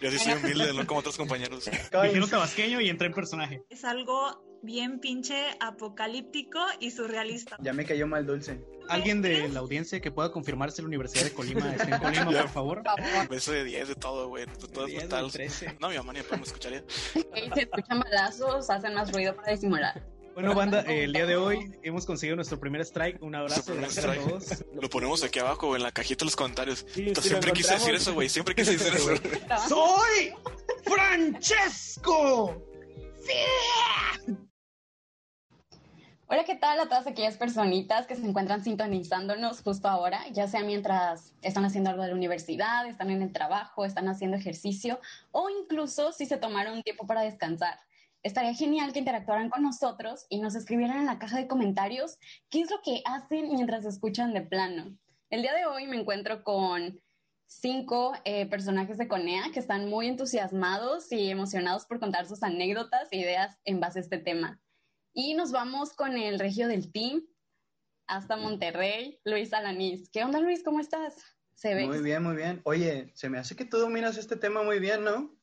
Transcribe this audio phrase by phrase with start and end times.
[0.00, 1.64] Yo sí soy humilde, no como otros compañeros.
[2.02, 3.62] Dijeron tabasqueño y entré en personaje.
[3.68, 7.56] Es algo bien pinche apocalíptico y surrealista.
[7.60, 8.64] Ya me cayó mal dulce.
[8.88, 12.40] ¿Alguien de la audiencia que pueda confirmar si la Universidad de Colima está en Colima,
[12.42, 12.82] por favor?
[13.28, 14.46] Beso de 10 de todo, güey.
[14.46, 15.30] De todo es 10, brutal.
[15.30, 15.76] 13.
[15.80, 16.84] No, mi mamá ni me escucharía.
[16.88, 20.17] Se escuchan balazos, hacen más ruido para disimular.
[20.38, 23.20] Bueno, banda, eh, el día de hoy hemos conseguido nuestro primer strike.
[23.20, 24.64] Un abrazo, gracias a todos.
[24.72, 26.86] Lo ponemos aquí abajo, en la cajita de los comentarios.
[26.94, 28.28] Sí, Entonces, sí, lo siempre quise decir eso, güey.
[28.28, 29.16] Siempre quise decir eso.
[29.68, 30.32] ¡Soy
[30.84, 32.62] Francesco!
[36.28, 40.62] Hola, ¿qué tal a todas aquellas personitas que se encuentran sintonizándonos justo ahora, ya sea
[40.62, 45.00] mientras están haciendo algo de la universidad, están en el trabajo, están haciendo ejercicio
[45.32, 47.80] o incluso si se tomaron un tiempo para descansar?
[48.28, 52.18] Estaría genial que interactuaran con nosotros y nos escribieran en la caja de comentarios
[52.50, 54.94] qué es lo que hacen mientras escuchan de plano.
[55.30, 57.00] El día de hoy me encuentro con
[57.46, 63.08] cinco eh, personajes de Conea que están muy entusiasmados y emocionados por contar sus anécdotas
[63.12, 64.60] e ideas en base a este tema.
[65.14, 67.22] Y nos vamos con el regio del team
[68.08, 70.10] hasta Monterrey, Luis Alanís.
[70.10, 70.62] ¿Qué onda, Luis?
[70.62, 71.16] ¿Cómo estás?
[71.54, 71.86] Se ve.
[71.86, 72.60] Muy bien, muy bien.
[72.64, 75.37] Oye, se me hace que tú dominas este tema muy bien, ¿no?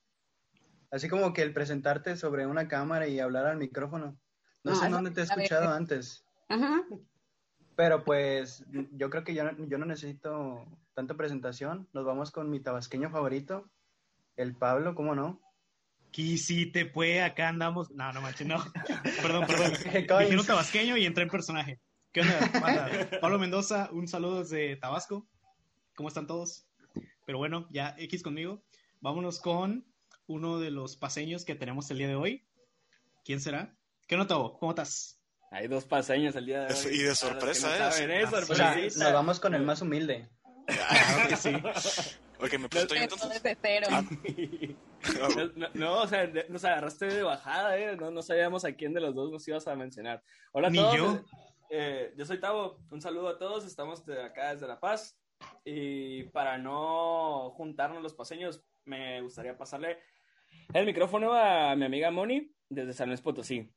[0.92, 4.18] Así como que el presentarte sobre una cámara y hablar al micrófono.
[4.64, 6.84] No, No, sé dónde te he escuchado antes, Ajá.
[7.76, 11.88] pero pues yo creo que yo no, yo no necesito tanta presentación.
[11.94, 13.70] Nos vamos con mi tabasqueño favorito,
[14.38, 15.42] el Pablo, ¿cómo no?
[16.08, 17.92] Aquí sí te fue, acá andamos.
[17.92, 18.58] No, no manches, no.
[19.22, 19.72] Perdón, perdón.
[20.24, 21.82] Dijeron tabasqueño y entré en personaje.
[22.14, 22.40] ¿Qué onda?
[23.22, 25.28] Pablo Mendoza, un saludo desde Tabasco.
[25.96, 26.66] ¿Cómo están todos?
[27.26, 28.64] Pero bueno, ya X conmigo.
[29.02, 29.86] Vámonos con
[30.28, 32.48] uno de los paseños que tenemos el día de hoy.
[33.24, 33.76] ¿Quién será?
[34.08, 34.58] ¿Qué onda, Tavo?
[34.60, 35.20] ¿Cómo estás?
[35.52, 36.80] Hay dos paseños el día de hoy.
[36.96, 37.92] y de sorpresa, no ¿eh?
[37.92, 38.24] saben, ¿eh?
[38.26, 40.30] O sea, nos vamos con el más humilde.
[40.68, 41.54] Claro que sí.
[42.40, 43.42] Ok, me Empezó entonces.
[43.90, 44.04] Ah.
[45.20, 47.96] No, no, no, o sea, nos agarraste de bajada, ¿eh?
[47.96, 50.24] No, no sabíamos a quién de los dos nos ibas a mencionar.
[50.52, 50.96] Hola a Ni todos.
[50.98, 51.22] yo.
[51.70, 52.80] eh, yo soy Tavo.
[52.90, 53.66] Un saludo a todos.
[53.66, 55.16] Estamos de acá desde La Paz.
[55.64, 60.00] Y para no juntarnos los paseños, me gustaría pasarle
[60.74, 63.72] el micrófono a mi amiga Moni desde San Luis Potosí.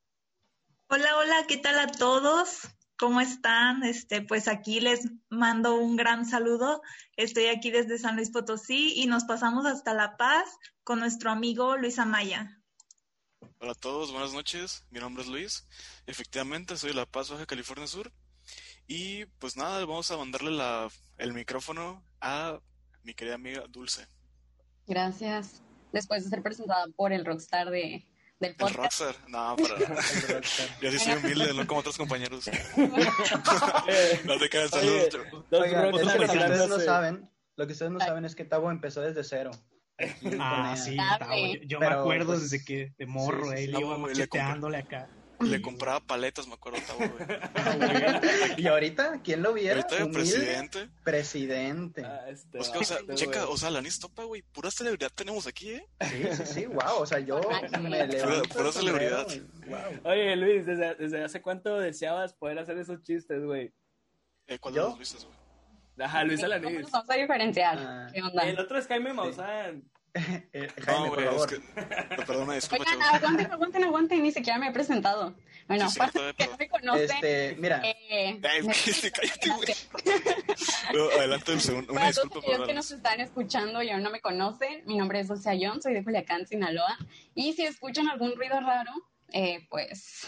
[0.88, 2.69] Hola, hola, ¿qué tal a todos?
[2.99, 3.84] ¿Cómo están?
[3.84, 6.82] Este, pues aquí les mando un gran saludo.
[7.16, 10.49] Estoy aquí desde San Luis Potosí y nos pasamos hasta La Paz
[10.82, 12.59] con nuestro amigo Luis Amaya.
[13.60, 14.84] Hola a todos, buenas noches.
[14.91, 15.69] Mi nombre es Luis.
[16.06, 18.12] Efectivamente, soy de La Paz, Baja California Sur.
[18.87, 20.88] Y pues nada, vamos a mandarle la,
[21.19, 22.59] el micrófono a
[23.03, 24.06] mi querida amiga Dulce.
[24.87, 25.62] Gracias.
[25.93, 28.04] Después de ser presentada por el rockstar de,
[28.41, 29.00] del El podcast.
[29.00, 29.28] Rockstar.
[29.28, 29.78] No, para.
[30.81, 32.49] Yo sí soy humilde, no como otros compañeros.
[34.25, 35.44] No te caes, Oye, saludos.
[35.50, 38.71] dos Oigan, lo que ustedes no saben, lo que ustedes no saben es que Tavo
[38.71, 39.50] empezó desde cero.
[40.38, 40.97] Ah, sí.
[40.97, 43.72] Tavo, yo, yo me Pero, acuerdo pues, desde que de morro, sí, sí, eh, sí.
[43.72, 45.09] le iba macheteándole acá.
[45.41, 47.10] Le compraba paletas, me acuerdo, güey.
[48.56, 49.82] Y ahorita, ¿quién lo viera?
[49.82, 50.88] Ahorita de presidente.
[51.04, 52.04] Presidente.
[52.04, 53.54] Ah, este, Pues que, o sea, este, checa, güey.
[53.54, 54.43] o sea, la topa, güey.
[54.43, 55.87] Pura celebridad tenemos aquí, ¿eh?
[56.00, 56.99] Sí, sí, sí, wow.
[56.99, 57.41] O sea, yo
[57.81, 58.16] me levanto.
[58.19, 59.26] pura sombrero celebridad.
[59.66, 60.12] wow.
[60.12, 63.72] Oye, Luis, ¿desde, desde hace cuánto deseabas poder hacer esos chistes, güey?
[64.49, 64.82] Eh, ¿Cuál ¿Yo?
[64.82, 65.37] de los Luises, güey?
[66.00, 66.91] Ajá, Luis ¿Cómo Alanis.
[66.91, 67.78] vamos a diferenciar?
[67.78, 68.06] Ah.
[68.12, 68.43] ¿Qué onda?
[68.49, 69.82] El otro es Jaime Maussan.
[70.53, 71.49] Eh, No, Jaime, por güey, es favor.
[71.49, 72.17] que.
[72.17, 75.35] no, Perdona, disculpa, Oigan, aguanten, aguanten, aguanten, ni siquiera me he presentado.
[75.69, 78.75] Bueno, Sí, para cierto, los que eh, no me conocen, Este, mira, eh, Ay, me-
[78.75, 79.75] sí, cállate, güey.
[80.95, 81.93] No, adelante el segundo.
[81.93, 84.83] Una Para todos disculpa aquellos por que nos están escuchando y aún no me conocen,
[84.87, 86.97] mi nombre es Dulce Ayón, soy de Culiacán, Sinaloa.
[87.35, 88.91] Y si escuchan algún ruido raro,
[89.33, 90.27] eh, pues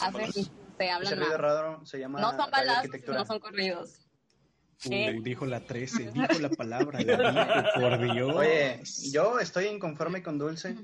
[0.00, 1.38] hacen, se ese hablan ruido mal.
[1.38, 4.06] raro se llama No son balazos, no son corridos.
[4.84, 5.18] Eh.
[5.22, 8.34] dijo la 13, dijo la palabra, la dijo, por Dios.
[8.36, 8.80] Oye,
[9.12, 10.76] yo estoy inconforme con Dulce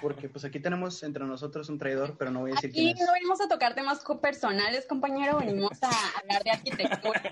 [0.00, 2.98] porque pues aquí tenemos entre nosotros un traidor, pero no voy a decir Aquí quién
[2.98, 3.06] es.
[3.06, 7.22] no venimos a tocar temas personales, compañero, venimos a hablar de arquitectura.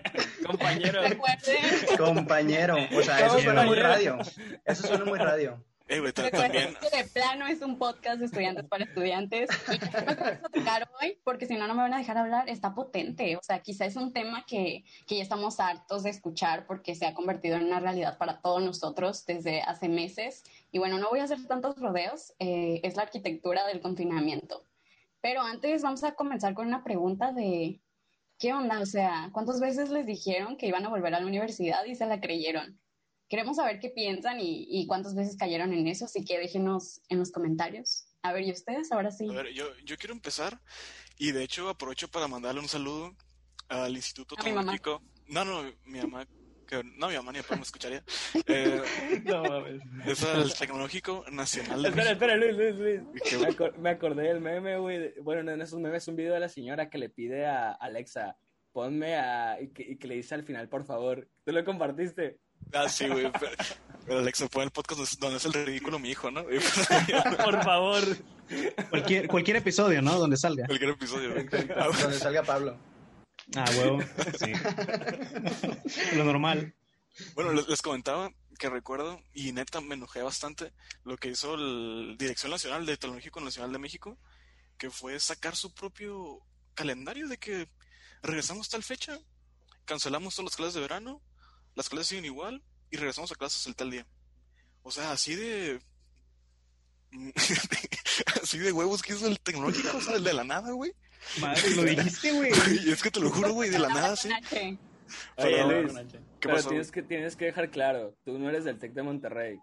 [0.47, 1.03] Compañero.
[1.97, 4.19] Compañero, o sea, eso ¿Cómo, suena muy radio.
[4.65, 5.63] Eso suena muy radio.
[5.89, 6.75] Eh, también.
[6.81, 9.49] que de plano es un podcast de estudiantes para estudiantes.
[9.73, 13.37] Y tocar hoy, porque si no, no me van a dejar hablar, está potente.
[13.37, 17.07] O sea, quizá es un tema que, que ya estamos hartos de escuchar porque se
[17.07, 20.43] ha convertido en una realidad para todos nosotros desde hace meses.
[20.73, 24.65] Y bueno, no voy a hacer tantos rodeos, eh, es la arquitectura del confinamiento.
[25.21, 27.81] Pero antes vamos a comenzar con una pregunta de,
[28.39, 28.81] ¿qué onda?
[28.81, 32.07] O sea, ¿cuántas veces les dijeron que iban a volver a la universidad y se
[32.07, 32.81] la creyeron?
[33.29, 37.19] Queremos saber qué piensan y, y cuántas veces cayeron en eso, así que déjenos en
[37.19, 38.07] los comentarios.
[38.23, 38.93] A ver, ¿y ustedes?
[38.93, 39.29] Ahora sí.
[39.29, 40.61] A ver, yo, yo quiero empezar
[41.19, 43.17] y de hecho aprovecho para mandarle un saludo
[43.69, 44.73] al Instituto A mi mamá.
[44.73, 45.03] Tecnológico.
[45.29, 46.27] No, no, mi mamá
[46.69, 48.03] que no, mi mamá ni papá me escucharía.
[48.47, 48.83] Eh,
[49.25, 49.81] No mames.
[50.05, 52.25] es el Tecnológico Nacional de Espera, México.
[52.25, 53.23] espera, Luis, Luis, Luis.
[53.23, 55.15] ¿Qué, Me, acor- me acordé del meme, güey.
[55.21, 58.37] Bueno, en esos memes un video de la señora que le pide a Alexa,
[58.73, 59.61] ponme a...
[59.61, 61.29] Y que, y que le dice al final, por favor.
[61.45, 62.41] ¿Tú lo compartiste?
[62.73, 63.31] Ah, sí, güey.
[63.39, 63.53] Pero,
[64.07, 66.45] pero Alexa, fue el podcast donde- es el ridículo mi hijo, ¿no?
[67.45, 68.03] por favor.
[68.91, 70.19] Cualquier, cualquier episodio, ¿no?
[70.19, 70.67] Donde salga.
[70.67, 71.35] Cualquier episodio.
[71.77, 71.89] Ah.
[72.01, 72.79] Donde salga Pablo.
[73.55, 74.01] Ah, huevo.
[74.39, 74.53] Sí.
[76.17, 76.75] Lo normal.
[77.35, 80.73] Bueno, les, les comentaba que recuerdo, y neta me enojé bastante,
[81.05, 84.19] lo que hizo la Dirección Nacional de Tecnológico Nacional de México,
[84.79, 86.41] que fue sacar su propio
[86.75, 87.69] calendario de que
[88.23, 89.19] regresamos tal fecha,
[89.85, 91.23] cancelamos todas las clases de verano,
[91.77, 94.05] las clases siguen igual, y regresamos a clases el tal día.
[94.83, 95.81] O sea, así de...
[98.43, 100.93] así de huevos que hizo el tecnológico, o sea, de la nada, güey.
[101.41, 102.51] Madre, lo dijiste, güey.
[102.91, 104.29] Es que te lo juro, güey, de la nada, sí.
[104.53, 104.79] Oye,
[105.37, 105.93] Pero- Luis,
[106.39, 106.69] ¿Qué pero pasó?
[106.69, 109.59] tienes que, tienes que dejar claro, tú no eres del TEC de Monterrey.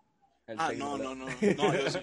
[0.48, 2.00] El Ah, no, no, no, no, yo sí.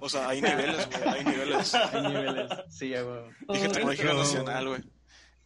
[0.00, 1.74] O sea, hay niveles, güey, hay niveles.
[1.74, 2.50] Hay niveles.
[2.68, 3.22] Sí, ya, güey.
[3.48, 4.82] Dije tecnología pero- nacional, güey.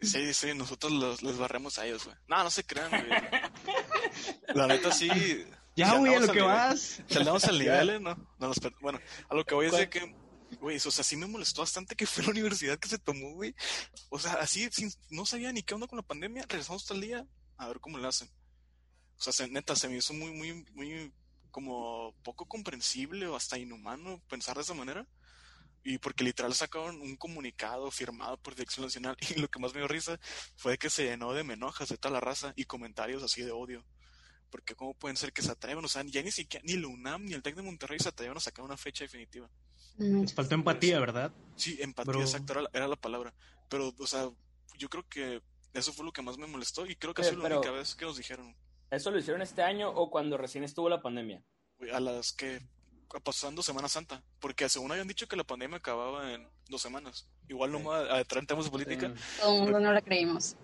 [0.00, 2.16] Sí, sí, nosotros los, les barremos a ellos, güey.
[2.28, 3.04] No, no se crean, güey.
[4.54, 5.08] La neta sí.
[5.76, 7.02] Ya, si güey, a lo que nivel- vas.
[7.08, 8.00] Si andamos al nivel, ¿eh?
[8.00, 8.14] no.
[8.38, 10.14] no nos bueno, a lo que voy es de que,
[10.60, 13.54] güey, o sea, sí me molestó bastante que fue la universidad que se tomó, güey.
[14.10, 16.42] O sea, así, sin- no sabía ni qué onda con la pandemia.
[16.48, 18.28] Regresamos hasta el día a ver cómo le hacen.
[19.18, 21.12] O sea, se- neta, se me hizo muy, muy, muy,
[21.50, 25.06] como poco comprensible o hasta inhumano pensar de esa manera.
[25.84, 29.80] Y porque literal sacaron un comunicado firmado por Dirección Nacional y lo que más me
[29.80, 30.18] dio risa
[30.56, 33.84] fue que se llenó de menojas de toda la raza y comentarios así de odio.
[34.50, 37.24] Porque cómo pueden ser que se atrevan, o sea, ya ni siquiera, ni la UNAM
[37.26, 39.48] ni el TEC de Monterrey se atrevan a sacar una fecha definitiva.
[39.98, 41.32] No, Les faltó empatía, ¿verdad?
[41.56, 42.20] Sí, empatía, Bro.
[42.22, 43.34] exacto, era la, era la palabra.
[43.68, 44.30] Pero, o sea,
[44.78, 45.42] yo creo que
[45.74, 47.60] eso fue lo que más me molestó y creo que Oye, ha sido la pero-
[47.60, 48.56] única vez que nos dijeron,
[48.90, 51.44] ¿Eso lo hicieron este año o cuando recién estuvo la pandemia?
[51.92, 52.60] a las que
[53.24, 57.26] pasando Semana Santa, porque según habían dicho que la pandemia acababa en dos semanas.
[57.48, 57.86] Igual no Sí.
[57.88, 59.12] a adentrar en temas de política.
[59.40, 60.56] Todo el mundo no lo creímos.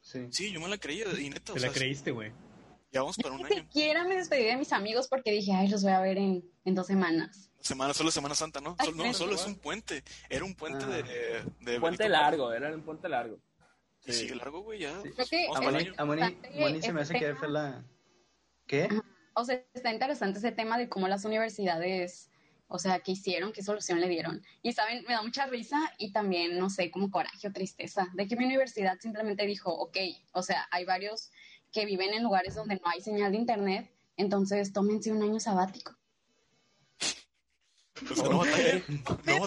[0.00, 0.26] Sí.
[0.30, 2.32] Sí, yo me la creía y neta, o Te sea, la creíste, güey.
[2.92, 3.62] ya vamos para un Ni año.
[3.62, 6.74] siquiera me despedí de mis amigos porque dije, ay, los voy a ver en, en
[6.74, 7.50] dos semanas.
[7.60, 8.76] Semana, solo Semana Santa, ¿no?
[8.78, 10.04] Ay, Solo- no, solo es un puente.
[10.28, 10.88] Era un puente Ah.
[10.88, 13.38] de, de Benito puente largo, era un puente largo.
[14.06, 15.00] Y sigue largo, güey, ya.
[15.02, 15.10] Sí.
[15.12, 15.94] Creo que A Moni, año.
[15.96, 17.82] a Moni, Bastante Moni se me hace que fue la...
[18.66, 18.88] ¿Qué?
[19.34, 22.30] O sea, está interesante ese tema de cómo las universidades,
[22.68, 24.42] o sea, qué hicieron, qué solución le dieron.
[24.62, 28.26] Y saben, me da mucha risa y también, no sé, como coraje o tristeza, de
[28.26, 29.96] que mi universidad simplemente dijo, ok,
[30.32, 31.30] o sea, hay varios
[31.72, 35.96] que viven en lugares donde no hay señal de internet, entonces tómense un año sabático.
[38.06, 38.82] Pues no batallen.
[39.24, 39.46] No.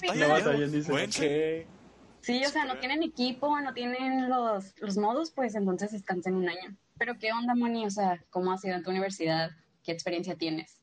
[2.22, 6.50] Sí, o sea, no tienen equipo, no tienen los, los modos, pues entonces descansen un
[6.50, 6.76] año.
[6.98, 7.86] Pero ¿qué onda, Moni?
[7.86, 9.52] O sea, ¿cómo ha sido en tu universidad?
[9.88, 10.82] ¿Qué experiencia tienes?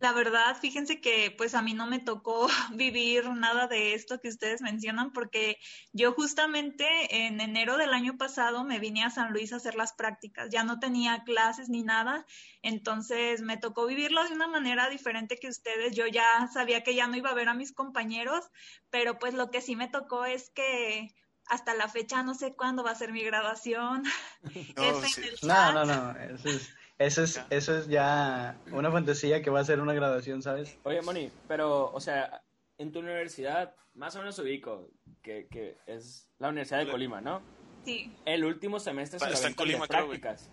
[0.00, 4.28] La verdad, fíjense que pues a mí no me tocó vivir nada de esto que
[4.28, 5.58] ustedes mencionan porque
[5.92, 6.86] yo justamente
[7.26, 10.64] en enero del año pasado me vine a San Luis a hacer las prácticas, ya
[10.64, 12.24] no tenía clases ni nada,
[12.62, 16.24] entonces me tocó vivirlo de una manera diferente que ustedes, yo ya
[16.54, 18.50] sabía que ya no iba a ver a mis compañeros,
[18.88, 21.14] pero pues lo que sí me tocó es que
[21.44, 24.04] hasta la fecha no sé cuándo va a ser mi graduación.
[24.76, 25.22] No, sí.
[25.42, 26.18] No, no, no.
[26.18, 30.42] Eso es, eso es, eso es ya una fantasía que va a ser una graduación,
[30.42, 30.78] ¿sabes?
[30.84, 32.42] Oye, Moni, pero, o sea,
[32.78, 34.88] en tu universidad, más o menos ubico
[35.22, 37.42] que, que es la Universidad de Colima, ¿no?
[37.84, 40.42] Sí, El último semestre se Está- lo en Colima, prácticas.
[40.42, 40.50] Sí.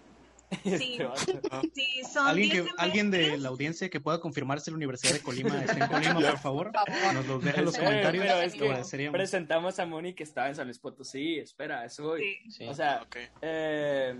[0.97, 1.61] Este vato.
[1.75, 5.13] Sí, son ¿Alguien, 10 que, alguien de la audiencia que pueda confirmar si la Universidad
[5.13, 6.71] de Colima está en Colima, por favor?
[7.13, 8.25] Nos los deja en los comentarios.
[8.25, 9.15] pero es Lo que agradeceríamos.
[9.15, 11.37] presentamos a Moni que estaba en San Luis Potosí.
[11.37, 12.37] Espera, eso voy.
[12.49, 12.65] Sí.
[12.67, 13.05] O sea,
[13.43, 14.15] eh,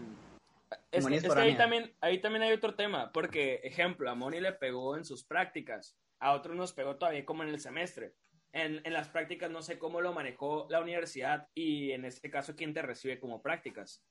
[0.92, 4.98] es, que ahí también, ahí también hay otro tema, porque, ejemplo, a Moni le pegó
[4.98, 8.16] en sus prácticas, a otros nos pegó todavía como en el semestre.
[8.52, 12.56] En, en las prácticas no sé cómo lo manejó la universidad y en este caso
[12.56, 14.04] quién te recibe como prácticas.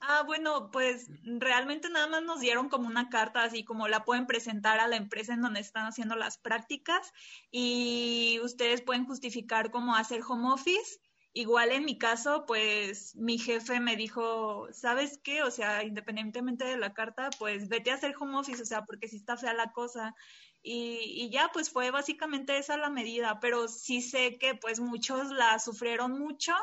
[0.00, 4.26] Ah, bueno, pues realmente nada más nos dieron como una carta, así como la pueden
[4.26, 7.12] presentar a la empresa en donde están haciendo las prácticas
[7.50, 11.00] y ustedes pueden justificar cómo hacer home office.
[11.32, 15.42] Igual en mi caso, pues mi jefe me dijo, ¿sabes qué?
[15.42, 19.08] O sea, independientemente de la carta, pues vete a hacer home office, o sea, porque
[19.08, 20.14] sí está fea la cosa.
[20.62, 25.30] Y, y ya, pues fue básicamente esa la medida, pero sí sé que pues muchos
[25.30, 26.54] la sufrieron mucho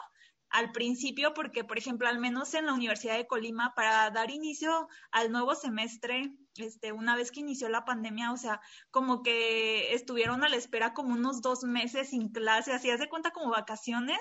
[0.49, 4.87] al principio porque, por ejemplo, al menos en la Universidad de Colima, para dar inicio
[5.11, 10.43] al nuevo semestre, este, una vez que inició la pandemia, o sea, como que estuvieron
[10.43, 14.19] a la espera como unos dos meses sin clase, así haz de cuenta como vacaciones,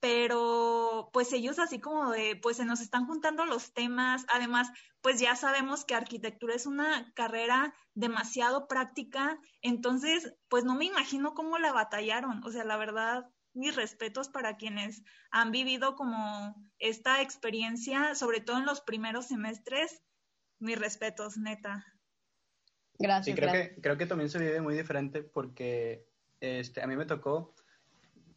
[0.00, 4.68] pero pues ellos así como de, pues se nos están juntando los temas, además,
[5.00, 11.34] pues ya sabemos que arquitectura es una carrera demasiado práctica, entonces, pues no me imagino
[11.34, 17.22] cómo la batallaron, o sea, la verdad, mis respetos para quienes han vivido como esta
[17.22, 20.02] experiencia, sobre todo en los primeros semestres,
[20.58, 21.84] mis respetos, neta.
[22.98, 23.26] Gracias.
[23.26, 23.74] Sí, creo, gracias.
[23.74, 26.06] Que, creo que también se vive muy diferente porque
[26.40, 27.54] este, a mí me tocó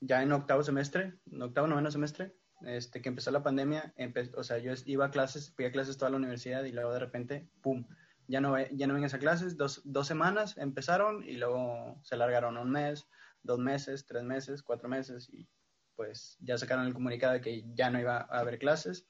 [0.01, 4.43] ya en octavo semestre, en octavo, noveno semestre, este, que empezó la pandemia, empe o
[4.43, 7.49] sea, yo iba a clases, fui a clases toda la universidad y luego de repente,
[7.61, 7.85] ¡pum!
[8.27, 12.57] Ya no, ya no vengas a clases, dos, dos semanas empezaron y luego se largaron
[12.57, 13.07] un mes,
[13.41, 15.47] dos meses, tres meses, cuatro meses y
[15.95, 19.07] pues ya sacaron el comunicado de que ya no iba a haber clases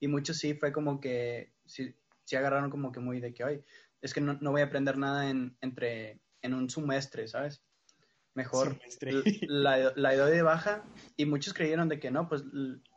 [0.00, 1.94] y muchos sí fue como que, sí,
[2.26, 3.64] sí agarraron como que muy de que, hoy
[4.02, 7.62] es que no, no voy a aprender nada en, entre, en un semestre, ¿sabes?
[8.36, 8.78] mejor
[9.48, 10.84] la, la doy de baja
[11.16, 12.44] y muchos creyeron de que no, pues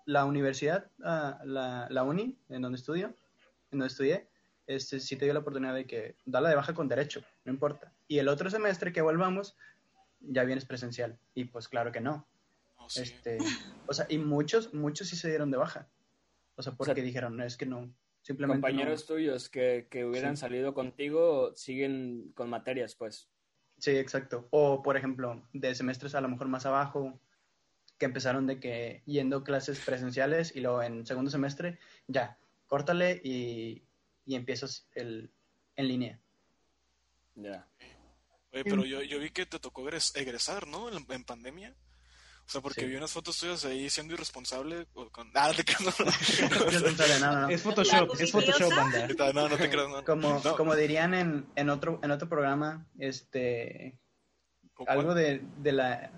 [0.06, 3.16] la universidad, uh, la, la, uni en donde estudio,
[3.72, 4.28] en donde estudié,
[4.68, 7.94] este, sí te dio la oportunidad de que dala de baja con derecho, no importa.
[8.08, 9.56] Y el otro semestre que volvamos,
[10.20, 11.18] ya vienes presencial.
[11.34, 12.28] Y pues claro que no.
[12.76, 13.02] Oh, sí.
[13.02, 13.38] este,
[13.88, 15.88] o sea, y muchos, muchos sí se dieron de baja.
[16.56, 19.16] O sea, porque o sea, dijeron, no, es que no, simplemente compañeros no.
[19.16, 20.42] tuyos que, que hubieran Sí.
[20.42, 23.30] salido contigo siguen con materias, pues.
[23.78, 24.48] Sí, exacto.
[24.52, 27.20] O, por ejemplo, de semestres a lo mejor más abajo,
[27.98, 33.84] que empezaron de que yendo clases presenciales y luego en segundo semestre, ya, córtale y,
[34.26, 35.32] y empiezas el,
[35.76, 36.20] en línea.
[37.36, 37.68] Ya.
[38.52, 40.90] Oye, pero yo, yo vi que te tocó egres- egresar, ¿no?
[40.90, 41.76] En, en pandemia.
[42.50, 42.88] O sea, porque Sí.
[42.88, 44.88] vi unas fotos tuyas ahí siendo irresponsable.
[44.96, 45.30] o con...
[45.36, 45.92] Ah, no te creas, no.
[47.22, 47.50] No, no, no.
[47.50, 49.08] Es Photoshop, es Photoshop, banda.
[49.34, 50.04] No, te creas, no.
[50.04, 50.56] Como, No.
[50.58, 54.00] como dirían en, en, otro, en otro programa, este,
[54.74, 56.10] ¿Con algo de, de, la,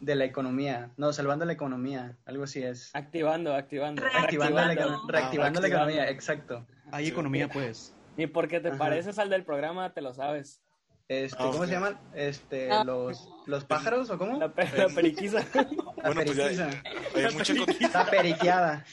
[0.00, 0.90] de la economía.
[0.96, 2.90] No, salvando la economía, algo así es.
[2.92, 4.02] Activando, activando.
[4.02, 4.74] Reactivando la,
[5.06, 5.60] Reactivando.
[5.60, 6.66] la economía, exacto.
[6.90, 7.94] Hay economía, pues.
[8.16, 8.78] Y porque te Ajá.
[8.78, 10.60] pareces al del programa, te lo sabes.
[11.06, 11.98] Este, Ah, ¿Cómo se llaman?
[12.14, 12.82] Este, Ah.
[12.82, 14.38] los, los pájaros o cómo?
[14.38, 15.44] La, pe- la periquiza.
[15.54, 15.64] La
[16.14, 18.84] Bueno, pues ya- mucha co- Está periqueada.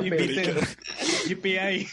[0.00, 0.60] Periquita.
[1.28, 1.88] GPI.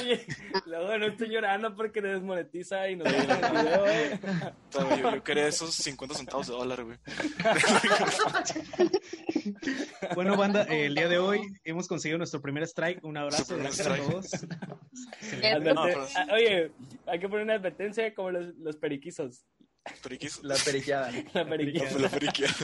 [0.00, 0.26] Oye,
[0.66, 3.84] luego no estoy llorando porque te desmonetiza y nos el video.
[4.70, 6.98] Todavía Yo, yo quería esos 50 centavos de dólar, güey.
[10.14, 13.02] Bueno, banda, eh, el día de hoy hemos conseguido nuestro primer strike.
[13.04, 14.26] Un abrazo, gracias a todos.
[15.42, 16.70] Adverte- No, pero- ah, Oye,
[17.06, 19.44] hay que poner una advertencia como los, los periquizos.
[20.42, 21.10] La periqueada.
[21.32, 21.88] La periquia.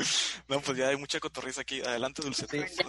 [0.50, 1.80] No, pues ya hay mucha cotorriza aquí.
[1.80, 2.46] Adelante, Dulce.
[2.48, 2.82] Sí.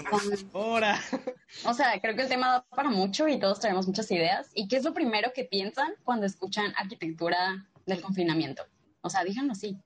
[0.51, 0.99] Ahora,
[1.65, 4.49] O sea, creo que el tema da para mucho y todos traemos muchas ideas.
[4.55, 8.65] ¿Y qué es lo primero que piensan cuando escuchan arquitectura del confinamiento?
[9.01, 9.77] O sea, díganlo así.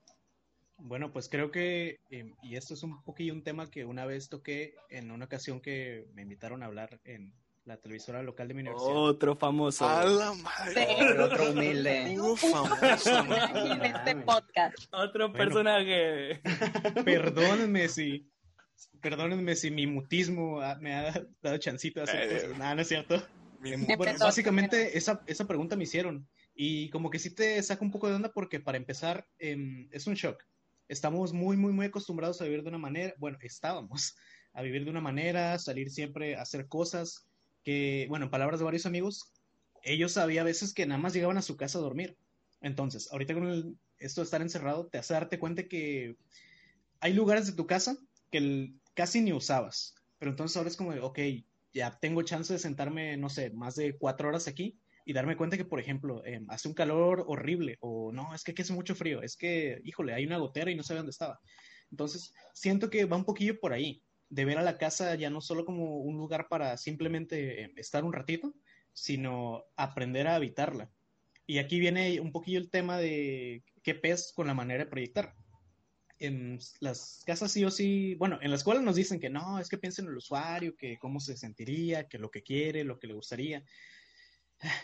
[0.78, 4.30] bueno, pues creo que, eh, y esto es un poquillo un tema que una vez
[4.30, 7.34] toqué en una ocasión que me invitaron a hablar en
[7.66, 8.96] la televisora local de mi universidad.
[8.96, 9.88] Otro famoso.
[9.88, 10.88] A la madre.
[11.20, 12.14] Otro humilde.
[12.16, 13.10] Puro famoso,
[13.66, 14.78] en este podcast.
[14.92, 15.34] Otro Bueno.
[15.46, 16.42] personaje.
[17.04, 18.30] Perdónenme si,
[19.02, 22.58] perdónenme si mi mutismo ha- me ha dado chancito de hacer Eh, cosas.
[22.60, 23.16] Nada, no es cierto.
[23.64, 27.92] Empezó Bueno, básicamente esa, esa pregunta me hicieron y como que sí te saca un
[27.92, 30.44] poco de onda porque para empezar em, es un shock.
[30.88, 34.16] Estamos muy, muy, muy acostumbrados a vivir de una manera, bueno, estábamos
[34.54, 37.28] a vivir de una manera, salir siempre a hacer cosas
[37.66, 39.34] que, bueno, en palabras de varios amigos,
[39.84, 42.18] ellos había veces que nada más llegaban a su casa a dormir.
[42.62, 46.18] Entonces, ahorita con el- esto de estar encerrado, te hace darte cuenta que
[47.00, 47.98] hay lugares de tu casa
[48.32, 49.96] que casi ni usabas.
[50.20, 51.20] Pero entonces ahora es como, ok,
[51.74, 55.58] ya tengo chance de sentarme, no sé, más de cuatro horas aquí y darme cuenta
[55.58, 58.96] que, por ejemplo, em, hace un calor horrible o no, es que aquí hace mucho
[58.96, 61.40] frío, es que, híjole, hay una gotera y no sé dónde estaba.
[61.92, 65.42] Entonces, siento que va un poquillo por ahí, de ver a la casa ya no
[65.42, 68.54] solo como un lugar para simplemente em, estar un ratito,
[68.94, 70.90] sino aprender a habitarla.
[71.48, 75.36] Y aquí viene un poquillo el tema de qué pez con la manera de proyectar.
[76.18, 79.70] En las casas sí o sí, bueno, en la escuela nos dicen que no, es
[79.70, 83.08] que piensen en el usuario, que cómo se sentiría, que lo que quiere, lo que
[83.08, 83.64] le gustaría.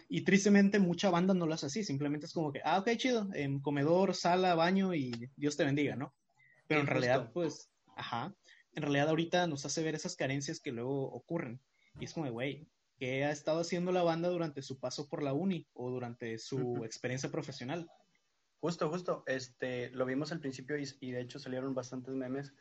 [0.09, 3.29] Y tristemente mucha banda no lo hace así, simplemente es como que, ah, ok, chido,
[3.33, 6.13] en comedor, sala, baño y Dios te bendiga, ¿no?
[6.67, 8.35] Pero en realidad, pues, ajá,
[8.73, 11.61] en realidad ahorita nos hace ver esas carencias que luego ocurren.
[11.99, 15.33] Y es como, güey, ¿qué ha estado haciendo la banda durante su paso por la
[15.33, 17.89] uni o durante su experiencia profesional?
[18.59, 19.23] Justo, justo.
[19.25, 22.53] Este, lo vimos al principio y, y de hecho salieron bastantes memes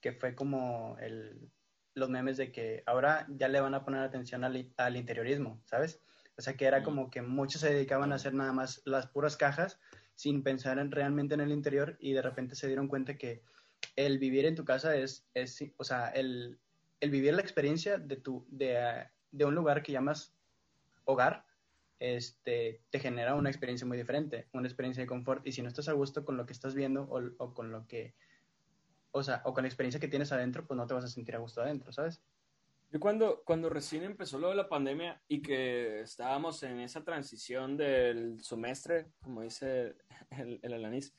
[0.00, 1.50] que fue como el,
[1.94, 6.00] los memes de que ahora ya le van a poner atención al, al interiorismo, ¿sabes?
[6.36, 9.36] O sea que era como que muchos se dedicaban a hacer nada más las puras
[9.36, 9.80] cajas
[10.14, 13.42] sin pensar en, realmente en el interior y de repente se dieron cuenta que
[13.96, 16.58] el vivir en tu casa es, es o sea, el,
[17.00, 20.34] el vivir la experiencia de, tu, de, de un lugar que llamas
[21.04, 21.44] hogar,
[21.98, 25.46] este, te genera una experiencia muy diferente, una experiencia de confort.
[25.46, 27.86] Y si no estás a gusto con lo que estás viendo o, o con lo
[27.86, 28.14] que,
[29.10, 31.34] o sea, o con la experiencia que tienes adentro, pues no te vas a sentir
[31.34, 32.22] a gusto adentro, ¿sabes?
[32.90, 39.08] Yo cuando, cuando recién empezó la pandemia y que estábamos en esa transición del semestre,
[39.20, 39.96] como dice
[40.62, 41.12] el Alanis,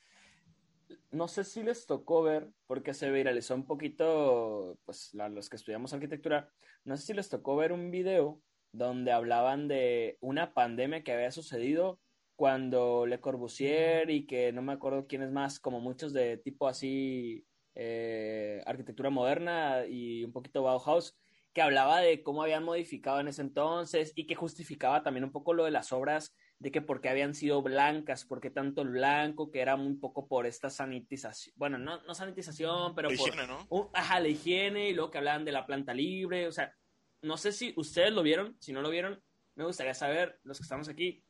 [1.12, 5.94] no sé si les tocó ver, porque se viralizó un poquito, pues los que estudiamos
[5.94, 6.50] arquitectura,
[6.86, 8.42] no sé si les tocó ver un video
[8.72, 12.00] donde hablaban de una pandemia que había sucedido
[12.36, 16.68] cuando Le Corbusier y que no me acuerdo quién es más, como muchos de tipo
[16.68, 21.18] así, eh, arquitectura moderna y un poquito Bauhaus,
[21.54, 25.54] que hablaba de cómo habían modificado en ese entonces y que justificaba también un poco
[25.54, 29.62] lo de las obras, de que porque habían sido blancas, porque tanto el blanco, que
[29.62, 33.30] era un poco por esta sanitización, bueno, no, no sanitización, pero La por...
[33.30, 33.90] higiene, ¿no?
[33.94, 36.74] ajá, la higiene y luego que hablaban de la planta libre, o sea,
[37.22, 39.22] no sé si ustedes lo vieron, si no lo vieron,
[39.56, 41.24] me gustaría saber, los que estamos aquí,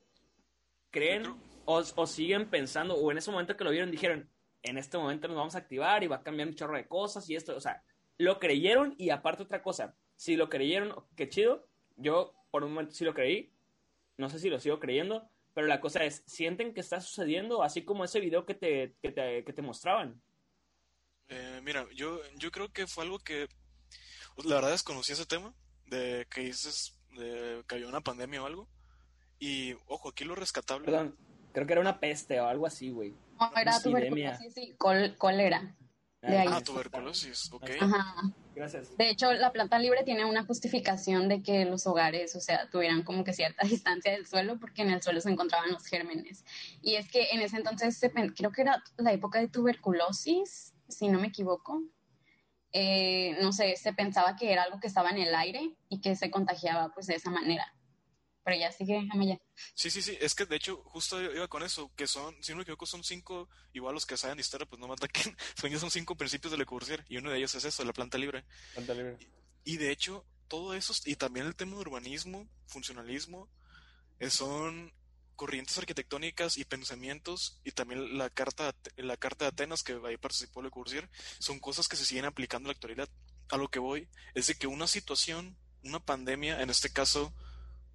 [0.91, 1.23] ¿creen
[1.65, 4.29] o, o siguen pensando, o en ese momento que lo vieron dijeron,
[4.63, 7.29] en este momento nos vamos a activar y va a cambiar un chorro de cosas
[7.29, 7.83] y esto, o sea,
[8.17, 12.93] lo creyeron y aparte otra cosa, si lo creyeron, qué chido, yo por un momento
[12.93, 13.53] sí lo creí,
[14.17, 17.85] no sé si lo sigo creyendo, pero la cosa es, ¿sienten que está sucediendo así
[17.85, 20.21] como ese video que te, que te, que te mostraban?
[21.29, 23.47] Eh, mira, yo, yo creo que fue algo que,
[24.35, 25.53] pues, la verdad desconocí ese tema,
[25.85, 28.67] de que dices, de que había una pandemia o algo.
[29.39, 30.83] Y, ojo, aquí lo rescatable.
[30.83, 31.15] Perdón,
[31.53, 33.15] creo que era una peste o algo así, güey.
[33.39, 35.77] No, era tuberculosis y col- cólera.
[36.21, 36.47] De ahí.
[36.51, 37.69] Ah, tuberculosis, ok.
[37.79, 38.15] Ajá.
[38.53, 38.97] Gracias.
[38.97, 43.03] De hecho, la planta libre tiene una justificación de que los hogares, o sea, tuvieran
[43.03, 46.43] como que cierta distancia del suelo porque en el suelo se encontraban los gérmenes.
[46.81, 47.99] Y es que en ese entonces,
[48.35, 51.83] creo que era la época de tuberculosis, si no me equivoco.
[52.71, 56.15] Eh, no sé, se pensaba que era algo que estaba en el aire y que
[56.15, 57.73] se contagiaba pues de esa manera.
[58.50, 59.38] Pero ya sigue, Amaya.
[59.75, 62.58] Sí, sí, sí, es que de hecho, justo iba con eso, que son, si no
[62.58, 65.80] me equivoco, son cinco, igual los que saben de historia, pues no me ataquen, son,
[65.80, 68.45] son cinco principios de Le Corbusier, y uno de ellos es eso, la planta libre.
[68.73, 69.19] Planta libre.
[69.63, 73.47] Y de hecho, todo eso, y también el tema de urbanismo, funcionalismo,
[74.17, 74.91] eh, son
[75.36, 80.63] corrientes arquitectónicas y pensamientos, y también la carta, la carta de Atenas, que ahí participó
[80.63, 83.10] Le Corbusier, son cosas que se siguen aplicando en la actualidad.
[83.52, 87.32] A lo que voy es de que una situación, una pandemia, en este caso,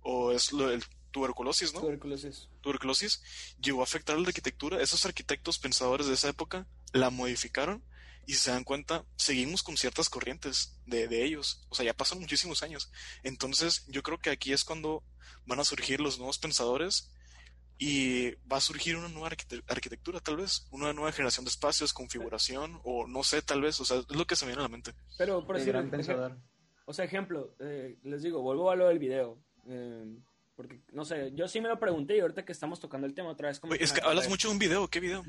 [0.05, 0.69] o es lo
[1.11, 1.81] tuberculosis, ¿no?
[1.81, 2.49] Tuberculosis.
[2.61, 3.23] tuberculosis
[3.61, 4.81] llegó a afectar a la arquitectura.
[4.81, 7.83] Esos arquitectos pensadores de esa época la modificaron
[8.27, 11.67] y si se dan cuenta, seguimos con ciertas corrientes de, de ellos.
[11.69, 12.91] O sea, ya pasan muchísimos años.
[13.23, 15.03] Entonces, yo creo que aquí es cuando
[15.47, 17.11] van a surgir los nuevos pensadores
[17.79, 21.93] y va a surgir una nueva arquite- arquitectura, tal vez, una nueva generación de espacios,
[21.93, 24.69] configuración, o no sé, tal vez, o sea, es lo que se me viene a
[24.69, 24.95] la mente.
[25.19, 26.39] Pero, por decir, gran eje- pensador.
[26.87, 29.39] o sea, ejemplo, eh, les digo, vuelvo a lo del video.
[29.69, 30.17] Eh,
[30.55, 33.31] porque, no sé, yo sí me lo pregunté y ahorita que estamos tocando el tema
[33.31, 33.59] otra vez.
[33.59, 35.25] Como Oye, es que hablas mucho de un video, ¿qué video?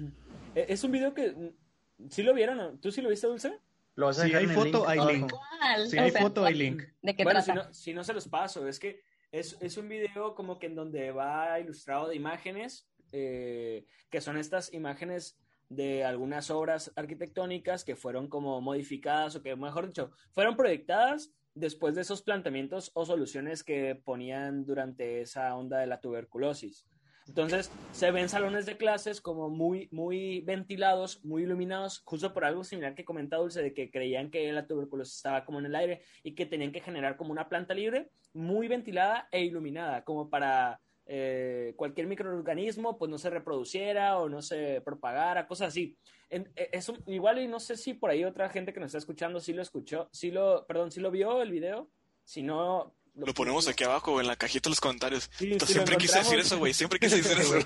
[0.54, 1.32] Eh, Es un video que.
[1.32, 2.80] mm, ¿Sí lo vieron?
[2.80, 3.58] ¿Tú sí lo viste, Dulce?
[3.96, 5.32] Lo vas a Si hay foto, link hay link.
[5.32, 5.90] ¿Cuál?
[5.90, 6.84] Si O hay sea, foto, hay link.
[7.02, 7.68] ¿De qué Bueno, si trata?
[7.70, 10.76] no, si no se los paso, es que es, es un video como que en
[10.76, 17.96] donde va ilustrado de imágenes, eh, que son estas imágenes de algunas obras arquitectónicas que
[17.96, 23.64] fueron como modificadas o que, mejor dicho, fueron proyectadas después de esos planteamientos o soluciones
[23.64, 26.86] que ponían durante esa onda de la tuberculosis.
[27.28, 32.64] Entonces, se ven salones de clases como muy, muy ventilados, muy iluminados, justo por algo
[32.64, 36.02] similar que comenta Dulce, de que creían que la tuberculosis estaba como en el aire
[36.22, 40.80] y que tenían que generar como una planta libre, muy ventilada e iluminada, como para
[41.08, 45.96] eh, cualquier microorganismo pues no se reproduciera o no se propagara, cosas así.
[46.30, 48.88] En- eh, es un- igual y no sé si por ahí otra gente que nos
[48.88, 51.90] está escuchando sí lo escuchó, sí lo, perdón, sí lo vio el video,
[52.24, 52.94] si no...
[53.18, 55.30] Lo ponemos aquí abajo en la cajita de los comentarios.
[55.38, 56.74] Sí, sí, lo siempre quise decir eso, güey.
[56.74, 57.60] Siempre quise decir eso.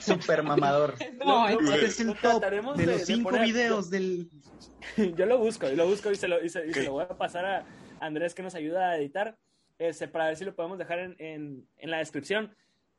[0.00, 0.94] Super mamador.
[1.24, 3.46] No, Lo- lo- Este es el lo top de los de cinco poner.
[3.46, 4.28] videos del...
[5.16, 7.04] Yo lo busco, yo lo busco y se lo, y se, y se lo voy
[7.04, 7.66] a pasar a
[8.00, 9.36] Andrés que nos ayuda a editar,
[9.78, 12.56] este, para ver si lo podemos dejar en, en- en la descripción.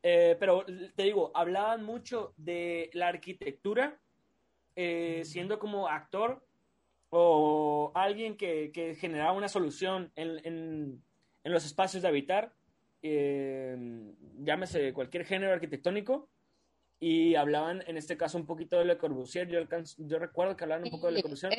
[0.10, 0.63] Eh, pero
[0.96, 4.00] te digo, hablaban mucho de la arquitectura,
[4.74, 6.48] eh, siendo como actor
[7.10, 11.04] o alguien que, que generaba una solución en, en-
[11.43, 12.54] en los espacios de habitar,
[13.02, 13.76] eh,
[14.39, 16.30] llámese cualquier género arquitectónico,
[17.00, 19.48] y hablaban en este caso un poquito de Le Corbusier.
[19.48, 21.54] Yo, alcanzo- yo recuerdo que hablaban un poco de Le Corbusier.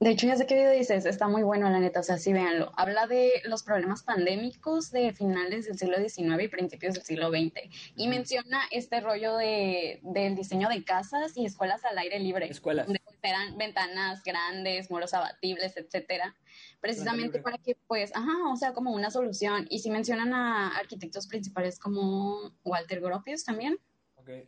[0.00, 2.32] De hecho, ya sé qué video dices, está muy bueno, la neta, o sea, sí,
[2.32, 2.72] véanlo.
[2.76, 7.70] Habla de los problemas pandémicos de finales del siglo XIX y principios del siglo XX.
[7.94, 12.48] Y menciona este rollo de, del diseño de casas y escuelas al aire libre.
[12.50, 12.86] Escuelas.
[12.86, 16.34] Donde, pues, eran ventanas grandes, muros abatibles, etcétera,
[16.80, 19.66] precisamente para que, pues, ajá, o sea, como una solución.
[19.70, 23.78] Y si mencionan a arquitectos principales como Walter Gropius también.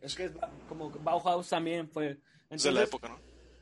[0.01, 0.31] Es que es
[0.67, 2.17] como Bauhaus también fue.
[2.49, 3.19] Es de la época, ¿no?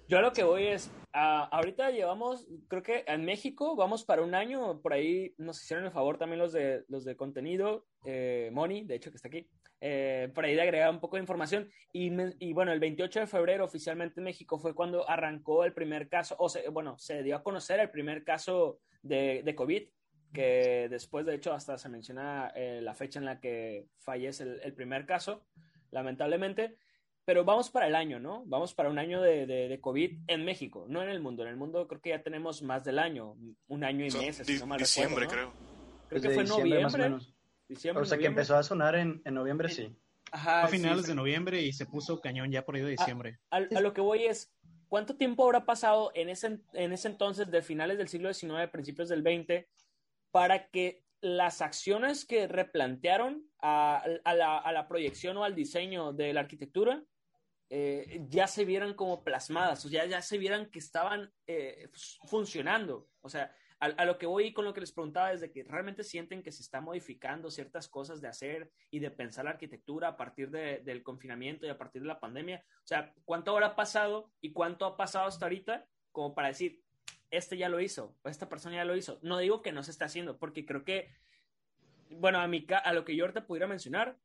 [0.07, 4.21] Yo a lo que voy es, ah, ahorita llevamos, creo que en México vamos para
[4.23, 8.49] un año, por ahí nos hicieron el favor también los de, los de contenido, eh,
[8.51, 9.47] Moni, de hecho que está aquí,
[9.79, 11.69] eh, por ahí de agregar un poco de información.
[11.93, 15.71] Y, me- y bueno, el 28 de febrero oficialmente en México fue cuando arrancó el
[15.71, 19.87] primer caso, o se, bueno, se dio a conocer el primer caso de, de COVID,
[20.33, 24.59] que después de hecho hasta se menciona eh, la fecha en la que fallece el,
[24.61, 25.45] el primer caso,
[25.91, 26.77] lamentablemente.
[27.23, 28.43] Pero vamos para el año, ¿no?
[28.47, 31.43] Vamos para un año de, de, de COVID en México, no en el mundo.
[31.43, 33.35] En el mundo creo que ya tenemos más del año,
[33.67, 35.51] un año y meses, si di- no mal diciembre, recuerdo, ¿no?
[35.51, 35.67] creo.
[36.09, 37.19] Creo Desde que fue diciembre, más o noviembre.
[37.19, 37.35] menos.
[37.67, 38.41] Diciembre, O sea, que noviembre.
[38.41, 39.95] empezó a sonar en, en noviembre, sí.
[40.31, 41.09] Ajá, a sí, finales sí.
[41.09, 43.39] de noviembre y se puso cañón ya por ahí de diciembre.
[43.51, 44.51] A, a lo que voy es,
[44.87, 49.09] ¿cuánto tiempo habrá pasado en ese, en ese entonces, de finales del siglo XIX, principios
[49.09, 49.67] del XX,
[50.31, 57.03] para que las acciones que replantearon a, la, proyección o al diseño de la arquitectura
[57.69, 61.89] eh, ya se vieran como plasmadas, o ya, se vieran que estaban eh,
[62.25, 63.07] funcionando?
[63.21, 66.03] O sea, a, lo que voy con lo que les preguntaba es de que realmente
[66.03, 70.17] sienten que se está modificando ciertas cosas de hacer y de pensar la arquitectura a
[70.17, 72.63] partir de, del confinamiento y a partir de la pandemia.
[72.83, 76.81] O sea, ¿cuánto habrá pasado y cuánto ha pasado hasta ahorita como para decir,
[77.31, 79.19] este ya lo hizo o esta persona ya lo hizo?
[79.23, 81.09] No digo que no se está haciendo, porque creo que,
[82.09, 84.17] bueno, a, mi, a lo que yo ahorita pudiera mencionar,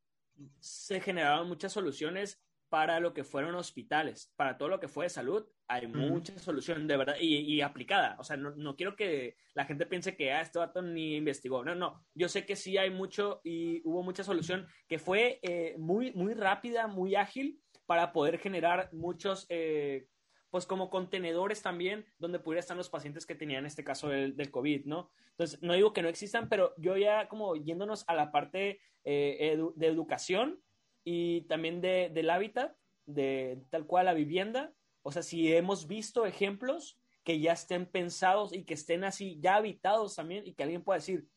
[0.61, 5.11] se generaron muchas soluciones para lo que fueron hospitales, para todo lo que fue de
[5.11, 8.17] salud, hay mucha solución de verdad y, y aplicada.
[8.19, 11.65] O sea, no, no quiero que la gente piense que ah, este vato ni investigó.
[11.65, 12.05] No, no.
[12.15, 16.35] Yo sé que sí hay mucho y hubo mucha solución que fue eh, muy, muy
[16.35, 20.09] rápida, muy ágil para poder generar muchos, eh,
[20.51, 24.51] pues como contenedores también donde pudieran estar los pacientes que tenían este caso del, del
[24.51, 25.11] COVID, ¿no?
[25.31, 29.59] Entonces, no digo que no existan, pero yo ya como yéndonos a la parte eh,
[29.75, 30.61] de educación
[31.05, 34.73] y también de, del hábitat, de tal cual la vivienda.
[35.03, 39.57] O sea, si hemos visto ejemplos que ya estén pensados y que estén así ya
[39.57, 41.29] habitados también y que alguien pueda decir,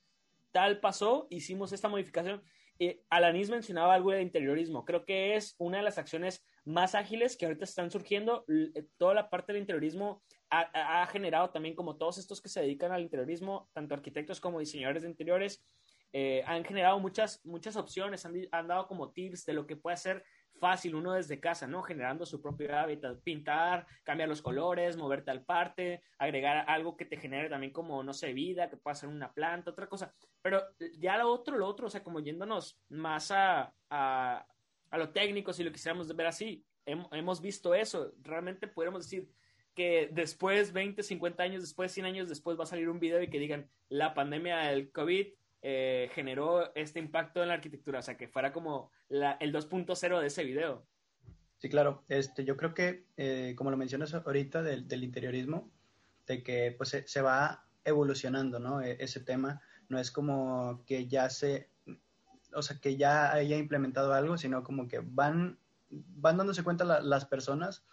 [0.52, 2.41] tal pasó, hicimos esta modificación.
[2.80, 4.86] Eh, Alanis mencionaba algo de interiorismo.
[4.86, 8.46] Creo que es una de las acciones más ágiles que ahorita están surgiendo.
[8.48, 12.62] L toda la parte del interiorismo ha, ha, generado también como todos estos que se
[12.62, 15.64] dedican al interiorismo, tanto arquitectos como diseñadores de interiores,
[16.12, 19.98] eh, han generado muchas, muchas opciones, han, han, dado como tips de lo que puede
[19.98, 20.24] ser
[20.60, 21.84] fácil uno desde casa, ¿no?
[21.84, 27.18] Generando su propio hábitat, pintar, cambiar los colores, moverte al parte, agregar algo que te
[27.18, 30.14] genere también como, no sé, vida, que pueda ser una planta, otra cosa.
[30.42, 30.64] Pero
[30.98, 34.46] ya lo otro, lo otro, o sea, como yéndonos más a, a,
[34.89, 39.30] a lo técnico, si lo quisiéramos ver así, hem, hemos visto eso, realmente podríamos decir
[39.75, 43.30] que después, 20, 50 años después, 100 años después, va a salir un video y
[43.30, 45.28] que digan, la pandemia del COVID
[45.62, 50.28] eh, generó este impacto en la arquitectura, o sea, que fuera como el 2.0 de
[50.28, 50.86] ese video.
[51.60, 52.04] Sí, claro.
[52.08, 55.69] Este, yo creo que, eh, como lo mencionas ahorita del, del, interiorismo,
[56.25, 58.82] de que pues, se, se va evolucionando, ¿no?
[58.82, 61.69] E ese tema no es como que ya se,
[62.54, 65.60] o sea, que ya haya implementado algo, sino como que van,
[65.90, 67.84] van dándose cuenta la, las personas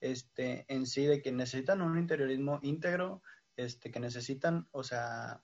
[0.00, 3.22] este, en sí de que necesitan un interiorismo íntegro,
[3.56, 5.42] este, que necesitan, o sea,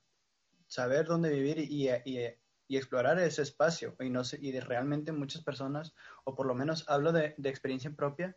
[0.67, 2.19] saber dónde vivir y, y,
[2.67, 3.95] y, explorar ese espacio.
[3.99, 7.49] Y, no sé, y de realmente muchas personas, o por lo menos hablo de, de
[7.49, 8.35] experiencia propia,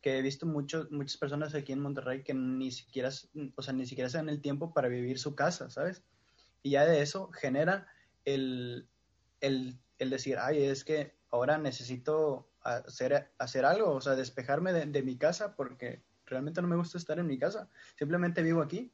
[0.00, 3.10] que he visto mucho, muchas personas aquí en Monterrey que ni siquiera,
[3.56, 6.02] o sea, ni siquiera se dan el tiempo para vivir su casa, ¿sabes?
[6.62, 7.88] Y ya de eso genera
[8.24, 8.88] el,
[9.40, 14.86] el, el decir, ay, es que ahora necesito hacer, hacer algo, o sea, despejarme de,
[14.86, 17.68] de mi casa porque realmente no me gusta estar en mi casa.
[17.96, 18.92] Simplemente vivo aquí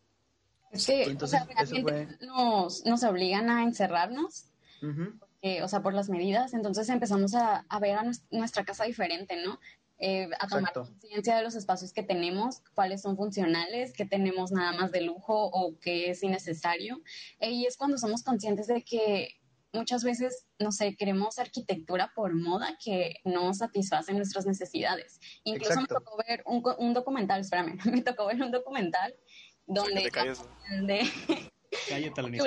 [0.87, 2.27] que, Entonces, o sea, realmente fue...
[2.27, 4.47] nos, nos obligan a encerrarnos,
[4.83, 5.19] uh -huh.
[5.19, 9.43] porque, o sea, por las medidas, entonces empezamos a, a ver a nuestra casa diferente,
[9.45, 9.59] ¿no?
[9.99, 14.73] Eh, a tomar conciencia de los espacios que tenemos, cuáles son funcionales, qué tenemos nada
[14.73, 17.01] más de lujo o qué es innecesario.
[17.39, 19.41] Eh, y es cuando somos conscientes de que
[19.75, 25.21] muchas veces, no sé, queremos arquitectura por moda que no satisface nuestras necesidades.
[25.45, 25.95] Incluso Exacto.
[25.95, 29.15] me tocó ver un, un documental, espérame, me tocó ver un documental
[29.67, 30.11] donde.
[31.89, 32.43] Cállate, Alanis,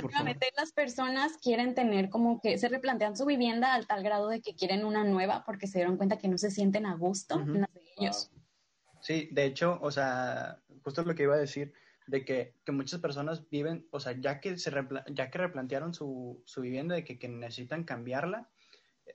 [0.55, 4.55] las personas quieren tener como que se replantean su vivienda al tal grado de que
[4.55, 7.55] quieren una nueva porque se dieron cuenta que no se sienten a gusto uh -huh.
[7.55, 8.31] en las de ellos.
[8.31, 8.41] Wow.
[9.01, 11.73] Sí, de hecho, o sea, justo lo que iba a decir,
[12.07, 14.71] de que, que muchas personas viven, o sea, ya que, se
[15.11, 18.49] ya que replantearon su, su vivienda, de que, que necesitan cambiarla,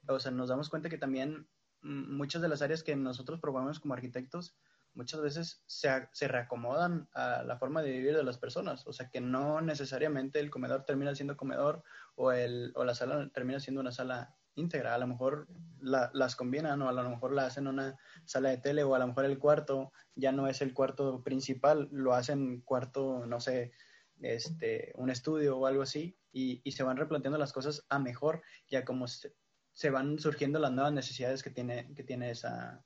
[0.07, 1.49] o sea, nos damos cuenta que también
[1.83, 4.57] muchas de las áreas que nosotros probamos como arquitectos,
[4.95, 8.87] muchas veces se, se, reacomodan a la forma de vivir de las personas.
[8.87, 11.83] O sea, que no necesariamente el comedor termina siendo comedor
[12.15, 14.95] o, el, o la sala termina siendo una sala íntegra.
[14.95, 15.49] A lo mejor
[15.81, 19.09] las combinan o a lo mejor la hacen una sala de tele o a lo
[19.09, 23.73] mejor el cuarto ya no es el cuarto principal, lo hacen cuarto, no sé,
[24.21, 28.43] este, un estudio o algo así y, y se van replanteando las cosas a mejor
[28.69, 29.35] ya como se,
[29.73, 32.85] se van surgiendo las nuevas necesidades que tiene, que tiene esa,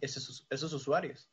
[0.00, 1.30] esos, esos usuarios.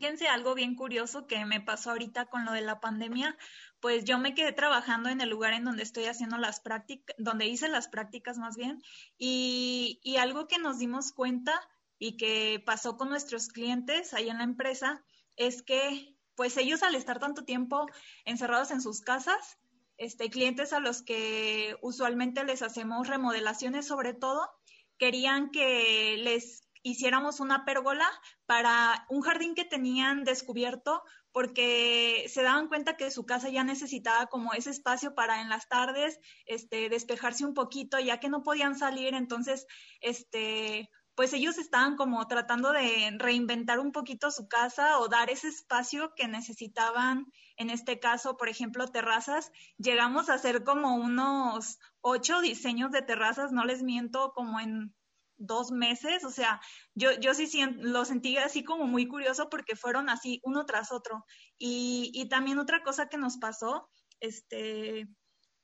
[0.00, 3.36] Fíjense algo bien curioso que me pasó ahorita con lo de la pandemia,
[3.80, 7.44] pues yo me quedé trabajando en el lugar en donde estoy haciendo las prácticas, donde
[7.44, 8.82] hice las prácticas más bien,
[9.18, 11.52] y, y algo que nos dimos cuenta
[11.98, 15.04] y que pasó con nuestros clientes ahí en la empresa
[15.36, 17.84] es que pues ellos al estar tanto tiempo
[18.24, 19.58] encerrados en sus casas,
[19.98, 24.48] este, clientes a los que usualmente les hacemos remodelaciones sobre todo,
[24.96, 28.08] querían que les hiciéramos una pérgola
[28.46, 34.26] para un jardín que tenían descubierto porque se daban cuenta que su casa ya necesitaba
[34.26, 38.76] como ese espacio para en las tardes este despejarse un poquito ya que no podían
[38.76, 39.66] salir entonces
[40.00, 40.90] este
[41.20, 46.14] pues ellos estaban como tratando de reinventar un poquito su casa o dar ese espacio
[46.14, 47.26] que necesitaban,
[47.58, 49.52] en este caso, por ejemplo, terrazas.
[49.76, 54.94] Llegamos a hacer como unos ocho diseños de terrazas, no les miento, como en
[55.40, 56.60] dos meses, o sea,
[56.94, 61.24] yo, yo sí lo sentí así como muy curioso porque fueron así uno tras otro.
[61.58, 65.08] Y, y también otra cosa que nos pasó, este,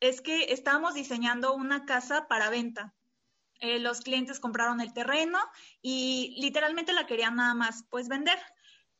[0.01, 2.95] es que estábamos diseñando una casa para venta.
[3.61, 5.39] Eh, los clientes compraron el terreno
[5.81, 8.39] y literalmente la querían nada más pues vender.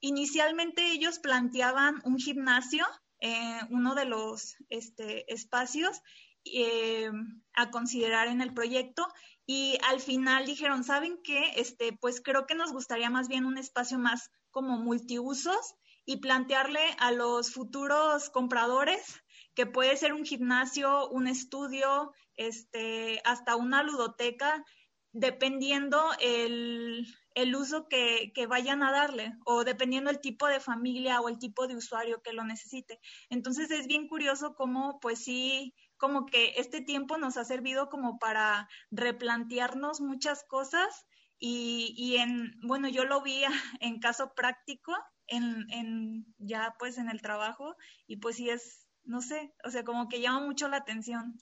[0.01, 2.87] Inicialmente ellos planteaban un gimnasio,
[3.21, 6.03] eh, uno de los este, espacios
[6.45, 7.11] eh,
[7.55, 9.07] a considerar en el proyecto
[9.47, 11.53] y al final dijeron, ¿saben qué?
[11.57, 16.81] Este, pues creo que nos gustaría más bien un espacio más como multiusos y plantearle
[16.99, 19.23] a los futuros compradores
[19.55, 24.65] que puede ser un gimnasio, un estudio, este, hasta una ludoteca,
[25.13, 31.23] dependiendo el, el uso que, que, vayan a darle o dependiendo el tipo de familia
[31.23, 33.01] o el tipo de usuario que lo necesite.
[33.31, 38.19] Entonces es bien curioso cómo, pues sí, como que este tiempo nos ha servido como
[38.19, 41.07] para replantearnos muchas cosas
[41.39, 43.43] y, y en, bueno, yo lo vi
[43.81, 44.93] en caso práctico,
[45.27, 49.85] en, en ya pues en el trabajo y pues sí es, no sé, o sea,
[49.85, 51.39] como que llama mucho la atención.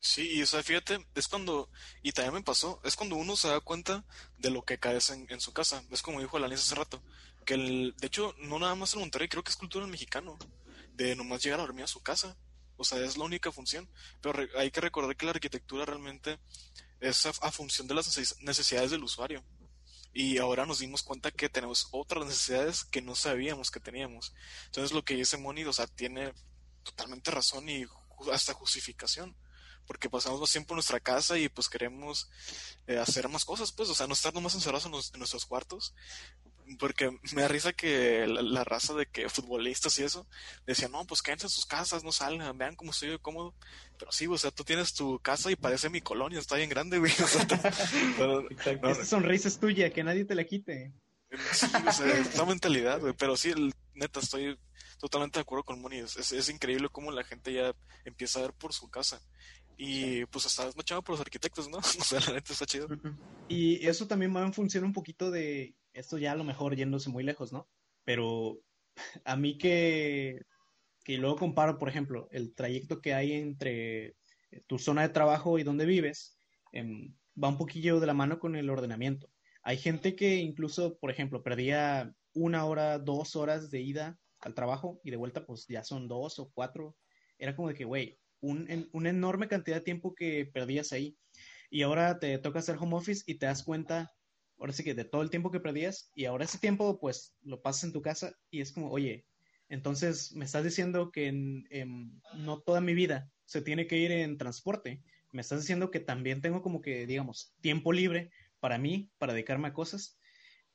[0.00, 1.70] Sí, y o sea, fíjate, es cuando,
[2.02, 4.04] y también me pasó, es cuando uno se da cuenta
[4.36, 5.82] de lo que caes en, en su casa.
[5.90, 7.02] Es como dijo Alanis hace rato,
[7.44, 10.38] que el, de hecho, no nada más en Monterrey, creo que es cultura mexicano,
[10.92, 12.36] de nomás llegar a dormir a su casa.
[12.78, 13.86] O sea, es la única función.
[14.22, 16.38] Pero hay que recordar que la arquitectura realmente
[17.00, 18.06] es a, función de las
[18.40, 19.44] necesidades del usuario.
[20.14, 24.32] Y ahora nos dimos cuenta que tenemos otras necesidades que no sabíamos que teníamos.
[24.66, 26.32] Entonces lo que dice Moni, o sea, tiene
[26.82, 27.84] totalmente razón y
[28.32, 29.36] hasta justificación
[29.86, 32.28] porque pasamos más tiempo en nuestra casa y pues queremos
[32.86, 35.94] eh, hacer más cosas, pues, o sea, no estar nomás encerrados en, en nuestros cuartos,
[36.78, 40.26] porque me da risa que la, raza de que futbolistas y eso
[40.66, 43.54] decían, no, pues quédense en sus casas, no salgan, vean cómo estoy yo cómodo.
[43.98, 46.98] Pero sí, o sea, tú tienes tu casa y parece mi colonia, está bien grande,
[46.98, 47.12] güey.
[47.22, 47.46] O sea,
[48.16, 48.42] pero,
[48.82, 50.92] no, Esa sonrisa es tuya, que nadie te la quite.
[51.52, 53.12] Sí, o sea, esta mentalidad, güey.
[53.12, 54.58] Pero sí, el, neta, estoy
[54.98, 55.98] totalmente de acuerdo con Moni.
[55.98, 59.20] Es, es, increíble cómo la gente ya empieza a ver por su casa.
[59.76, 61.78] Y pues hasta es machado por los arquitectos, ¿no?
[61.78, 62.88] O sea, la neta está chido.
[63.48, 67.10] Y eso también va en función un poquito de, esto ya a lo mejor yéndose
[67.10, 67.68] muy lejos, ¿no?
[68.04, 68.60] Pero
[69.24, 70.42] a mí que,
[71.04, 74.16] que luego comparo, por ejemplo, el trayecto que hay entre
[74.66, 76.38] tu zona de trabajo y donde vives,
[76.72, 76.84] eh,
[77.42, 79.30] va un poquillo de la mano con el ordenamiento.
[79.62, 85.00] Hay gente que incluso, por ejemplo, perdía una hora, dos horas de ida al trabajo
[85.04, 86.96] y de vuelta pues ya son dos o cuatro.
[87.38, 91.16] Era como de que, güey, un, una enorme cantidad de tiempo que perdías ahí.
[91.70, 94.10] Y ahora te toca hacer home office y te das cuenta,
[94.58, 97.62] ahora sí que de todo el tiempo que perdías, y ahora ese tiempo pues lo
[97.62, 99.26] pasas en tu casa y es como, oye,
[99.68, 104.38] entonces me estás diciendo que en, no toda mi vida se tiene que ir en
[104.38, 105.02] transporte.
[105.30, 109.68] Me estás diciendo que también tengo como que, digamos, tiempo libre para mí, para dedicarme
[109.68, 110.18] a cosas.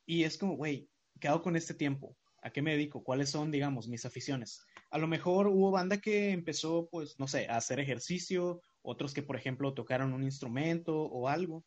[0.06, 0.88] Y es como, güey,
[1.20, 2.16] ¿qué hago con este tiempo?
[2.40, 3.02] ¿A qué me dedico?
[3.02, 4.60] ¿Cuáles son, digamos, mis aficiones?
[4.90, 9.22] A lo mejor hubo banda que empezó, pues, no sé, a hacer ejercicio, otros que,
[9.22, 11.64] por ejemplo, tocaron un instrumento o algo,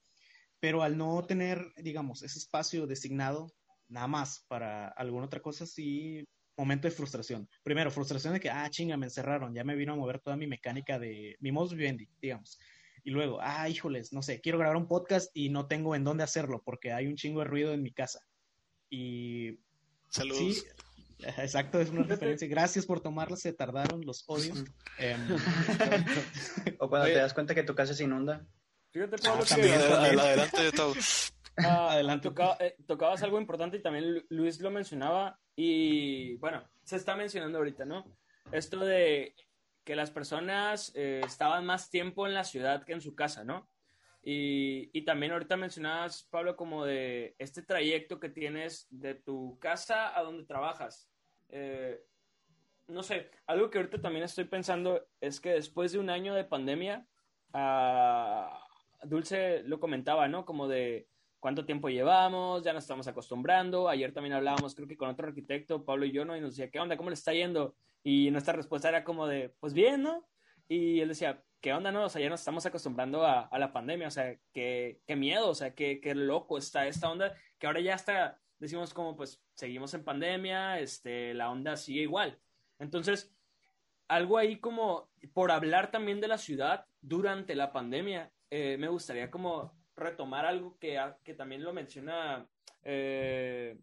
[0.60, 3.52] pero al no tener, digamos, ese espacio designado
[3.90, 6.24] nada más para alguna otra cosa, sí,
[6.58, 7.48] momento de frustración.
[7.64, 10.48] Primero, frustración de que, ah, chinga, me encerraron, ya me vino a mover toda mi
[10.48, 12.60] mecánica de mi modus vivendi, digamos.
[13.04, 16.24] Y luego, ah, híjoles, no sé, quiero grabar un podcast y no tengo en dónde
[16.24, 18.20] hacerlo porque hay un chingo de ruido en mi casa
[18.90, 19.60] Y
[20.10, 20.38] Saludos.
[20.40, 20.64] sí,
[21.38, 22.48] exacto, es una referencia.
[22.48, 24.64] Gracias por tomarla, se tardaron los odios.
[25.00, 25.28] Em,
[26.80, 27.14] O cuando Oye.
[27.14, 28.48] te das cuenta que tu casa se inunda.
[28.98, 30.20] Fíjate, Pablo, que también, Adel- también.
[30.20, 30.94] Adelante, Tavo.
[31.58, 32.30] Ah, Adelante.
[32.30, 37.16] toca- eh, tocabas algo importante y también Lu- Luis lo mencionaba y bueno, se está
[37.16, 38.06] mencionando ahorita, ¿no?
[38.52, 39.36] Esto de
[39.84, 43.70] que las personas eh, estaban más tiempo en la ciudad que en su casa, ¿no?
[44.22, 50.18] Y, y también ahorita mencionabas, Pablo, como de este trayecto que tienes de tu casa
[50.18, 51.10] a donde trabajas.
[51.50, 52.02] Eh,
[52.88, 56.44] no sé, algo que ahorita también estoy pensando es que después de un año de
[56.44, 57.08] pandemia,
[57.54, 58.67] ah,
[59.04, 60.46] Dulce lo comentaba, ¿no?
[60.46, 61.08] Como de
[61.40, 63.90] cuánto tiempo llevamos, ya nos estamos acostumbrando.
[63.90, 66.36] Ayer también hablábamos, creo que con otro arquitecto, Pablo y yo, ¿no?
[66.36, 66.98] Y nos decía, ¿qué onda?
[66.98, 67.76] ¿Cómo le está yendo?
[68.04, 70.28] Y nuestra respuesta era como de, pues bien, ¿no?
[70.68, 72.06] Y él decía, ¿qué onda, no?
[72.06, 75.50] O sea, ya nos estamos acostumbrando a, a la pandemia, o sea, qué, qué miedo,
[75.50, 79.42] o sea, qué, qué loco está esta onda, que ahora ya hasta decimos como, pues,
[79.54, 82.40] seguimos en pandemia, este, la onda sigue igual.
[82.80, 83.34] Entonces,
[84.08, 89.30] algo ahí como, por hablar también de la ciudad durante la pandemia, eh, me gustaría
[89.30, 92.48] como retomar algo que, que también lo menciona
[92.84, 93.78] eh,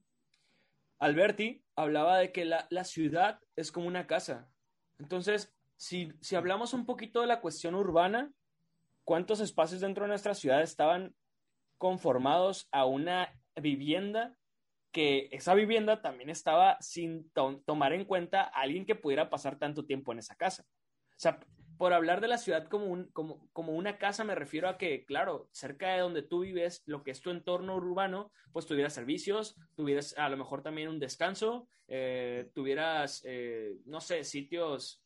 [0.98, 4.48] Alberti, hablaba de que la, la, ciudad es como una casa.
[4.98, 8.33] Entonces, si, si hablamos un poquito de la cuestión urbana,
[9.05, 11.14] ¿cuántos espacios dentro de nuestra ciudad estaban
[11.79, 14.37] conformados a una vivienda
[14.92, 19.59] que esa vivienda también estaba sin to tomar en cuenta a alguien que pudiera pasar
[19.59, 20.64] tanto tiempo en esa casa?
[21.11, 21.40] O sea,
[21.79, 25.05] por hablar de la ciudad como, un, como, como, una casa, me refiero a que,
[25.05, 29.57] claro, cerca de donde tú vives, lo que es tu entorno urbano, pues tuvieras servicios,
[29.75, 35.03] tuvieras a lo mejor también un descanso, eh, tuvieras, eh, no sé, sitios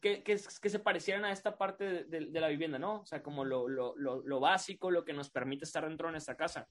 [0.00, 3.00] que, que, se parecieran a esta parte de, la vivienda, ¿no?
[3.00, 6.36] O sea, como lo, lo, lo, básico, lo que nos permite estar dentro de nuestra
[6.36, 6.68] casa.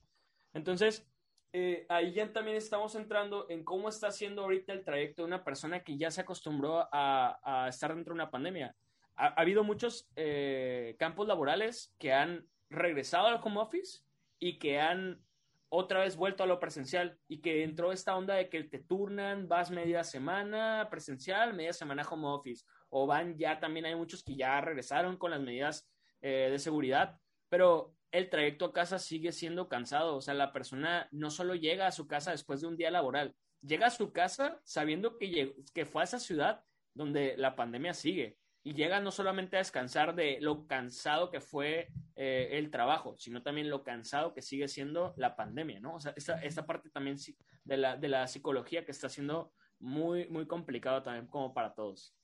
[0.54, 1.06] Entonces,
[1.52, 5.44] eh, ahí ya también estamos entrando en cómo está haciendo ahorita el trayecto de una
[5.44, 8.74] persona que ya se acostumbró a estar dentro de una pandemia
[9.16, 14.00] ha, ha habido muchos eh, campos laborales que han regresado al home office
[14.38, 15.20] y que han
[15.68, 19.48] otra vez vuelto a lo presencial y que entró esta onda de que te turnan,
[19.48, 24.36] vas media semana presencial, media semana home office, o van ya también hay muchos que
[24.36, 25.88] ya regresaron con las medidas
[26.20, 31.08] eh, de seguridad, pero el trayecto a casa sigue siendo cansado, o sea, la persona
[31.10, 34.60] no solo llega a su casa después de un día laboral, llega a su casa
[34.64, 39.54] sabiendo que, que fue a esa ciudad donde la pandemia sigue y llega no solamente
[39.54, 44.42] a descansar de lo cansado que fue eh, el trabajo, sino también lo cansado que
[44.42, 45.94] sigue siendo la pandemia, ¿no?
[45.94, 47.16] O sea, esta, esta parte también
[47.62, 52.16] de la, de la psicología que está siendo muy, muy complicado también como para todos.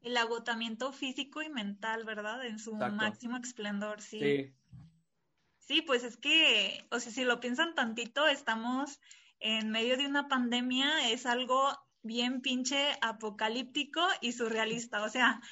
[0.00, 2.46] El agotamiento físico y mental, ¿verdad?
[2.46, 2.96] En su Exacto.
[2.96, 4.20] máximo esplendor, sí.
[4.20, 4.54] sí.
[5.58, 9.00] Sí, pues es que, o sea, si lo piensan tantito, estamos
[9.38, 11.68] en medio de una pandemia, es algo
[12.02, 15.42] bien pinche apocalíptico y surrealista, o sea,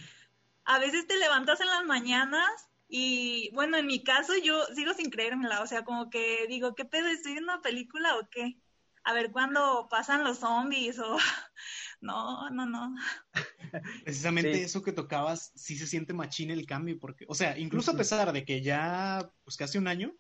[0.69, 5.09] a veces te levantas en las mañanas y, bueno, en mi caso yo sigo sin
[5.09, 7.09] creérmela, o sea, como que digo, ¿qué pedo?
[7.09, 8.61] ¿Estoy en una película o qué?
[9.03, 11.17] A ver cuándo pasan los zombies o...
[12.01, 12.95] No, no, no.
[14.05, 14.61] Precisamente sí.
[14.61, 18.33] eso que tocabas, sí se siente machín el cambio, porque, o sea, incluso a pesar
[18.33, 20.15] de que ya, pues casi un año,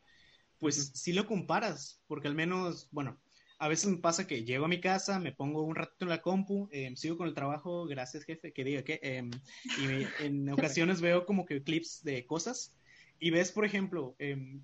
[0.58, 3.20] pues sí lo comparas, porque al menos, bueno,
[3.58, 6.22] a veces me pasa que llego a mi casa, me pongo un ratito en la
[6.22, 9.28] compu, eh, sigo con el trabajo, gracias jefe, que diga que, eh,
[9.78, 12.74] y me, en ocasiones veo como que clips de cosas,
[13.18, 14.60] y ves, por ejemplo, eh,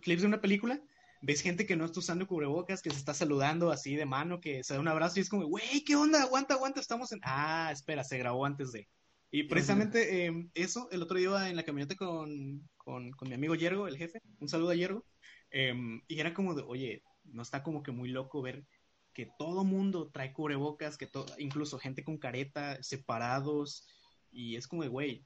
[0.00, 0.80] clips de una película,
[1.22, 4.62] ves gente que no está usando cubrebocas, que se está saludando así de mano, que
[4.62, 6.22] se da un abrazo y es como, güey, ¿qué onda?
[6.22, 7.20] Aguanta, aguanta, estamos en...
[7.22, 8.88] Ah, espera, se grabó antes de...
[9.30, 13.34] Y precisamente eh, eso, el otro día iba en la camioneta con, con, con, mi
[13.34, 15.04] amigo Yergo, el jefe, un saludo a Yergo,
[15.50, 15.74] eh,
[16.06, 18.64] y era como de, oye, no está como que muy loco ver
[19.12, 23.86] que todo mundo trae cubrebocas, que todo, incluso gente con careta, separados,
[24.30, 25.24] y es como de, güey,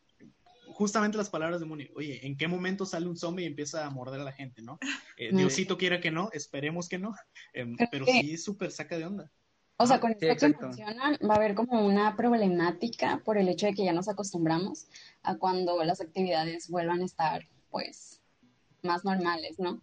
[0.73, 3.91] justamente las palabras de Moni, oye, ¿en qué momento sale un zombie y empieza a
[3.91, 4.79] morder a la gente, no?
[5.17, 7.13] Eh, Diosito quiera que no, esperemos que no,
[7.55, 9.33] eh, pero sí súper saca de onda.
[9.81, 13.49] O sea, con esto sí, que mencionan, va a haber como una problemática por el
[13.49, 14.89] hecho de que ya nos acostumbramos
[15.23, 18.21] a cuando las actividades vuelvan a estar, pues,
[18.83, 19.81] más normales, ¿no?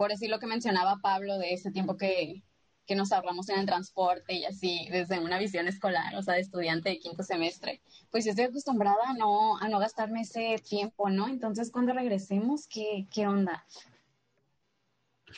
[0.00, 2.42] Por decir lo que mencionaba Pablo de ese tiempo que,
[2.86, 6.40] que nos ahorramos en el transporte y así, desde una visión escolar, o sea, de
[6.40, 11.10] estudiante de quinto semestre, pues yo estoy acostumbrada a no, a no gastarme ese tiempo,
[11.10, 11.28] ¿no?
[11.28, 13.66] Entonces, cuando regresemos, ¿qué, qué onda?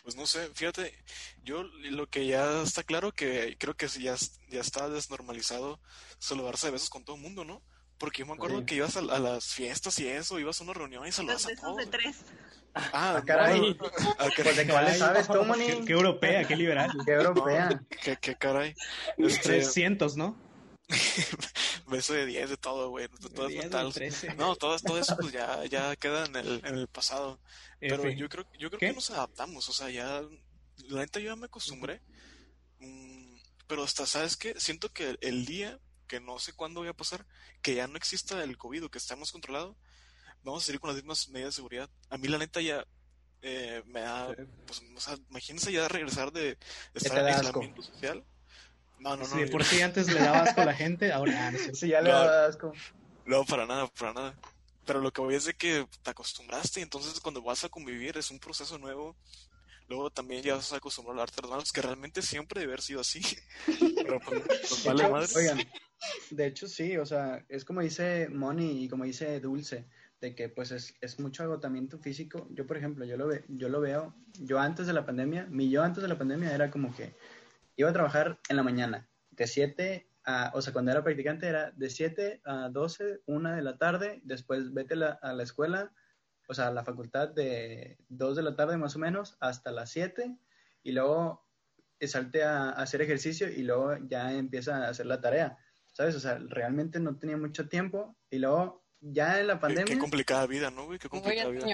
[0.04, 0.94] Pues no sé, fíjate,
[1.42, 4.14] yo lo que ya está claro que creo que ya,
[4.48, 5.80] ya está desnormalizado
[6.20, 7.62] saludarse de besos con todo el mundo, ¿no?
[8.02, 8.64] Porque yo me acuerdo Sí.
[8.66, 11.22] que ibas a, a las fiestas y eso, ibas a una reunión y Los a
[11.22, 11.76] besos todos.
[11.76, 12.16] de tres.
[12.74, 13.60] Ah, Ah, caray.
[13.60, 13.76] no,
[14.18, 15.84] ah, Pues de qué vale sabes tú, Qué, Moni.
[15.86, 16.90] qué europea, qué liberal.
[17.06, 17.80] Qué europea.
[18.02, 18.74] qué, qué caray.
[19.18, 20.36] Este, 300, ¿no?
[21.86, 23.06] beso de 10 de todo, güey.
[23.20, 23.94] De todas 10 o mentales.
[23.94, 24.34] 13.
[24.34, 27.38] No, todo, todo eso pues ya, ya queda en el, en el pasado.
[27.78, 28.88] Pero yo creo, yo creo ¿Qué?
[28.88, 30.22] que nos adaptamos, o sea, ya,
[30.88, 32.00] la neta yo ya me acostumbré.
[32.80, 33.36] Mm,
[33.68, 34.58] pero hasta, ¿sabes qué?
[34.58, 35.78] Siento que el día,
[36.12, 37.24] que no sé cuándo voy a pasar,
[37.62, 39.74] que ya no exista el COVID o que estemos controlado,
[40.42, 41.88] vamos a seguir con las mismas medidas de seguridad.
[42.10, 42.86] A mí la neta ya
[43.40, 44.26] eh, me da,
[44.66, 46.58] pues, o sea, imagínense ya regresar de,
[46.92, 47.46] estar en da asco.
[47.46, 48.22] aislamiento social.
[48.98, 49.34] No, no, no.
[49.34, 51.58] Si yo- por sí antes le daba asco a la gente, ahora ah, no.
[51.74, 52.18] Si ya le No.
[52.24, 52.72] da asco.
[53.24, 54.38] No, para nada, para nada.
[54.84, 58.18] Pero lo que voy es de que te acostumbraste y entonces cuando vas a convivir
[58.18, 59.16] es un proceso nuevo.
[59.88, 63.00] Luego también ya vas a acostumbrar a las manos, que realmente siempre debe haber sido
[63.00, 63.20] así.
[63.96, 65.28] Pero pues, vale madre.
[65.36, 65.58] Oigan,
[66.30, 69.86] de hecho sí, o sea, es como dice Moni y como dice Dulce,
[70.20, 72.46] de que pues es, es mucho agotamiento físico.
[72.50, 75.68] Yo, por ejemplo, yo lo, ve, yo lo veo, yo antes de la pandemia, mi
[75.70, 77.14] yo antes de la pandemia era como que
[77.76, 81.72] iba a trabajar en la mañana, de 7 a, o sea, cuando era practicante era
[81.72, 85.92] de 7 a 12, 1 de la tarde, después vete la- a la escuela,
[86.46, 89.90] o sea, a la facultad de 2 de la tarde más o menos, hasta las
[89.90, 90.36] 7,
[90.84, 91.44] y luego
[91.98, 95.58] eh, salte a, a hacer ejercicio y luego ya empieza a hacer la tarea,
[95.92, 96.14] ¿sabes?
[96.16, 99.84] O sea, realmente no tenía mucho tiempo, y luego ya en la pandemia...
[99.94, 100.98] qué complicada vida, ¿no, güey?
[100.98, 101.66] Qué complicada vida.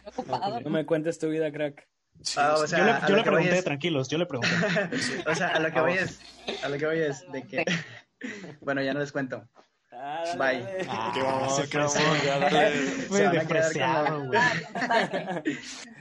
[0.63, 1.87] No me cuentes tu vida, crack.
[2.23, 2.63] Sí, Ah, sí.
[2.65, 4.51] o sea, yo le, yo pregunté, es- tranquilos, yo le pregunté.
[5.27, 6.21] O sea, a lo que voy es,
[6.65, 7.65] a lo que voy es de que,
[8.61, 9.49] bueno, ya no les cuento.
[9.93, 10.63] Ah, dale, Bye.
[10.65, 10.87] dale.
[10.89, 11.21] Ah, Qué
[11.63, 12.73] se qué fue, mamón, se- van a quedar
[14.27, 14.41] güey.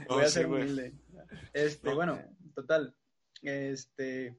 [0.09, 0.93] Voy a sí, ser humilde.
[1.53, 1.95] Este, No.
[1.95, 2.19] bueno,
[2.55, 2.95] total.
[3.43, 4.35] Este,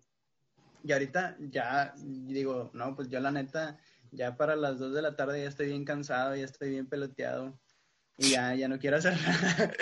[0.85, 3.77] y ahorita ya digo, no, pues yo la neta,
[4.13, 7.59] ya para las 2 de la tarde ya estoy bien cansado, ya estoy bien peloteado.
[8.21, 9.73] Y ya, ya no quiero hacer nada.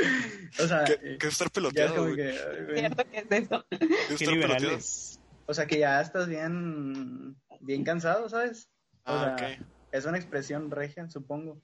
[0.62, 2.38] o sea, ¿Qué, eh, qué estar peloteado, que.
[2.74, 3.64] ¿Cierto que es eso?
[3.70, 4.34] ¿Qué es Qué estar peloteado?
[4.34, 5.20] liberales.
[5.46, 8.68] o sea, que ya estás bien, bien cansado, ¿sabes?
[9.04, 9.66] O Ah, sea, ok.
[9.92, 11.62] Es una expresión regia, supongo.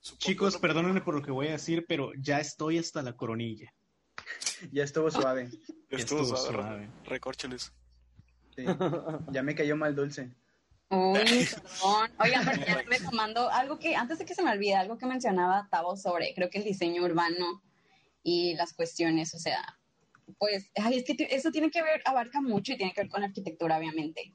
[0.00, 0.60] Supongo, Chicos, ¿no?
[0.60, 3.70] perdónenme por lo que voy a decir, pero ya estoy hasta la coronilla.
[4.72, 5.50] Ya estuvo suave.
[5.50, 7.70] Ya Estuvo estuvo suave, suave.
[8.56, 8.64] Sí.
[9.32, 10.34] Ya me cayó mal dulce.
[10.88, 11.18] Uy,
[11.54, 12.10] perdón.
[12.20, 15.68] Oigan, pero ya retomando algo que, antes de que se me olvide, algo que mencionaba
[15.70, 17.62] Tavo sobre, creo que el diseño urbano
[18.22, 19.62] y las cuestiones, o sea,
[20.38, 23.20] pues, ay, es que eso tiene que ver, abarca mucho y tiene que ver con
[23.20, 24.32] la arquitectura, obviamente.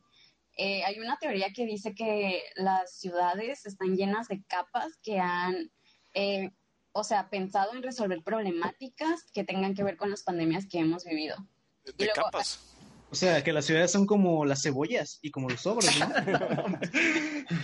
[0.57, 5.71] Eh, hay una teoría que dice que las ciudades están llenas de capas que han,
[6.13, 6.51] eh,
[6.91, 11.05] o sea, pensado en resolver problemáticas que tengan que ver con las pandemias que hemos
[11.05, 11.37] vivido.
[11.85, 12.70] De, Y de luego- capas.
[13.11, 16.07] O sea, que las ciudades son como las cebollas y como los sobres, ¿no?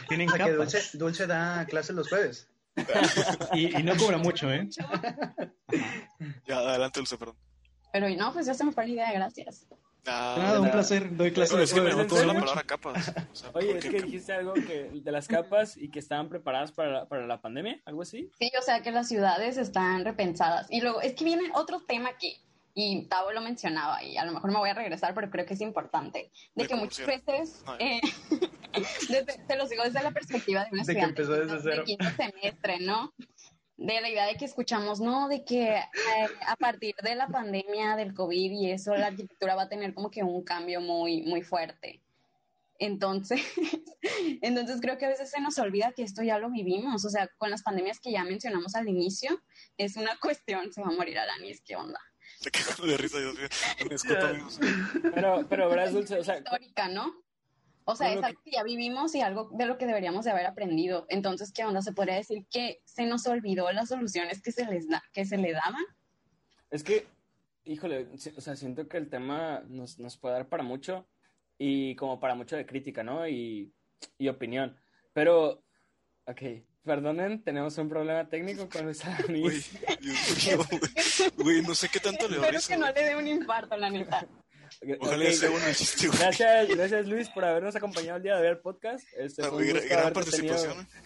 [0.10, 0.72] Tienen O sea, que capas.
[0.74, 2.50] Dulce, Dulce da clases los jueves.
[3.54, 4.68] Y, y no cobra mucho, ¿eh?
[6.46, 7.38] Ya, adelante, Dulce, perdón.
[7.94, 9.66] Pero no, pues ya se me fue la idea, gracias.
[10.06, 10.74] Ah, Nada, un nada.
[10.74, 11.16] placer.
[11.16, 12.10] Doy clases Pero es que me sobres.
[12.10, 13.14] ¿en gustó la palabra capas.
[13.32, 16.72] O sea, Oye, es que dijiste algo que de las capas y que estaban preparadas
[16.72, 18.30] para la, para la pandemia, algo así.
[18.40, 20.68] Sí, o sea que las ciudades están repensadas.
[20.70, 22.38] Y luego, es que viene otro tema aquí,
[22.80, 25.56] y Tavo lo mencionaba, y a lo mejor me voy a regresar, pero creo que
[25.56, 28.00] es importante, de De que muchas veces, No, eh,
[29.10, 31.84] desde- te los digo desde la perspectiva de una De que estudiante empezó desde de
[31.86, 33.16] quinto semestre, ¿no?
[33.78, 35.28] De la idea de que escuchamos, ¿no?
[35.28, 35.84] De que eh,
[36.46, 40.12] a partir de la pandemia del COVID y eso, la arquitectura va a tener como
[40.12, 42.04] que un cambio muy, muy fuerte.
[42.78, 43.42] Entonces,
[44.44, 47.28] entonces creo que a veces se nos olvida que esto ya lo vivimos, o sea,
[47.40, 49.42] con las pandemias que ya mencionamos al inicio,
[49.80, 52.00] es una cuestión, se va a morir Alanis, ¿qué onda?
[52.48, 53.48] Se cagando de risa, Dios mío.
[53.90, 54.60] Me amigos.
[55.14, 57.14] Pero, pero verás, Dulce, o sea, Histórica, ¿no?
[57.90, 60.46] O sea, es algo que ya vivimos y algo de lo que deberíamos de haber
[60.46, 61.06] aprendido.
[61.10, 61.82] Entonces, ¿qué onda?
[61.82, 65.38] Se podría decir que se nos olvidó las soluciones que se les da, que se
[65.38, 65.86] le daban.
[66.70, 67.08] es que,
[67.64, 71.08] híjole, o sea, siento que el tema nos, nos puede dar para mucho
[71.58, 73.26] y como para mucho de crítica, ¿no?
[73.26, 73.74] Y,
[74.18, 74.78] y opinión.
[75.14, 75.64] Pero,
[76.26, 76.42] ok,
[76.88, 79.72] perdonen, tenemos un problema técnico con Luis Alanis.
[81.38, 81.62] Güey.
[81.62, 82.74] No sé qué tanto le da Espero risa.
[82.74, 84.26] que no le dé un infarto, la neta.
[85.00, 86.20] Ojalá Ok, sea bueno el chiste, güey.
[86.20, 89.04] Gracias, gracias Luis por habernos acompañado el día de hoy al podcast.
[89.18, 90.88] Este, Ah, güey, Gran participación.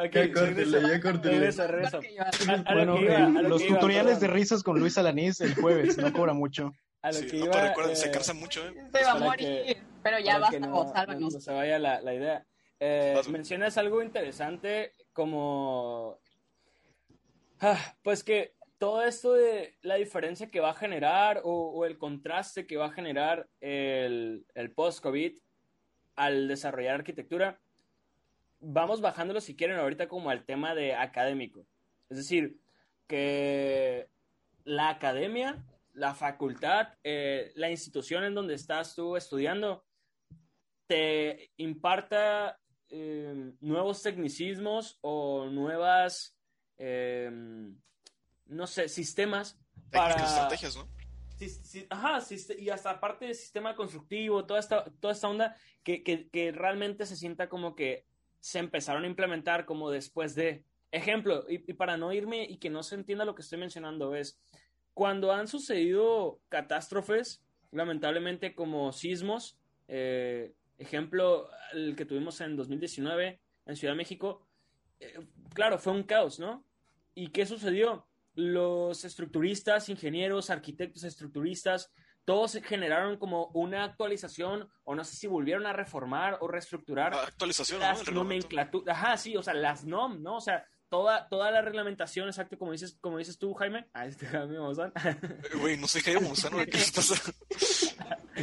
[0.00, 1.48] Ok, Ya córtele, ya córtele.
[1.48, 5.98] A, a Bueno, iba, a los iba, tutoriales de risas con Luis Alanís el jueves,
[5.98, 6.72] no cobra mucho.
[7.02, 8.74] A lo Sí, que no, iba, pero recuerden, se eh, cansa mucho, ¿eh?
[8.92, 9.46] Se va a morir.
[9.64, 11.34] que- Pero ya basta, no, vos, sálvanos.
[11.34, 12.46] no se vaya la, la idea.
[12.80, 16.20] Eh, mencionas algo interesante como...
[17.60, 21.98] Ah, pues que todo esto de la diferencia que va a generar o, o el
[21.98, 25.36] contraste que va a generar el, el post-COVID
[26.14, 27.60] al desarrollar arquitectura,
[28.60, 31.66] vamos bajándolo si quieren ahorita como al tema de académico.
[32.08, 32.58] Es decir,
[33.06, 34.08] que
[34.64, 35.64] la academia,
[35.94, 39.84] la facultad, eh, la institución en donde estás tú estudiando,
[40.86, 42.58] te imparta
[42.90, 46.36] eh, nuevos tecnicismos o nuevas,
[46.78, 47.30] eh,
[48.46, 49.58] no sé, sistemas
[49.90, 50.14] para...
[50.14, 50.88] estrategias, ¿no?
[51.90, 52.20] ajá,
[52.58, 57.06] y hasta aparte del sistema constructivo, toda esta, toda esta onda que, que, que realmente
[57.06, 58.06] se sienta como que
[58.40, 60.64] se empezaron a implementar como después de...
[60.90, 64.40] Ejemplo, y, para no irme y que no se entienda lo que estoy mencionando, es
[64.94, 73.76] cuando han sucedido catástrofes, lamentablemente como sismos, eh, ejemplo, el que tuvimos en 2019 en
[73.76, 74.46] Ciudad de México,
[75.00, 75.18] eh,
[75.52, 76.64] claro, fue un caos, ¿no?
[77.14, 78.06] ¿Y qué sucedió?
[78.34, 81.92] Los estructuristas, ingenieros, arquitectos, estructuristas,
[82.24, 87.14] todos generaron como una actualización, o no sé si volvieron a reformar o reestructurar.
[87.14, 88.96] Ah, actualización, las nomenclaturas.
[88.96, 90.36] Ajá, sí, o sea, las NOM, ¿no?
[90.36, 93.88] O sea, toda, toda la reglamentación, exacto, como dices, como dices tú, Jaime.
[93.94, 94.92] Ah, este Jaime Maussan.
[95.58, 96.78] Güey, no soy Jaime Maussan, ¿qué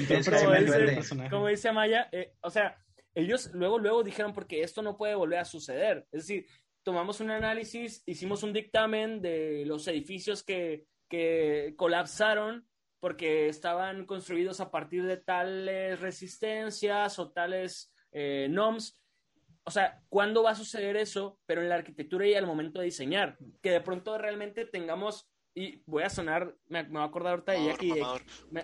[0.07, 0.45] pasa?
[0.45, 2.77] como, dice, como dice Amaya, eh, o sea,
[3.13, 6.05] ellos luego, luego dijeron, porque esto no puede volver a suceder.
[6.11, 6.45] Es decir,
[6.83, 12.67] tomamos un análisis, hicimos un dictamen de los edificios que, que colapsaron
[12.99, 18.99] porque estaban construidos a partir de tales resistencias o tales eh, NOMS.
[19.63, 21.39] O sea, ¿cuándo va a suceder eso?
[21.45, 25.81] Pero en la arquitectura y al momento de diseñar, que de pronto realmente tengamos, y
[25.85, 27.93] voy a sonar, me, voy a acordar ahorita de Jackie.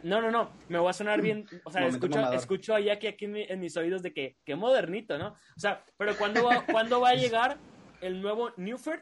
[0.03, 3.25] no, no, no, me voy a sonar bien, o sea, escucho, escucho, a Jackie aquí
[3.25, 5.29] en, mis oídos de que, qué modernito, ¿no?
[5.55, 7.57] O sea, pero ¿cuándo va, ¿cuándo va a llegar
[8.01, 8.99] el nuevo Newford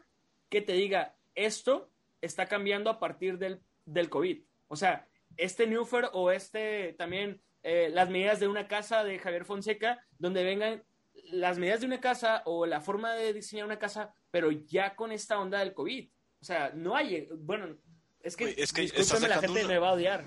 [0.49, 1.89] que te diga, esto
[2.21, 4.39] está cambiando a partir del, del COVID?
[4.67, 9.45] O sea, este Newfer o este también eh, las medidas de una casa de Javier
[9.45, 10.83] Fonseca, donde vengan
[11.31, 15.11] las medidas de una casa o la forma de diseñar una casa, pero ya con
[15.11, 16.09] esta onda del COVID.
[16.41, 17.75] O sea, no hay, bueno,
[18.21, 18.87] es que, es que
[19.27, 20.25] la gente me va a odiar.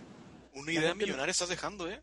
[0.54, 2.02] Una idea millonaria estás dejando, ¿eh?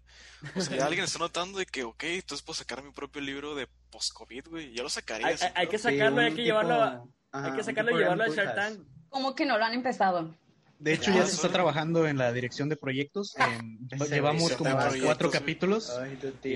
[0.55, 3.53] O sea, ya alguien está notando de que, ok, entonces puedo sacar mi propio libro
[3.53, 4.73] de post-COVID, güey.
[4.73, 5.27] Ya lo sacaría.
[5.53, 8.79] Hay, que sacarlo, hay que llevarlo, hay que sacarlo y llevarlo a Shark Tank.
[9.09, 10.35] Como que no lo han empezado.
[10.79, 13.35] De hecho, ya se está trabajando en la dirección de proyectos.
[14.09, 15.91] llevamos como cuatro capítulos.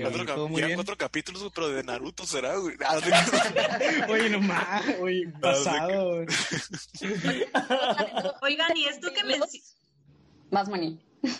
[0.02, 2.74] cuatro, cuatro capítulos, pero de Naruto será, güey.
[4.08, 6.24] Oye, nomás, oye, pasado.
[8.40, 9.66] Oigan, y esto que menciona.
[10.50, 10.98] Más money.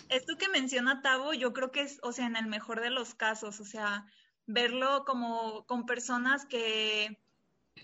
[0.09, 3.15] Esto que menciona Tavo, yo creo que es, o sea, en el mejor de los
[3.15, 4.05] casos, o sea,
[4.45, 7.19] verlo como con personas que,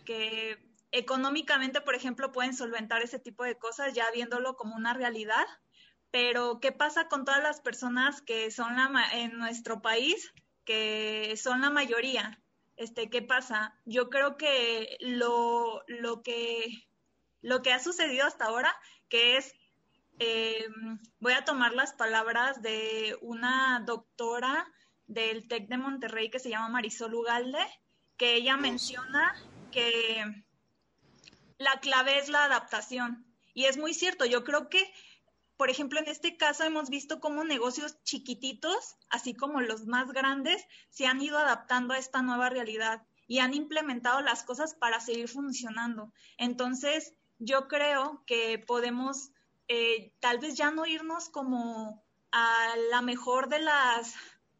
[0.05, 5.45] que económicamente, por ejemplo, pueden solventar ese tipo de cosas ya viéndolo como una realidad.
[6.11, 10.33] Pero, ¿qué pasa con todas las personas que son la en nuestro país,
[10.65, 12.41] que son la mayoría?
[12.75, 13.79] Este, ¿qué pasa?
[13.85, 16.87] Yo creo que lo, lo que
[17.41, 18.73] lo que ha sucedido hasta ahora,
[19.09, 19.53] que es,
[20.19, 20.67] eh,
[21.19, 24.71] voy a tomar las palabras de una doctora
[25.07, 27.65] del TEC de Monterrey que se llama Marisol Ugalde,
[28.17, 29.33] que ella menciona
[29.71, 30.23] que
[31.61, 33.25] la clave es la adaptación.
[33.53, 34.91] Y es muy cierto, yo creo que,
[35.57, 40.65] por ejemplo, en este caso hemos visto cómo negocios chiquititos, así como los más grandes,
[40.89, 45.27] se han ido adaptando a esta nueva realidad y han implementado las cosas para seguir
[45.27, 46.11] funcionando.
[46.37, 49.31] Entonces, yo creo que podemos
[49.67, 54.15] eh, tal vez ya no irnos como a la mejor de las,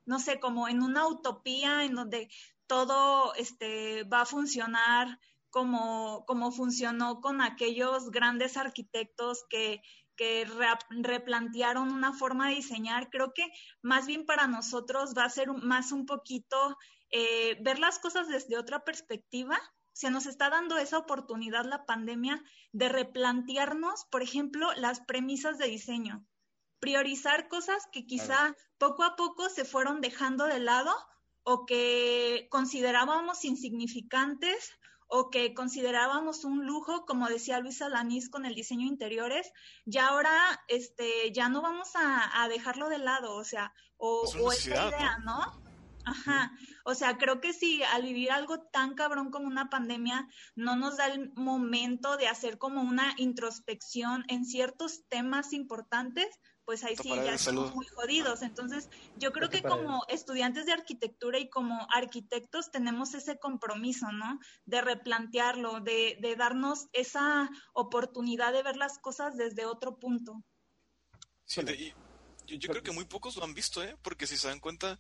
[0.06, 2.30] no sé, como en una utopía en donde
[2.68, 5.20] todo este, va a funcionar
[5.52, 9.82] como, como funcionó con aquellos grandes arquitectos que,
[10.16, 10.48] que
[10.90, 13.10] replantearon una forma de diseñar.
[13.10, 16.78] Creo que más bien para nosotros va a ser más un poquito
[17.12, 19.60] eh, ver las cosas desde otra perspectiva.
[19.94, 22.42] Se nos está dando esa oportunidad la pandemia
[22.72, 26.26] de replantearnos, por ejemplo, las premisas de diseño,
[26.80, 30.96] priorizar cosas que quizá poco a poco se fueron dejando de lado
[31.44, 34.72] o que considerábamos insignificantes
[35.14, 39.52] o que considerábamos un lujo, como decía Luis Alanís con el diseño interiores,
[39.86, 40.32] ya ahora
[40.70, 45.62] este, ya no vamos a, dejarlo de lado, o sea, o, esa idea, ¿no?
[46.06, 46.54] Ajá,
[46.86, 50.96] o sea, creo que si al vivir algo tan cabrón como una pandemia no nos
[50.96, 56.28] da el momento de hacer como una introspección en ciertos temas importantes,
[56.72, 58.44] pues ahí sí ya estamos muy jodidos.
[58.44, 64.40] Entonces, yo creo que como estudiantes de arquitectura y como arquitectos tenemos ese compromiso, ¿no?
[64.66, 70.46] De replantearlo, de, de darnos esa oportunidad de ver las cosas desde otro punto.
[71.44, 71.60] Sí,
[72.48, 73.98] y yo, creo que muy pocos lo han visto, ¿eh?
[74.02, 74.98] Porque si se dan cuenta,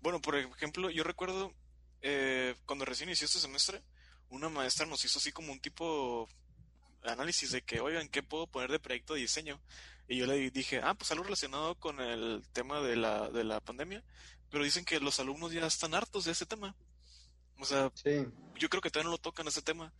[0.00, 1.54] bueno, por ejemplo, yo recuerdo
[2.02, 3.82] eh, cuando recién inició este semestre,
[4.28, 6.28] una maestra nos hizo así como un tipo
[7.02, 9.58] análisis de que, oigan, ¿qué puedo poner de proyecto de diseño?
[10.06, 13.60] Y yo le dije, ah, pues algo relacionado con el tema de la, de la
[13.60, 14.04] pandemia,
[14.50, 16.76] pero dicen que los alumnos ya están hartos de ese tema.
[17.58, 17.90] O sea,
[18.56, 19.92] yo creo que todavía no lo tocan ese tema.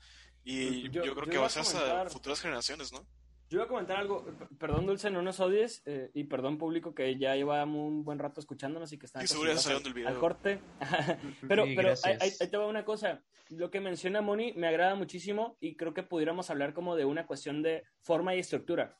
[0.45, 3.07] Y yo, creo que va a ser hasta futuras generaciones, ¿no?
[3.49, 4.27] Yo iba a comentar algo,
[4.59, 8.41] perdón Dulce, no nos odies, eh, y perdón público que ya lleva un buen rato
[8.41, 10.61] escuchándonos y que están al, al, corte.
[11.49, 15.77] pero pero ahí, te va una cosa, lo que menciona Moni me agrada muchísimo y
[15.77, 18.99] creo que pudiéramos hablar como de una cuestión de forma y estructura.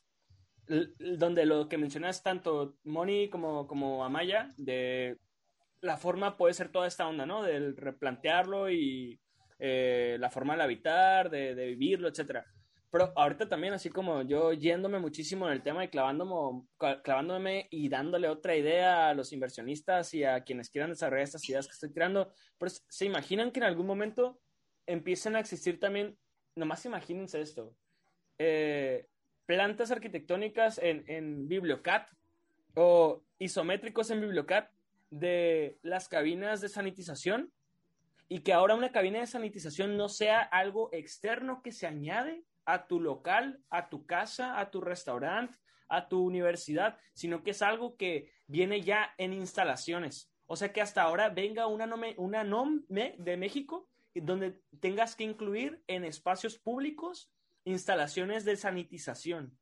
[0.99, 5.17] Donde lo que mencionas tanto Moni como, como Amaya, de
[5.81, 7.43] la forma puede ser toda esta onda, ¿no?
[7.43, 9.19] Del replantearlo y
[9.59, 12.45] eh, la forma de habitar, de, de vivirlo, etcétera
[12.95, 16.63] pero ahorita también, así como yo yéndome muchísimo en el tema y clavándome,
[17.03, 21.67] clavándome y dándole otra idea a los inversionistas y a quienes quieran desarrollar estas ideas
[21.67, 24.39] que estoy tirando, pues se imaginan que en algún momento
[24.85, 26.17] empiecen a existir también,
[26.55, 27.75] nomás imagínense esto,
[28.37, 29.09] eh,
[29.45, 32.07] plantas arquitectónicas en, en Bibliocat
[32.75, 34.69] o isométricos en Bibliocat
[35.09, 37.51] de las cabinas de sanitización
[38.27, 42.87] y que ahora una cabina de sanitización no sea algo externo que se añade a
[42.87, 47.95] tu local, a tu casa, a tu restaurante, a tu universidad, sino que es algo
[47.95, 50.31] que viene ya en instalaciones.
[50.47, 55.23] O sea que hasta ahora venga una, nome, una NOM de México donde tengas que
[55.23, 57.31] incluir en espacios públicos
[57.65, 59.57] instalaciones de sanitización.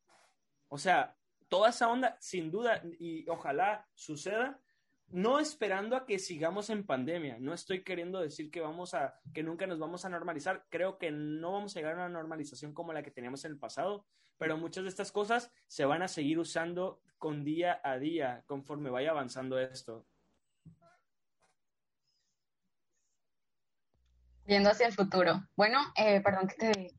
[0.68, 4.60] O sea, toda esa onda, sin duda, y ojalá suceda,
[5.08, 7.38] no esperando a que sigamos en pandemia.
[7.40, 10.66] No estoy queriendo decir que vamos a, que nunca nos vamos a normalizar.
[10.70, 13.60] Creo que no vamos a llegar a una normalización como la que teníamos en el
[13.60, 14.06] pasado,
[14.38, 18.90] pero muchas de estas cosas se van a seguir usando con día a día conforme
[18.90, 20.06] vaya avanzando esto.
[24.46, 25.48] Viendo hacia el futuro.
[25.56, 26.92] Bueno, eh, perdón que,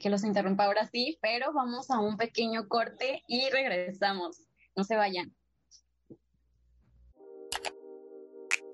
[0.00, 4.48] que los interrumpa ahora sí, pero vamos a un pequeño corte y regresamos.
[4.74, 5.32] No se vayan.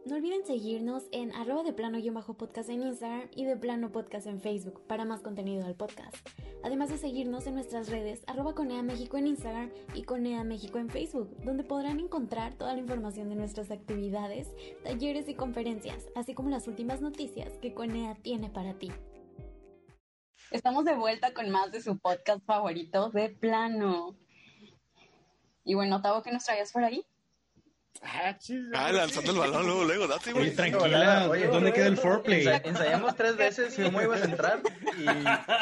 [0.07, 3.91] No olviden seguirnos en arroba de plano y bajo podcast en Instagram y de plano
[3.91, 6.15] podcast en Facebook para más contenido del podcast.
[6.63, 10.91] Además de seguirnos en nuestras redes arroba Conea México en Instagram y Conea México en
[10.91, 14.55] Facebook, donde podrán encontrar toda la información de nuestras actividades,
[14.85, 18.93] talleres y conferencias, así como las últimas noticias que Conea tiene para ti.
[20.51, 24.17] Estamos de vuelta con más de su podcast favorito de plano.
[25.65, 27.05] Y bueno, Tavo, ¿qué nos traías por ahí?
[28.03, 28.37] Ah,
[28.75, 30.55] ah, lanzando el balón luego, luego, date, güey.
[30.55, 32.47] tranquila, ¿dónde queda el foreplay?
[32.65, 34.61] ensayamos tres veces cómo ibas a entrar
[34.99, 35.07] y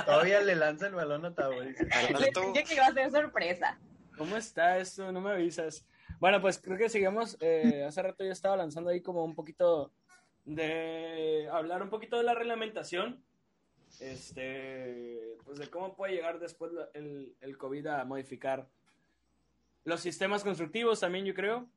[0.04, 1.60] todavía le lanza el balón a Tavo.
[1.60, 3.78] Le dije que iba a ser sorpresa.
[4.18, 5.10] ¿Cómo está esto?
[5.12, 5.86] No me avisas.
[6.18, 7.36] Bueno, pues creo que sigamos.
[7.40, 9.92] Eh, hace rato yo estaba lanzando ahí como un poquito
[10.44, 13.24] de hablar un poquito de la reglamentación.
[14.00, 18.68] Este, pues de cómo puede llegar después el, el COVID a modificar
[19.84, 21.68] los sistemas constructivos también, yo creo.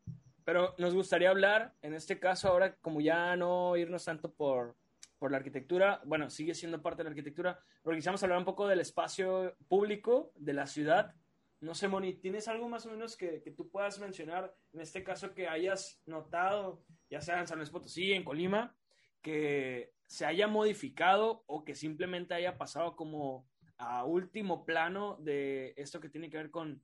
[0.43, 4.78] Pero nos gustaría hablar, en este caso, ahora como ya no irnos tanto por,
[5.20, 8.65] por la arquitectura, bueno, sigue siendo parte de la arquitectura, pero quisiéramos hablar un poco
[8.65, 11.13] del espacio público de la ciudad.
[11.59, 15.03] No sé, Moni, ¿tienes algo más o menos que, que tú puedas mencionar, en este
[15.03, 18.74] caso que hayas notado, ya sea en San Luis Potosí, en Colima,
[19.22, 23.45] que se haya modificado o que simplemente haya pasado como
[23.78, 26.82] a último plano de esto que tiene que ver con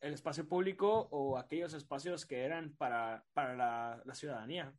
[0.00, 4.72] el espacio público o aquellos espacios que eran para, para la, ciudadanía?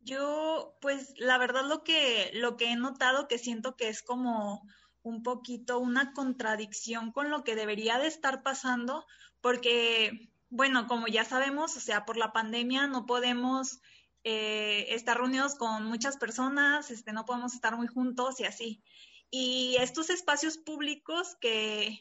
[0.00, 4.66] Yo, pues la verdad lo que, lo que he notado que siento que es como
[5.02, 9.06] un poquito una contradicción con lo que debería de estar pasando,
[9.42, 13.80] porque, bueno, como ya sabemos, o sea, por la pandemia no podemos
[14.26, 18.82] eh, estar reunidos con muchas personas, este, no podemos estar muy juntos y así.
[19.30, 22.00] Y estos espacios públicos que,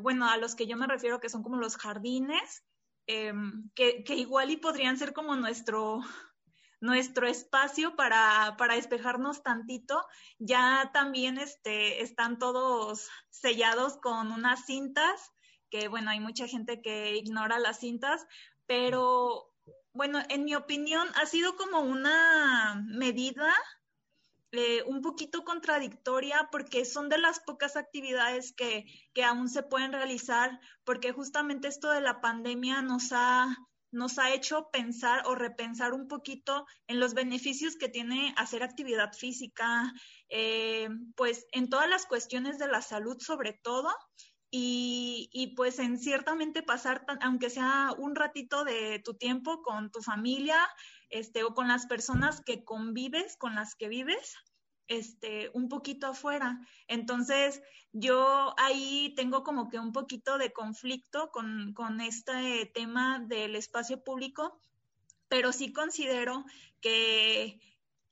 [0.00, 2.64] bueno, a los que yo me refiero que son como los jardines,
[3.06, 6.00] em, que, igual y podrían ser como nuestro,
[6.80, 10.06] nuestro espacio para, para despejarnos tantito.
[10.38, 15.32] Ya también este, están todos sellados con unas cintas,
[15.68, 18.26] que bueno, hay mucha gente que ignora las cintas,
[18.66, 19.52] pero
[19.92, 23.52] bueno, en mi opinión ha sido como una medida
[24.52, 29.92] eh, un poquito contradictoria porque son de las pocas actividades que, que aún se pueden
[29.92, 33.54] realizar porque justamente esto de la pandemia nos ha,
[33.90, 39.12] nos ha hecho pensar o repensar un poquito en los beneficios que tiene hacer actividad
[39.12, 39.92] física,
[40.30, 43.94] eh, pues en todas las cuestiones de la salud sobre todo.
[44.50, 50.56] Y, pues en ciertamente pasar, aunque sea un ratito de tu tiempo con tu familia,
[51.10, 54.36] este, o con las personas que convives, con las que vives,
[54.86, 56.60] este, un poquito afuera.
[56.86, 57.60] Entonces,
[57.92, 64.02] yo ahí tengo como que un poquito de conflicto con, con este tema del espacio
[64.02, 64.60] público,
[65.28, 66.44] pero sí considero
[66.80, 67.60] que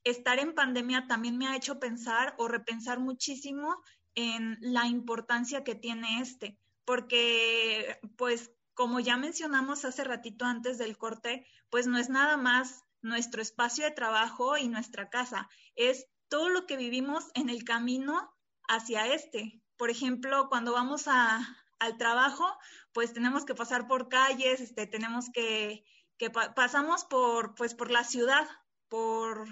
[0.03, 3.75] estar en pandemia también me ha hecho pensar o repensar muchísimo
[4.17, 10.97] en la importancia que tiene este, porque pues como ya mencionamos hace ratito antes del
[10.97, 16.49] corte, pues no es nada más nuestro espacio de trabajo y nuestra casa, es todo
[16.49, 18.33] lo que vivimos en el camino
[18.67, 19.61] hacia este.
[19.77, 21.39] Por ejemplo, cuando vamos a,
[21.77, 22.45] al trabajo,
[22.93, 25.85] pues tenemos que pasar por calles, este, tenemos que,
[26.17, 28.47] que pasamos por, pues, por la ciudad,
[28.89, 29.47] por,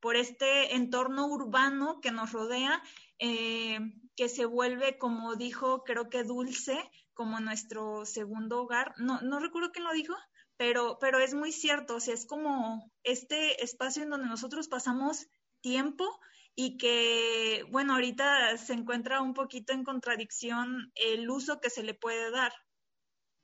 [0.00, 2.82] por este entorno urbano que nos rodea,
[3.20, 3.78] eh,
[4.16, 6.76] que se vuelve, como dijo, creo que dulce,
[7.14, 8.94] como nuestro segundo hogar.
[8.96, 10.14] No, no recuerdo quién lo dijo,
[10.56, 15.26] pero, pero es muy cierto, o sea, es como este espacio en donde nosotros pasamos
[15.60, 16.18] tiempo
[16.54, 21.94] y que, bueno, ahorita se encuentra un poquito en contradicción el uso que se le
[21.94, 22.52] puede dar,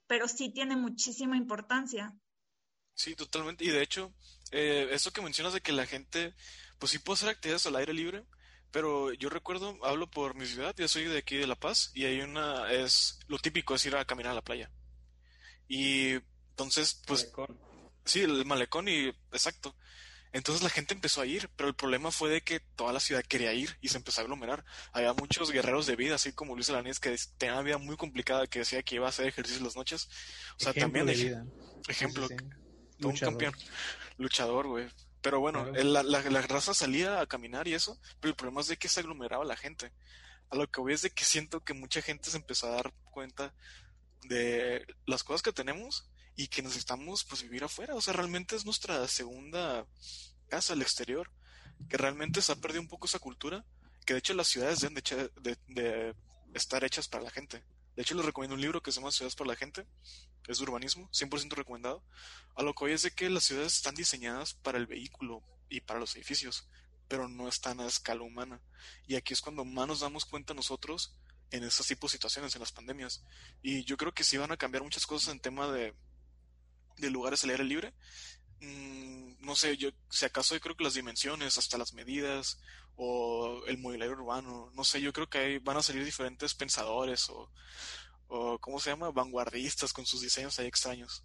[0.07, 2.19] pero sí tiene muchísima importancia.
[2.95, 3.65] Sí, totalmente.
[3.65, 4.15] Y de hecho,
[4.53, 6.35] eh, eso que mencionas de que la gente,
[6.79, 8.27] pues sí puede hacer actividades al aire libre,
[8.71, 12.05] pero yo recuerdo, hablo por mi ciudad, yo soy de aquí de La Paz, y
[12.05, 14.71] hay una, es, lo típico es ir a caminar a la playa.
[15.69, 16.13] Y
[16.51, 17.31] entonces, pues...
[18.05, 19.75] Sí, el malecón y, exacto.
[20.33, 23.25] Entonces la gente empezó a ir, pero el problema fue de que toda la ciudad
[23.25, 24.65] quería ir y se empezó a aglomerar.
[24.93, 28.47] Había muchos guerreros de vida, así como Luis Alanés, que tenía una vida muy complicada,
[28.47, 30.09] que decía que iba a hacer ejercicio las noches.
[30.61, 31.09] O sea, también...
[31.89, 32.29] Ejemplo,
[33.03, 33.55] un campeón,
[34.19, 34.89] luchador, güey.
[35.27, 38.77] Pero bueno, la, la, raza salía a caminar y eso, pero el problema es de
[38.77, 39.91] que se aglomeraba la gente.
[40.51, 42.95] A lo que voy es de que siento que mucha gente se empezó a dar
[43.11, 43.53] cuenta
[44.23, 47.97] de las cosas que tenemos y que necesitamos pues vivir afuera.
[47.97, 49.85] O sea, realmente es nuestra segunda
[50.47, 51.29] casa al exterior,
[51.89, 53.65] que realmente se ha perdido un poco esa cultura,
[54.05, 56.15] que de hecho las ciudades deben de, de,
[56.55, 57.65] estar hechas para la gente.
[57.97, 59.89] De hecho, les recomiendo un libro que se llama Ciudades para la Gente,
[60.49, 62.03] es urbanismo, 100% recomendado.
[62.55, 65.81] A lo que hoy es de que las ciudades están diseñadas para el vehículo y
[65.81, 66.69] para los edificios,
[67.09, 68.61] pero no están a escala humana.
[69.07, 71.17] Y aquí es cuando más nos damos cuenta nosotros
[71.51, 73.25] en esas tipo de situaciones, en las pandemias.
[73.63, 75.95] Y yo creo que sí van a cambiar muchas cosas en tema de,
[76.99, 77.95] de lugares al aire libre.
[78.61, 82.59] Mm, no sé, yo, si acaso yo creo que las dimensiones, hasta las medidas,
[82.97, 87.29] o el mobiliario urbano, no sé, yo creo que ahí van a salir diferentes pensadores
[87.29, 87.51] o,
[88.29, 89.11] o ¿cómo se llama?
[89.11, 91.25] Vanguardistas con sus diseños ahí extraños.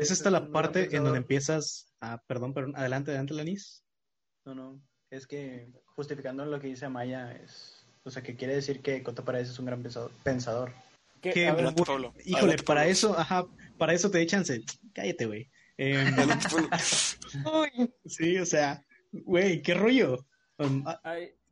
[0.00, 3.84] Es esta la parte en donde empiezas a, perdón, pero adelante, adelante, Lanis.
[4.44, 4.80] No, no,
[5.10, 9.24] es que justificando lo que dice Amaya, es, o sea, que quiere decir que Coto
[9.24, 9.82] Paredes es un gran
[10.22, 10.72] pensador.
[11.20, 11.52] Que,
[12.24, 13.46] híjole, para eso, ajá,
[13.76, 14.62] para eso te di chance.
[14.94, 15.50] Cállate, güey.
[15.76, 16.14] Em,
[18.06, 20.26] sí, o sea, güey, qué rollo.
[20.58, 21.00] Um, ah,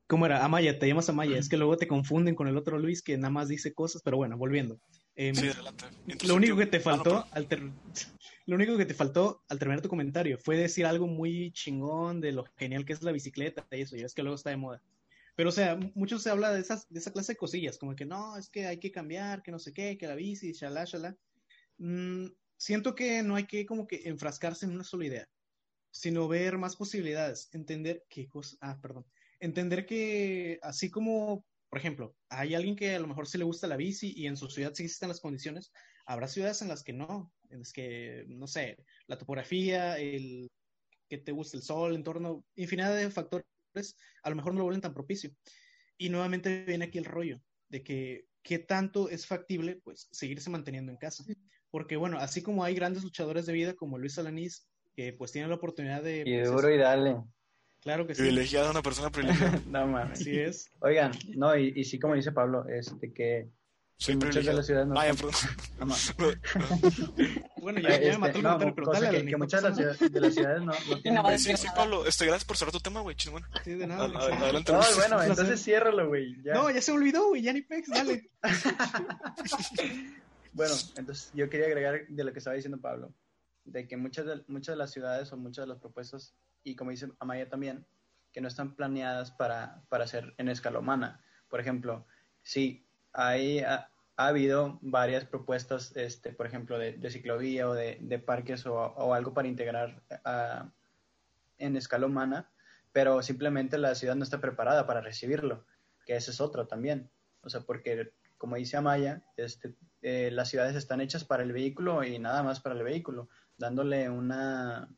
[0.09, 0.43] ¿Cómo era?
[0.43, 1.39] Amaya, te llamas Amaya.
[1.39, 4.17] Es que luego te confunden con el otro Luis que nada más dice cosas, pero
[4.17, 4.81] bueno, volviendo.
[5.15, 5.85] Em, sí, adelante.
[6.27, 7.47] Lo único que te faltó al
[8.47, 12.33] lo único que te faltó al terminar tu comentario fue decir algo muy chingón de
[12.33, 14.83] lo genial que es la bicicleta y eso, y es que luego está de moda.
[15.37, 18.07] Pero, o sea, mucho se habla de, esas, de esa clase de cosillas, como que
[18.07, 21.17] no, es que hay que cambiar, que no sé qué, que la bici, shalá, shalá.
[21.77, 25.29] Mm, siento que no hay que como que enfrascarse en una sola idea,
[25.91, 29.05] sino ver más posibilidades, entender qué cosa, ah, perdón,
[29.41, 33.67] entender que así como, por ejemplo, hay alguien que a lo mejor se le gusta
[33.67, 35.73] la bici y en su ciudad sí existen las condiciones,
[36.07, 38.77] habrá ciudades en las que no, en las que, no sé,
[39.07, 40.49] la topografía, el
[41.09, 43.47] que te guste el sol, el entorno, infinidad de factores,
[44.23, 45.31] a lo mejor no lo vuelven tan propicio.
[45.97, 50.93] Y nuevamente viene aquí el rollo de que qué tanto es factible, pues, seguirse manteniendo
[50.93, 51.25] en casa.
[51.71, 55.51] Porque, bueno, así como hay grandes luchadores de vida como Luis Alanís, que pues tienen
[55.51, 56.23] la oportunidad de...
[56.25, 57.17] Y pues, duro y dale.
[57.83, 58.23] Claro que sí.
[58.23, 59.61] Privilegiada, una persona privilegiada.
[59.67, 60.21] no mames.
[60.21, 60.71] Así es.
[60.81, 63.49] Oigan, no, y, y sí como dice Pablo, este que
[64.01, 64.95] soy muchas de las ciudades no.
[64.95, 65.13] Vaya,
[67.61, 70.21] bueno, ya, ya me este, mató no, pero que, que muchas de las ciudades, de
[70.21, 71.21] las ciudades no, no tienen.
[71.21, 73.17] No, sí, sí, Pablo, este, gracias por cerrar tu tema, güey.
[73.17, 73.43] Chingón.
[73.65, 74.05] Sí, de nada.
[74.05, 74.73] adelante.
[74.73, 76.37] No, bueno, entonces ciérralo, güey.
[76.45, 77.43] No, ya se olvidó, güey.
[77.43, 78.31] Ya ni pex, dale.
[80.53, 83.13] bueno, entonces yo quería agregar de lo que estaba diciendo Pablo,
[83.65, 86.37] de que muchas de, muchas de las ciudades o muchas de las propuestas,
[86.69, 87.87] y como dice Amaya también,
[88.33, 91.23] que no están planeadas para, para ser en escala humana.
[91.49, 92.07] Por ejemplo,
[92.43, 99.15] sí, hay, ha, habido varias propuestas, este, por ejemplo, de, ciclovía o de, parques o,
[99.15, 100.03] algo para integrar
[101.57, 102.51] en escala humana,
[102.93, 105.65] pero simplemente la ciudad no está preparada para recibirlo,
[106.05, 107.11] que ese es otro también.
[107.43, 112.05] O sea, porque, como dice Amaya, este, eh, las ciudades están hechas para el vehículo
[112.05, 114.89] y nada más para el vehículo, dándole una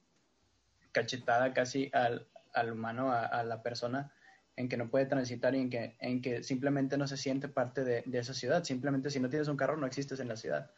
[0.93, 2.27] cachetada casi al,
[2.73, 4.13] humano, a, a la persona
[4.57, 7.85] en que no puede transitar y en que, en que simplemente no se siente parte
[7.85, 8.65] de, de, esa ciudad.
[8.65, 10.71] Simplemente si no tienes un carro no existes en la ciudad.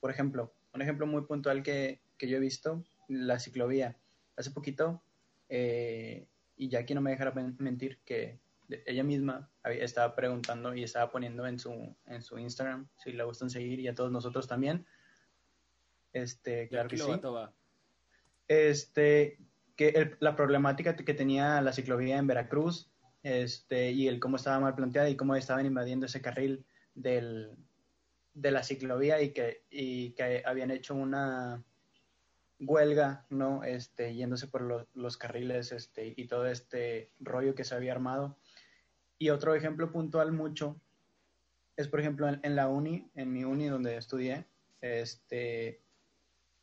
[0.00, 3.96] Por ejemplo, un ejemplo muy puntual que, que yo he visto, la ciclovía.
[4.36, 5.02] Hace poquito,
[5.48, 8.40] eh, y ya aquí no me dejará mentir, que
[8.86, 13.50] ella misma estaba preguntando y estaba poniendo en su, en su Instagram, si la gustan
[13.50, 14.86] seguir, y a todos nosotros también.
[16.12, 17.10] Este, claro que sí.
[18.48, 19.38] Este,
[19.90, 22.90] que la problemática que tenía la ciclovía en Veracruz,
[23.22, 26.64] este, y el cómo estaba mal planteada y cómo estaban invadiendo ese carril
[26.94, 27.56] del,
[28.34, 31.62] de la ciclovía y que, y que habían hecho una
[32.60, 33.64] huelga, ¿no?
[33.64, 38.38] Este, yéndose por los carriles este, y todo este rollo que se había armado.
[39.18, 40.80] Y otro ejemplo puntual mucho
[41.76, 44.46] es, por ejemplo, en, la uni, en mi uni donde estudié,
[44.80, 45.80] este,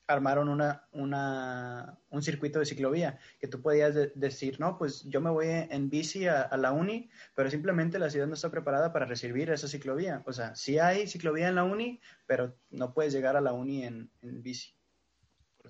[0.09, 5.29] armaron una, una, un circuito de ciclovía, que tú podías decir, no, pues yo me
[5.29, 9.51] voy en bici a, la uni, pero simplemente la ciudad no está preparada para recibir
[9.51, 10.23] esa ciclovía.
[10.25, 13.85] O sea, sí hay ciclovía en la uni, pero no puedes llegar a la uni
[13.85, 14.75] en, bici.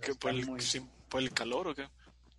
[0.02, 0.46] ¿Qué, por, el,
[1.10, 1.90] por, el, calor o qué?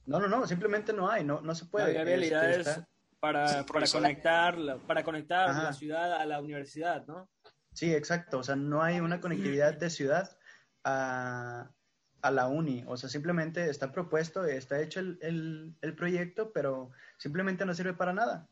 [0.06, 1.92] No, no, no, simplemente no hay, no, no se puede.
[1.92, 2.80] La realidad este, es,
[3.20, 7.28] para, para conectar, para conectar la ciudad a la universidad, ¿no?
[7.74, 8.38] Sí, exacto.
[8.38, 10.38] O sea, no hay una conectividad de ciudad
[10.82, 11.70] a,
[12.22, 12.84] a la uni.
[12.86, 17.94] O sea, simplemente está propuesto, está hecho el, el, el, proyecto, pero simplemente no sirve
[17.94, 18.48] para nada.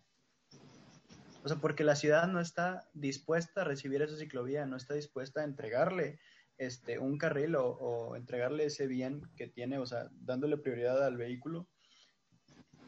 [1.45, 5.41] O sea, porque la ciudad no está dispuesta a recibir esa ciclovía, no está dispuesta
[5.41, 6.19] a entregarle
[6.59, 11.69] este, un carril o, entregarle ese bien que tiene, o sea, dándole prioridad al vehículo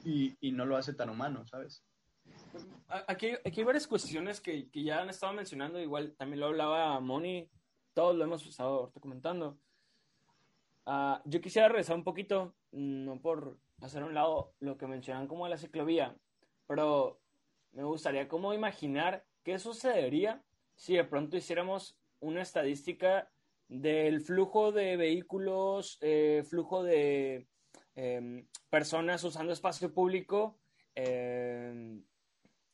[0.05, 1.85] y, y no lo hace tan humano, ¿sabes?
[3.07, 6.99] Aquí, aquí hay varias cuestiones que, que, ya han estado mencionando, igual también lo hablaba
[6.99, 7.49] Moni,
[7.95, 9.59] todos lo hemos estado comentando.
[10.91, 15.47] Uh, yo quisiera regresar un poquito, no por hacer un lado lo que mencionan como
[15.47, 16.17] la ciclovía,
[16.67, 17.21] pero
[17.71, 20.43] me gustaría como imaginar qué sucedería
[20.75, 23.31] si de pronto hiciéramos una estadística
[23.69, 27.47] del flujo de vehículos, eh, flujo de
[28.03, 30.59] Em, personas usando espacio público
[30.95, 32.03] em,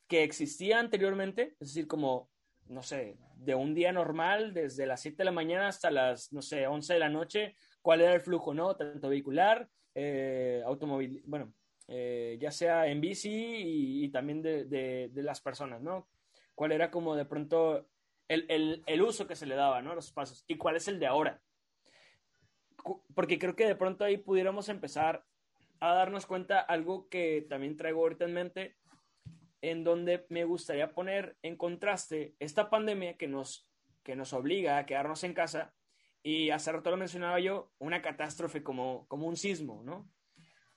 [0.06, 2.30] que existía anteriormente, es decir, como,
[2.68, 6.42] no sé, de un día normal, desde las 7 de la mañana hasta las, no
[6.42, 8.74] sé, 11 de la noche, cuál era el flujo, ¿no?
[8.76, 11.52] Tanto vehicular, eh, automóvil, bueno,
[11.88, 16.08] eh, ya sea en bici y, también de, de, las personas, ¿no?
[16.54, 17.86] ¿Cuál era como de pronto
[18.28, 19.94] el, el, el uso que se le daba, ¿no?
[19.94, 20.44] Los espacios.
[20.48, 21.40] ¿Y cuál es el de ahora?
[23.14, 25.24] porque creo que de pronto ahí pudiéramos empezar
[25.80, 28.76] a darnos cuenta algo que también traigo ahorita en mente,
[29.60, 33.68] en donde me gustaría poner en contraste esta pandemia que nos,
[34.02, 35.74] que nos obliga a quedarnos en casa
[36.22, 40.10] y hace rato lo mencionaba yo, una catástrofe como, como un sismo, ¿no?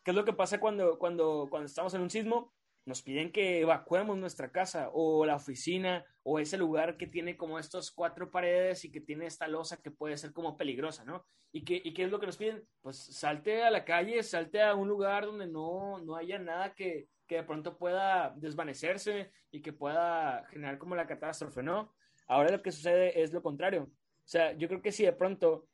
[0.04, 2.54] ¿Qué es lo que pasa cuando, cuando, cuando estamos en un sismo?
[2.90, 7.60] nos piden que evacuemos nuestra casa o la oficina o ese lugar que tiene como
[7.60, 11.26] estos cuatro paredes y que tiene esta losa que puede ser como peligrosa, ¿no?
[11.52, 12.64] ¿Y qué, y qué es lo que nos piden?
[12.82, 17.08] Pues salte a la calle, salte a un lugar donde no, no haya nada que,
[17.30, 21.94] que de pronto pueda desvanecerse y que pueda generar como la catástrofe, ¿no?
[22.28, 23.84] Ahora lo que sucede es lo contrario.
[23.84, 25.68] O sea, yo creo que si de pronto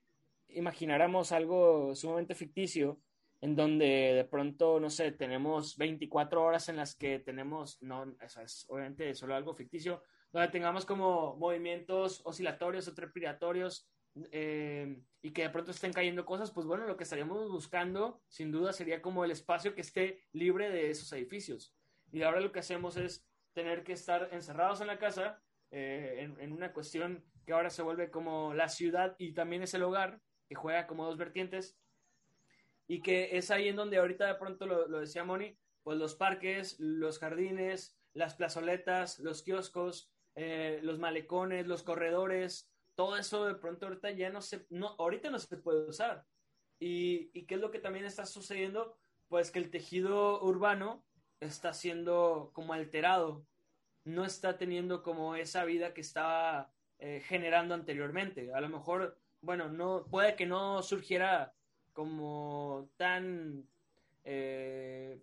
[0.49, 2.99] imagináramos algo sumamente ficticio,
[3.39, 8.41] en donde de pronto, no sé, tenemos 24 horas en las que tenemos, no, eso
[8.41, 10.03] es obviamente solo algo ficticio,
[10.33, 13.87] donde tengamos como movimientos oscilatorios o trepidatorios
[14.31, 18.51] eh, y que de pronto estén cayendo cosas, pues bueno, lo que estaríamos buscando sin
[18.51, 21.75] duda sería como el espacio que esté libre de esos edificios.
[22.11, 25.41] Y ahora lo que hacemos es tener que estar encerrados en la casa,
[25.71, 29.83] eh, en, una cuestión que ahora se vuelve como la ciudad y también es el
[29.83, 31.77] hogar, que juega como dos vertientes,
[32.87, 36.79] y que es ahí en donde ahorita de pronto lo, decía Moni, pues los parques,
[36.79, 43.85] los jardines, las plazoletas, los kioscos, eh, los malecones, los corredores, todo eso de pronto
[43.85, 46.25] ahorita ya no se, no, ahorita no se puede usar.
[46.79, 48.97] Y, y qué es lo que también está sucediendo?
[49.27, 51.03] Pues que el tejido urbano
[51.39, 53.45] está siendo como alterado,
[54.03, 58.53] no está teniendo como esa vida que estaba eh, generando anteriormente.
[58.53, 61.53] A lo mejor, bueno, no, puede que no surgiera
[61.93, 63.67] como tan,
[64.23, 65.21] eh,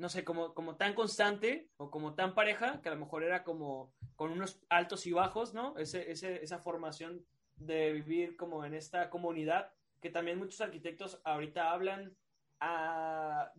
[0.00, 3.44] no sé, como, como tan constante o como tan pareja, que a lo mejor era
[3.44, 5.76] como con unos altos y bajos, ¿no?
[5.76, 7.22] Ese, ese, esa formación
[7.56, 12.16] de vivir como en esta comunidad, que también muchos arquitectos ahorita hablan
[12.60, 13.52] ah,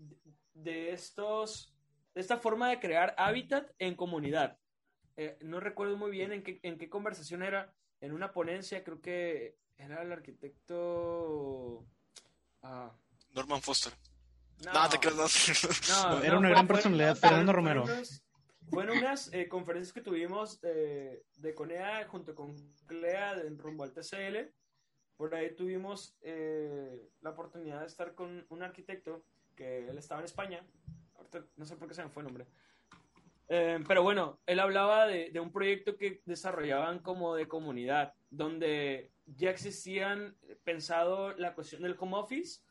[0.56, 1.76] de estos,
[2.16, 4.58] de esta forma de crear hábitat en comunidad.
[5.18, 9.00] Eh, no recuerdo muy bien en qué, en qué conversación era, en una ponencia, creo
[9.00, 11.86] que era el arquitecto
[13.36, 13.94] Norman Foster.
[14.66, 15.90] No, te creas.
[15.90, 17.86] No, Era no, una fue- gran fue- personalidad, Fernando Romero.
[18.70, 22.56] Fueron unas eh, conferencias que tuvimos eh, de CONEA junto con
[22.86, 24.50] CLEA en rumbo al TCL.
[25.18, 30.26] Por ahí tuvimos eh, la oportunidad de estar con un arquitecto que él estaba en
[30.26, 30.66] España.
[31.16, 32.46] Ahorita no sé por qué se me fue el nombre.
[33.50, 39.12] Eh, pero bueno, él hablaba de, de un proyecto que desarrollaban como de comunidad, donde
[39.26, 42.62] ya existían eh, pensado la cuestión del home office,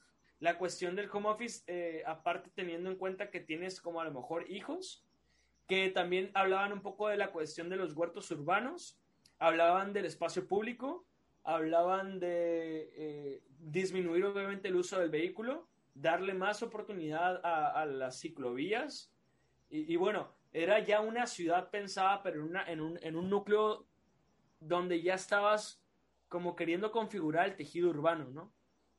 [0.40, 4.12] la cuestión del home office, eh, aparte teniendo en cuenta que tienes como a lo
[4.12, 5.04] mejor hijos,
[5.66, 8.98] que también hablaban un poco de la cuestión de los huertos urbanos,
[9.38, 11.04] hablaban del espacio público,
[11.44, 18.20] hablaban de eh, disminuir obviamente el uso del vehículo, darle más oportunidad a, a las
[18.20, 19.12] ciclovías
[19.68, 23.30] y, y bueno, era ya una ciudad pensada, pero en, una- en un, en un
[23.30, 23.86] núcleo
[24.60, 25.82] donde ya estabas
[26.28, 28.52] como queriendo configurar el tejido urbano, ¿no?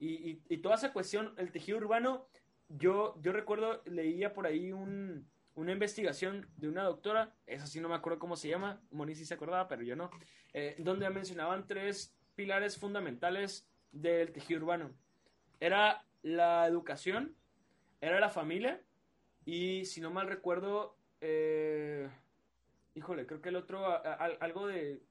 [0.03, 2.25] Y, toda esa cuestión, el tejido urbano,
[2.69, 7.87] yo, yo recuerdo, leía por ahí un- una investigación de una doctora, esa sí no
[7.87, 10.09] me acuerdo cómo se llama, Moni sí se acordaba, pero yo no,
[10.53, 14.91] eh, donde mencionaban tres pilares fundamentales del tejido urbano.
[15.59, 17.35] Era la educación,
[17.99, 18.81] era la familia
[19.45, 22.09] y, si no mal recuerdo, eh,
[22.95, 25.03] híjole, creo que el otro, a- a- algo de,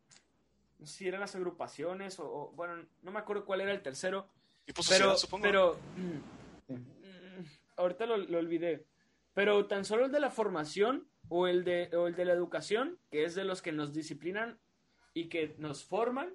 [0.82, 4.26] si eran las agrupaciones o, o, bueno, no me acuerdo cuál era el tercero,
[4.71, 5.43] Tipo sociedad, pero, supongo.
[5.43, 6.75] pero mm,
[7.77, 8.87] ahorita lo, lo olvidé.
[9.35, 13.01] Pero tan solo el de la formación o el de, o el de la educación,
[13.11, 14.61] que es de los que nos disciplinan
[15.12, 16.33] y que nos forman,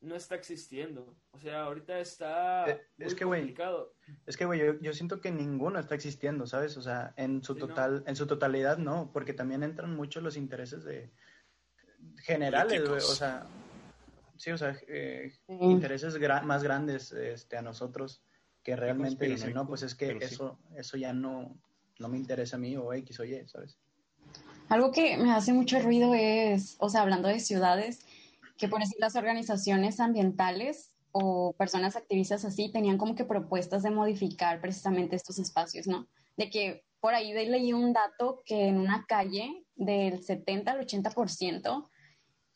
[0.00, 1.14] no está existiendo.
[1.32, 3.92] O sea, ahorita está Eh, es que, complicado.
[4.24, 6.78] Es que, güey, yo, yo siento que ninguno está existiendo, ¿sabes?
[6.78, 7.66] O sea, en su Sí, ¿no?
[7.66, 11.10] total, en su totalidad no, porque también entran mucho los intereses de
[12.22, 13.46] generales, güey, o sea,
[14.38, 15.54] sí, o sea, eh, Sí.
[15.60, 18.22] intereses gra- más grandes este, a nosotros
[18.62, 20.26] que realmente dicen, no, pues es que pero sí.
[20.34, 21.56] eso, eso ya no,
[21.98, 23.78] no me interesa a mí o X o Y, ¿sabes?
[24.68, 28.00] Algo que me hace mucho ruido es, o sea, hablando de ciudades,
[28.58, 33.90] que por decir las organizaciones ambientales o personas activistas así tenían como que propuestas de
[33.90, 36.08] modificar precisamente estos espacios, ¿no?
[36.36, 41.88] De que por ahí leí un dato que en una calle del 70 al 80%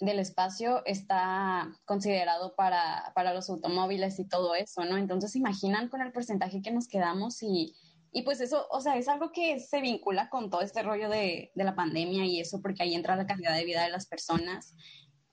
[0.01, 4.97] del espacio está considerado para, para los automóviles y todo eso, ¿no?
[4.97, 7.77] Entonces, ¿se imaginan con el porcentaje que nos quedamos y,
[8.11, 11.53] y pues eso, o sea, es algo que se vincula con todo este rollo de,
[11.55, 14.75] de la pandemia y eso, porque ahí entra la calidad de vida de las personas.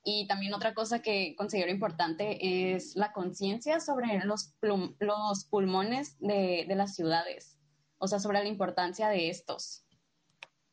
[0.03, 6.17] Y también otra cosa que considero importante es la conciencia sobre los, plum- los pulmones
[6.19, 7.57] de, de las ciudades,
[7.97, 9.85] o sea, sobre la importancia de estos.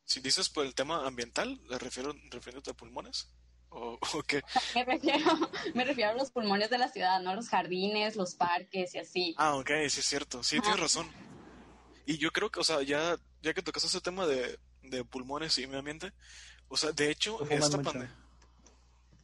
[0.03, 3.31] Si dices por el tema ambiental, ¿le refiero refiriéndote a pulmones?
[3.75, 4.41] ¿O, o qué?
[4.73, 5.19] Me refiero,
[5.73, 9.35] me refiero a los pulmones de la ciudad, no los jardines, los parques y así.
[9.37, 10.41] Ah, ok, sí es cierto.
[10.43, 11.11] Sí, tienes razón.
[12.05, 15.57] Y yo creo que, o sea, ya, ya que tocas ese tema de, de pulmones
[15.57, 16.13] y medio ambiente,
[16.69, 18.15] o sea, de hecho, esta pandemia.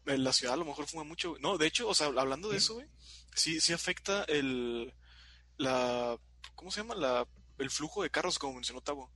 [0.08, 1.36] En la ciudad a lo mejor fuma mucho.
[1.40, 2.88] No, de hecho, o sea, hablando de eso, güey,
[3.34, 4.94] sí, sí afecta el.
[5.58, 6.18] La.
[6.56, 6.96] ¿Cómo se llama?
[6.96, 7.26] La,
[7.60, 9.12] el flujo de carros, como mencionó Tavo.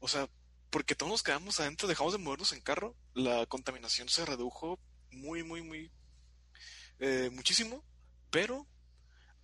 [0.00, 0.28] O sea,
[0.70, 4.78] porque todos nos quedamos adentro, dejamos de movernos en carro, la contaminación se redujo
[5.10, 5.90] muy, muy, muy.
[6.98, 7.84] eh, muchísimo,
[8.30, 8.66] pero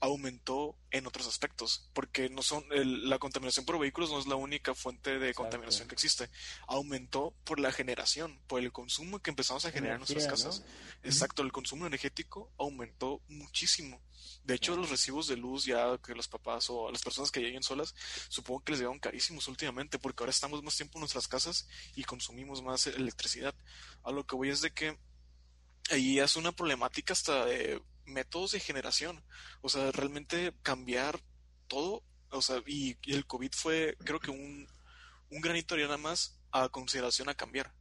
[0.03, 4.35] aumentó en otros aspectos, porque no son el- la contaminación por vehículos no es la
[4.35, 5.43] única fuente de Exacto.
[5.43, 6.29] contaminación que existe.
[6.67, 10.65] Aumentó por la generación, por el consumo que empezamos a generar en nuestras casas.
[11.05, 14.03] Exacto, el consumo energético aumentó muchísimo.
[14.43, 17.63] De hecho, los recibos de luz ya que los papás o las personas que lleguen
[17.63, 17.95] solas,
[18.29, 22.03] supongo que les llevan carísimos últimamente, porque ahora estamos más tiempo en nuestras casas y
[22.03, 23.55] consumimos más electricidad.
[24.03, 24.99] A lo que voy es de que
[25.91, 29.23] ahí es una problemática hasta de métodos de generación.
[29.61, 31.21] O sea, realmente cambiar
[31.69, 32.03] todo.
[32.31, 34.67] O sea, y, y el COVID fue, creo que un,
[35.31, 37.73] un granito de arena más a consideración a cambiar.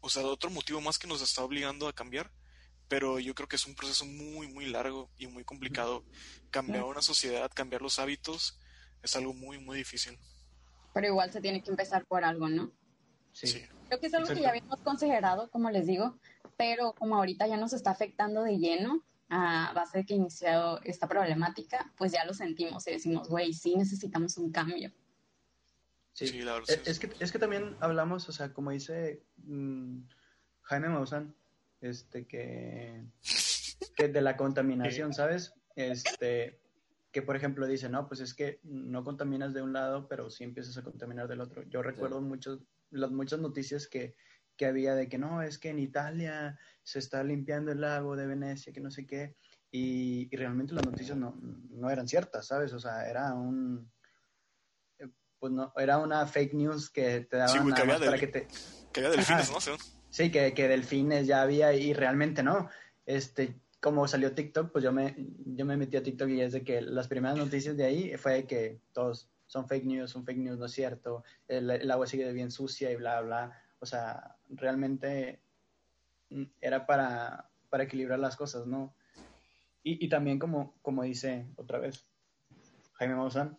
[0.00, 2.30] O sea, otro motivo más que nos está obligando a cambiar.
[2.88, 6.04] Pero yo creo que es un proceso muy, muy largo y muy complicado.
[6.50, 8.60] Cambiar una sociedad, cambiar los hábitos,
[9.02, 10.16] es algo muy, muy difícil.
[10.94, 12.70] Pero igual se tiene que empezar por algo, ¿no?
[13.32, 13.48] Sí.
[13.48, 13.66] Sí.
[13.88, 16.16] Creo que es algo que ya habíamos considerado, como les digo,
[16.56, 21.08] pero como ahorita ya nos está afectando de lleno a base de que inició esta
[21.08, 24.92] problemática, pues ya lo sentimos y decimos, güey, sí necesitamos un cambio.
[26.12, 26.28] Sí.
[26.28, 26.90] Sí, la verdad, Eh, sí.
[26.90, 29.98] Es que, es que también hablamos, o sea, como dice mm,
[30.62, 31.34] Jaime Maussan,
[31.80, 33.04] este, que,
[33.96, 35.54] que de la contaminación, ¿sabes?
[35.74, 36.58] Este,
[37.12, 40.44] que por ejemplo dice, no, pues es que no contaminas de un lado, pero sí
[40.44, 41.62] empiezas a contaminar del otro.
[41.64, 42.60] Yo recuerdo muchos,
[42.90, 44.16] las muchas noticias que,
[44.56, 48.26] que había de que no, es que en Italia se está limpiando el lago de
[48.26, 49.36] Venecia, que no sé qué,
[49.70, 51.38] y, y realmente las noticias no,
[51.70, 52.72] no eran ciertas, ¿sabes?
[52.72, 53.90] O sea, era un
[55.38, 58.20] pues no, era una fake news que te daban Sí, güey, que había para del-
[58.20, 58.48] que te...
[58.92, 59.50] Que había delfines.
[59.50, 59.60] ¿no?
[59.60, 59.70] Sí.
[60.08, 62.70] Sí, que, que delfines ya había y realmente no.
[63.04, 66.64] Este, como salió TikTok, pues yo me, yo me metí a TikTok y es de
[66.64, 70.38] que las primeras noticias de ahí fue de que todos son fake news, son fake
[70.38, 73.62] news, no es cierto, el, el agua sigue bien sucia y bla, bla.
[73.80, 75.40] O sea, realmente
[76.30, 78.94] mm, era para, para equilibrar las cosas, ¿no?
[79.82, 82.04] Y, y también como, como dice otra vez
[82.94, 83.58] Jaime Maussan,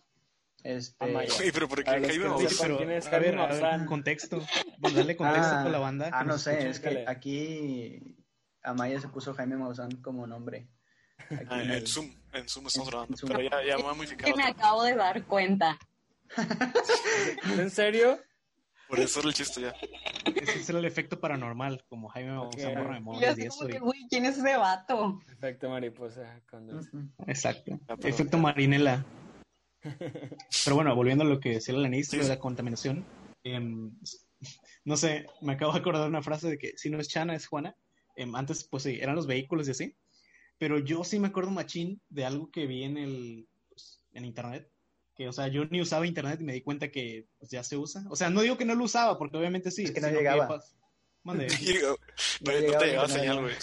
[0.63, 1.05] este...
[1.05, 1.33] Amaya.
[1.37, 2.77] Güey, pero ¿por qué Jaime que Maussan?
[2.77, 3.85] quién es a Jaime ver, a ver, Maussan.
[3.85, 4.41] contexto.
[4.81, 6.09] Pues darle contexto Ah, con la banda.
[6.11, 7.05] Ah, que no sé, es que Dale.
[7.07, 8.17] aquí
[8.63, 10.67] Amaya se puso Jaime Maussan como nombre.
[11.47, 13.15] Ah, en en el- Zoom, en Zoom estamos grabando.
[13.25, 14.27] Pero ya, ya me voy a Que modificar.
[14.35, 14.47] me otra.
[14.49, 15.77] acabo de dar cuenta.
[17.57, 18.19] ¿En serio?
[18.87, 19.73] Por eso era el chiste ya.
[20.35, 22.77] Ese es el efecto paranormal, como Jaime Maussan Ok.
[22.77, 23.67] borra Y yo memorias así y como eso.
[23.69, 25.19] que, y- güey, ¿quién es ese vato?
[25.31, 26.41] Efecto mariposa.
[26.49, 26.79] Cuando...
[27.27, 27.79] Exacto.
[27.89, 27.95] Ah.
[28.03, 29.05] Efecto Marinela.
[30.65, 33.05] Pero bueno, volviendo a lo que decía Sí, lo de la contaminación.
[33.43, 33.91] em,
[34.85, 37.35] no sé, me acabo de acordar de una frase de que si no es Chana,
[37.35, 37.75] es Juana.
[38.15, 39.95] Em, antes, pues sí, eran los vehículos y así.
[40.57, 44.71] Pero yo sí me acuerdo machín de algo que vi en el pues, en internet.
[45.17, 47.75] Que, o sea, yo ni usaba internet y me di cuenta que pues, ya se
[47.75, 48.03] usa.
[48.09, 49.83] O sea, no digo que no lo usaba, porque obviamente sí.
[49.83, 50.47] Es que no llegaba.
[50.47, 50.75] pues,
[51.23, 51.47] mande.
[51.59, 51.89] Y, no,
[52.53, 53.55] No no te llegaba señal, güey.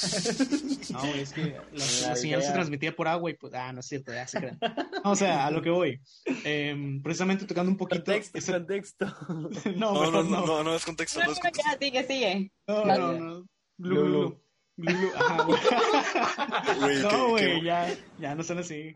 [0.91, 1.43] No, güey, es que
[1.73, 4.27] la, La la señal se transmitía por agua y pues, ah, no es cierto, ya
[4.27, 4.59] se crean.
[5.05, 6.01] No, o sea, a lo que voy.
[6.45, 8.05] Em, precisamente tocando un poquito.
[8.05, 9.07] Contexto, ese- contexto.
[9.77, 10.41] No, No, no, no.
[10.41, 11.71] no, no, no es contexto, no No, es no, contexto.
[11.73, 12.53] ya, sigue, sigue.
[12.67, 13.47] No, no, no.
[13.79, 14.05] Glu,
[14.77, 15.13] glu.
[15.17, 17.03] Ajá, güey.
[17.03, 18.93] No, que- güey, que- ya, ya no son así.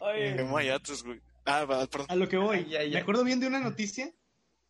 [0.00, 1.20] Oye, que mayates, güey.
[1.44, 2.06] Ah, va, perdón.
[2.10, 2.66] A lo que voy.
[2.90, 4.12] Me acuerdo bien de una noticia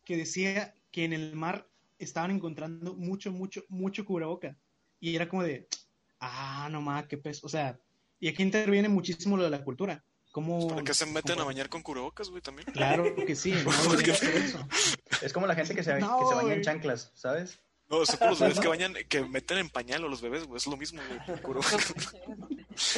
[0.03, 1.67] que decía que en el mar
[1.99, 4.57] estaban encontrando mucho, mucho, mucho cubreboca.
[4.99, 5.67] Y era como de,
[6.19, 7.45] ah, no más, qué peso.
[7.45, 7.79] O sea,
[8.19, 10.03] y aquí interviene muchísimo lo de la cultura.
[10.31, 12.67] ¿Cómo, ¿Para qué se meten a bañar con cubrebocas, güey, también?
[12.73, 14.67] Claro que sí, no eso.
[15.21, 17.59] Es como la gente que se, No, que se baña en chanclas, ¿sabes?
[17.87, 20.57] No, eso por los bebés que bañan, que meten en pañal o los bebés, güey,
[20.57, 21.41] es lo mismo, güey.
[21.41, 21.95] Cubrebocas.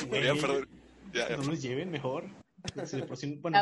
[0.09, 0.33] Ya.
[1.13, 2.25] Ya, ya, no los lleven mejor.
[2.87, 3.57] Si por bueno,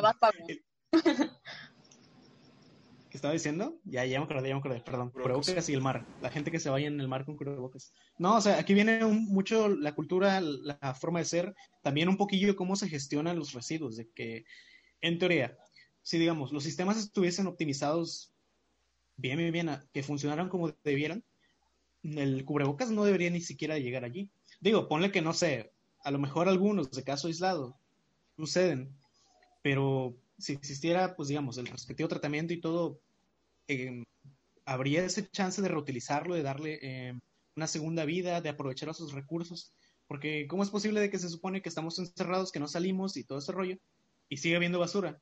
[3.09, 3.79] ¿qué estaba diciendo?
[3.85, 5.11] Ya, ya me acordé, ya me acordé, perdón.
[5.11, 5.45] Cubrebocas.
[5.47, 6.05] Cubrebocas y el mar.
[6.21, 7.93] La gente que se vaya en el mar con cubrebocas.
[8.17, 12.17] No, o sea, aquí viene un- mucho la cultura, la forma de ser, también un
[12.17, 14.43] poquillo cómo se gestionan los residuos, de que,
[15.01, 15.57] en teoría,
[16.01, 18.33] si digamos, los sistemas estuviesen optimizados
[19.17, 21.23] bien, bien, bien, a- que funcionaran como debieran,
[22.03, 24.29] el cubrebocas no debería ni siquiera llegar allí.
[24.59, 25.71] Digo, ponle que no sé,
[26.03, 27.79] a lo mejor algunos de caso aislado
[28.37, 28.95] suceden,
[29.61, 32.99] pero si existiera, pues digamos, el respectivo tratamiento y todo,
[33.67, 34.03] eh,
[34.65, 37.19] habría ese chance de reutilizarlo, de darle eh,
[37.55, 39.73] una segunda vida, de aprovechar esos recursos,
[40.07, 43.23] porque ¿cómo es posible de que se supone que estamos encerrados, que no salimos y
[43.23, 43.77] todo ese rollo,
[44.29, 45.19] y sigue habiendo basura?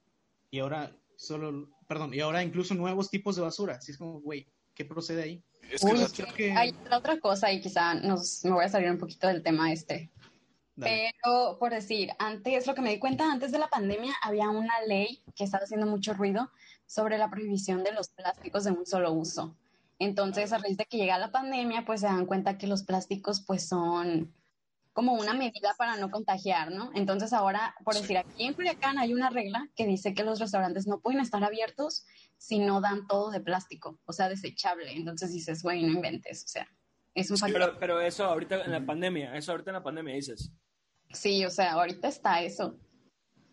[0.51, 4.47] Y ahora solo, perdón, y ahora incluso nuevos tipos de basura, así es como, güey,
[4.74, 5.43] ¿qué procede ahí?
[5.72, 8.43] Es que Uy, la- es que creo que- hay otra- otra cosa y quizá nos,
[8.43, 10.11] me voy a salir un poquito del tema este.
[10.76, 11.13] Dale.
[11.24, 14.82] Pero, por decir, antes, lo que me di cuenta, antes de la pandemia había una
[14.88, 16.51] ley que estaba haciendo mucho ruido
[16.86, 19.55] sobre la prohibición de los plásticos de un solo uso.
[19.99, 23.41] Entonces, a raíz de que llega la pandemia, pues se dan cuenta que los plásticos
[23.41, 24.34] pues son
[24.93, 26.91] como una medida para no contagiar, ¿no?
[26.93, 30.86] Entonces ahora, por decir, aquí en Culiacán hay una regla que dice que los restaurantes
[30.88, 32.05] no pueden estar abiertos
[32.38, 34.93] si no dan todo de plástico, o sea, desechable.
[34.93, 36.67] Entonces dices, güey, no inventes, o sea,
[37.16, 37.59] es un factor.
[37.61, 40.51] pero, pero eso ahorita en la pandemia, eso ahorita en la pandemia dices.
[41.11, 42.80] Sí, o sea, ahorita está eso.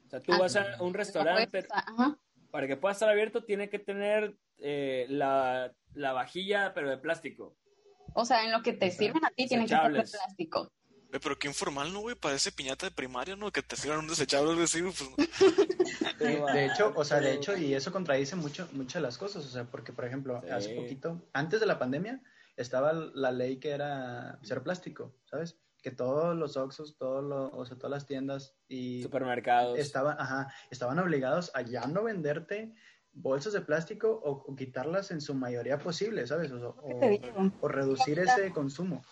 [0.06, 2.18] O sea, tú Ah, vas a un restaurante, ajá.
[2.50, 7.56] para que pueda estar abierto tiene que tener eh, la, la vajilla, pero de plástico.
[8.14, 10.72] O sea, en lo que te sirven a ti tiene que ser de plástico.
[11.22, 12.14] Pero qué informal, ¿no, güey?
[12.14, 13.50] Parece piñata de primaria, ¿no?
[13.50, 14.96] Que te sirvan un desechable, así, pues...
[16.18, 19.48] De hecho, o sea, de hecho, y eso contradice mucho, muchas de las cosas, o
[19.48, 20.50] sea, porque, por ejemplo, Sí.
[20.50, 22.20] hace poquito, antes de la pandemia,
[22.60, 25.58] estaba la ley que era cero plástico, ¿sabes?
[25.82, 29.78] Que todos los Oxxos, todos los, o sea, todas las tiendas y Supermercados.
[29.78, 32.74] estaban, ajá, estaban obligados a ya no venderte
[33.12, 36.52] bolsas de plástico o, o quitarlas en su mayoría posible, ¿sabes?
[36.52, 39.02] O, ¿Qué o- reducir ese consumo.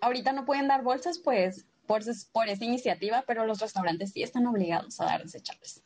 [0.00, 2.02] Ahorita no pueden dar bolsas, pues, por,
[2.32, 5.82] por esa iniciativa, pero los restaurantes sí están obligados a dar desechables.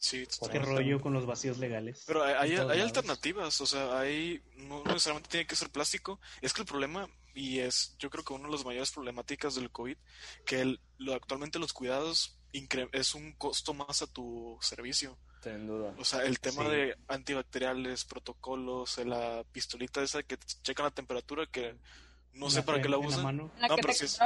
[0.00, 2.04] Sí, ¿Qué rollo con los vacíos legales?
[2.06, 6.20] Pero hay, alternativas, o sea, hay, no necesariamente tiene que ser plástico.
[6.40, 9.70] Es que el problema, y es yo creo que una de las mayores problemáticas del
[9.72, 9.96] COVID,
[10.46, 15.18] que el- lo, actualmente los cuidados incre- es un costo más a tu servicio.
[15.42, 15.94] Sin duda.
[15.98, 16.70] O sea, el tema Sí.
[16.70, 21.76] de antibacteriales, protocolos, la pistolita esa que checan la temperatura, que
[22.38, 23.22] No sé La para qué la la usan.
[23.24, 23.50] mano.
[23.58, 24.18] La No, que pero te sí es-.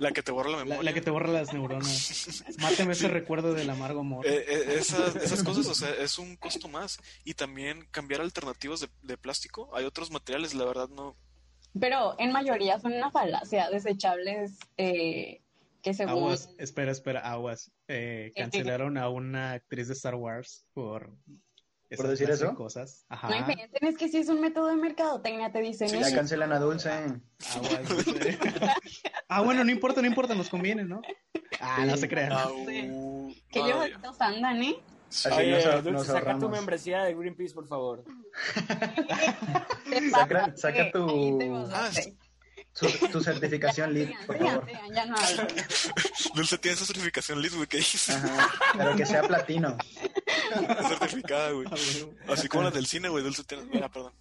[0.00, 0.82] La que te borra la La, memoria.
[0.82, 2.44] la que te borra las neuronas.
[2.58, 4.26] Máteme ese recuerdo del amargo amor.
[4.26, 6.98] Eh, eh, esas, esas cosas, o sea, es un costo más.
[7.24, 9.70] Y también cambiar alternativas de, de plástico.
[9.74, 11.16] Hay otros materiales, la verdad, no.
[11.78, 15.40] Pero en mayoría son una falacia, desechables eh,
[15.80, 16.12] que según...
[16.24, 17.70] Aguas, espera, espera, aguas.
[17.88, 21.10] Eh, cancelaron a una actriz de Star Wars por,
[22.00, 22.54] esa decir eso?
[22.54, 23.04] cosas.
[23.08, 23.28] Ajá.
[23.28, 26.16] No inventen, es que si es un método de mercadotecnia, te dicen Sí, Ya eso.
[26.16, 26.90] cancelan a Dulce.
[28.04, 28.38] Dice.
[29.28, 31.02] ah, bueno, no importa, no importa, nos conviene, ¿no?
[31.60, 32.30] Ah, no se crean.
[32.66, 33.98] Que Ah, ellos ya.
[33.98, 34.76] dos andan, ¿eh?
[35.08, 35.28] Sí.
[35.28, 38.02] Así Oye, nos Dulce, nos saca tu membresía de Greenpeace, por favor.
[40.10, 41.90] Saca- saca tu- Ah.
[42.74, 44.66] Su- tu certificación LEED, por favor.
[45.06, 45.16] no.
[46.34, 48.14] Dulce tiene esa certificación LEED, güey, que dice.
[48.14, 48.48] Ajá,
[48.78, 49.76] pero que sea platino.
[50.88, 51.66] certificada, güey.
[51.70, 52.18] Ah, bueno.
[52.32, 53.64] Así como la del cine, güey, Dulce tiene.
[53.82, 54.12] Ah, perdón.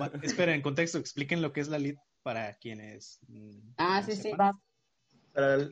[0.00, 3.18] Va, espera, en contexto, expliquen lo que es la lead para quienes.
[3.28, 4.30] mm, Ah, sí, sí.
[4.36, 4.54] Para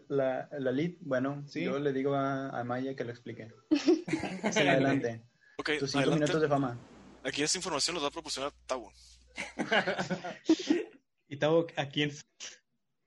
[0.09, 1.65] la, la lead, bueno, Sí.
[1.65, 3.49] yo le digo a, a Maya que lo explique.
[4.45, 5.25] Adelante.
[5.59, 6.25] Ok, Tus cinco adelante.
[6.25, 6.79] minutos de fama.
[7.25, 8.93] Aquí esta información los va a proporcionar Tabo.
[11.31, 12.11] Y Tavo, ¿a quién?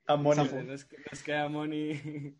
[0.05, 0.35] Zafo.
[0.35, 2.35] Nos, nos queda Moni.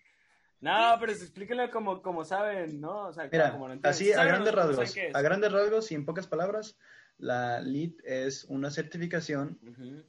[0.61, 3.07] No, pero explíquenlo como, como saben, ¿no?
[3.07, 3.89] O sea, Mira, como no entienden.
[3.89, 6.77] así a ¿Saben o grandes rasgos, a grandes rasgos y en pocas palabras,
[7.17, 9.59] la LEED es una certificación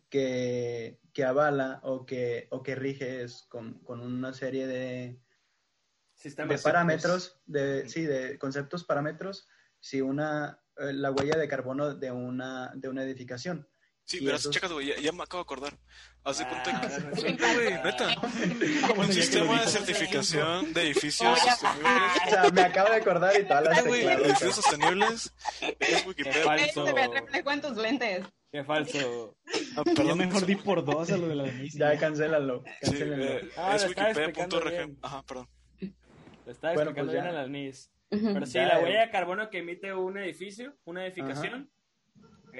[0.08, 5.18] que, que avala o que, o que rige es con, con una serie de,
[6.14, 6.62] Sistemas de psíquicos.
[6.62, 9.48] parámetros, de, sí, de conceptos parámetros,
[9.80, 13.66] si una, eh, la huella de carbono de una, de una edificación.
[14.18, 15.78] Sí, verás, esos- chécate, güey, ya, ya me acabo de acordar.
[16.24, 16.80] Haz de cuenta Ah,
[17.16, 17.22] que.
[17.32, 18.08] Neta, güey, neta.
[18.16, 21.92] Ah, bueno, Un sistema de certificación de edificios Oye, sostenibles.
[22.26, 25.32] O sea, me acabo de acordar y todas las Ah, güey, edificios sostenibles.
[25.60, 26.42] Es Qué Wikipedia.
[26.44, 26.84] falso.
[27.62, 28.24] Tus lentes.
[28.52, 29.36] Qué falso.
[29.76, 31.78] Ah, Yo perdón, mejor di por dos a lo de la misa.
[31.92, 32.62] Ya, cancélalo.
[32.82, 33.24] Sí, cancélenlo.
[33.24, 34.68] eh, Ah, es wikipedia.org.
[34.70, 34.98] bien.
[35.02, 35.48] Ajá, perdón.
[36.44, 37.30] Lo estaba Bueno, explicando pues bien ya.
[37.30, 37.90] a las NIS.
[38.10, 38.84] Pero sí, Ya, la eh.
[38.84, 41.70] huella de carbono que emite un edificio, una edificación.
[42.48, 42.56] Ok.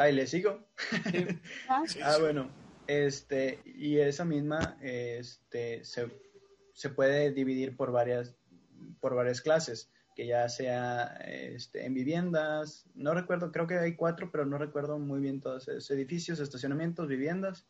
[0.00, 0.66] Ahí le sigo.
[1.68, 2.20] Ah, Sí, Ah, sí.
[2.22, 2.50] bueno,
[2.86, 6.08] este, y esa misma, este, se,
[6.72, 8.34] se puede dividir por varias,
[9.00, 14.30] por varias clases, que ya sea, este, en viviendas, no recuerdo, creo que hay cuatro,
[14.32, 17.66] pero no recuerdo muy bien todos, es edificios, estacionamientos, viviendas,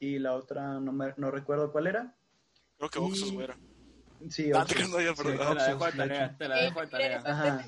[0.00, 2.14] y la otra no, me- no recuerdo cuál era.
[2.78, 3.56] Creo que Oxus, Y- güey, era.
[4.30, 4.74] Sí, Ah, sí.
[4.74, 5.22] Te la dejo
[5.84, 7.22] de de tarea, te la Eh, dejo de tarea.
[7.24, 7.66] Ajá.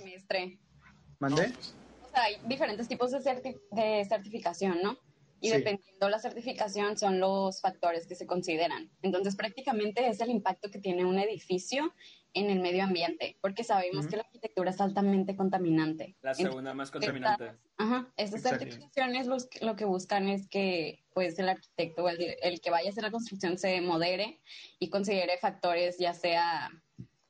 [1.21, 1.49] ¿Mandé?
[1.49, 1.75] No, pues,
[2.19, 4.99] hay diferentes tipos de, certi- de certificación, ¿no?
[5.41, 5.57] Y Sí.
[5.59, 8.91] dependiendo la certificación son los factores que se consideran.
[9.03, 11.95] Entonces, prácticamente es el impacto que tiene un edificio
[12.35, 14.09] en el medio ambiente, porque sabemos Ujú.
[14.11, 16.17] que la arquitectura es altamente contaminante.
[16.23, 17.53] La Entonces, segunda más contaminante.
[17.77, 22.61] Ajá, estas certificaciones los- lo que buscan es que pues el arquitecto o el, el
[22.61, 24.41] que vaya a hacer la construcción se modere
[24.81, 26.71] y considere factores ya sea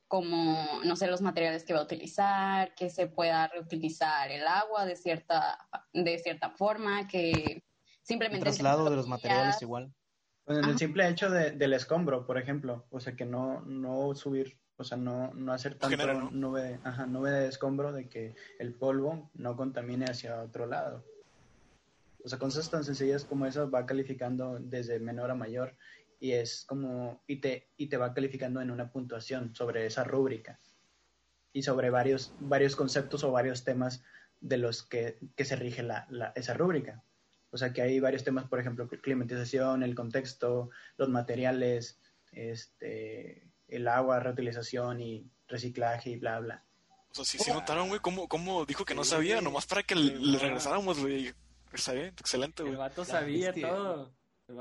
[0.09, 4.85] como, no sé, los materiales que va a utilizar, que se pueda reutilizar el agua
[4.85, 7.63] de cierta, de cierta forma, que El
[8.01, 8.43] simplemente...
[8.43, 9.93] traslado de los materiales igual.
[10.47, 14.15] Bueno, en el simple hecho de- del escombro, por ejemplo, o sea, que no, no
[14.15, 16.31] subir, o sea, no, no hacer tanto Genera, ¿no?
[16.31, 21.05] nube, ajá, nube de escombro de que el polvo no contamine hacia otro lado.
[22.25, 25.75] O sea, cosas tan sencillas como eso va calificando desde menor a mayor
[26.19, 30.59] y es como, y te, y te va calificando en una puntuación sobre esa rúbrica
[31.53, 34.03] y sobre varios, varios conceptos o varios temas
[34.41, 37.03] de los que, que se rige la, la- esa rúbrica.
[37.51, 41.99] O sea que hay varios temas, por ejemplo, climatización, el contexto, los materiales,
[42.31, 46.63] este, el agua, reutilización y reciclaje y bla, bla.
[47.11, 49.95] O sea, sí, sí notaron, güey, cómo, cómo dijo que no sabía, nomás para que
[49.95, 51.33] le, regresáramos, güey.
[51.73, 52.77] Está bien, excelente, El güey.
[52.79, 54.11] vato sabía todo.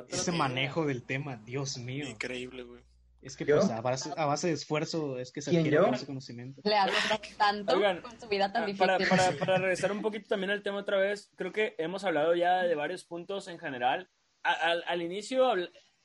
[0.09, 2.09] Ese manejo del tema, Dios mío.
[2.09, 2.83] Increíble, güey.
[3.21, 6.07] Es que pues, a, base, a base de esfuerzo es que se ¿Quién, adquiere ese
[6.07, 6.61] conocimiento.
[6.65, 8.87] Le ha costado tanto Oigan, con su vida tan Ah, difícil.
[8.87, 12.37] Para, para, para regresar un poquito también al tema otra vez, creo que hemos hablado
[12.37, 14.09] ya de varios puntos en general.
[14.45, 15.53] Al, al inicio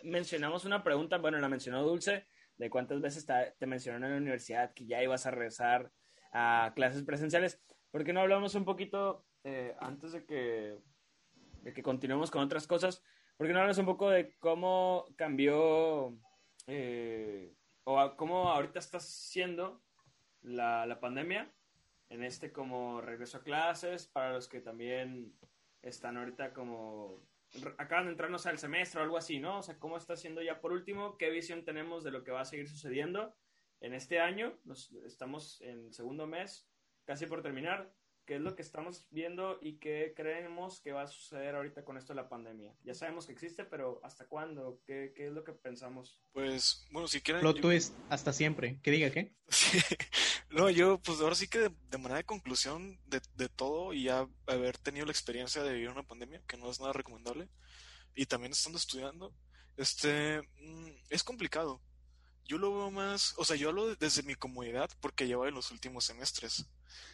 [0.02, 2.26] mencionamos una pregunta, bueno, la mencionó Dulce,
[2.58, 5.92] de cuántas veces te mencionaron en la universidad que ya ibas a regresar
[6.32, 7.62] a clases presenciales.
[7.92, 10.78] ¿Por qué no hablamos un poquito, eh, antes de que,
[11.62, 13.04] de que continuemos con otras cosas,
[13.44, 16.18] por qué no hablas un poco de cómo cambió
[16.66, 17.54] eh,
[17.84, 19.84] o a- cómo ahorita estás siendo
[20.44, 21.54] la, la pandemia
[22.08, 25.38] en este como regreso a clases para los que también
[25.82, 27.28] están ahorita como
[27.78, 29.58] acaban de entrarnos al semestre o algo así, ¿no?
[29.60, 31.18] O sea, ¿cómo está siendo ya por último?
[31.18, 33.36] ¿Qué visión tenemos de lo que va a seguir sucediendo
[33.82, 34.58] en este año?
[34.64, 36.66] Nos, estamos en segundo mes,
[37.04, 37.94] casi por terminar.
[38.26, 41.98] Qué es lo que estamos viendo y qué creemos que va a suceder ahorita con
[41.98, 42.74] esto de la pandemia.
[42.84, 44.82] Ya sabemos que existe, pero ¿hasta cuándo?
[44.86, 46.22] ¿Qué, qué es lo que pensamos?
[46.32, 47.42] Pues, bueno, si quieren...
[47.42, 48.80] Plot twist, hasta siempre.
[48.82, 49.36] ¿Qué diga qué?
[49.54, 49.78] Sí.
[50.50, 54.04] No, yo, pues ahora sí que de, de manera de conclusión de, de, todo y
[54.04, 57.50] ya haber tenido la experiencia de vivir una pandemia, que no es nada recomendable,
[58.14, 59.34] y también estando estudiando,
[59.78, 61.82] este, mm, es complicado.
[62.46, 65.72] Yo lo veo más, o sea, yo hablo desde mi comodidad porque llevo en los
[65.72, 66.68] últimos semestres.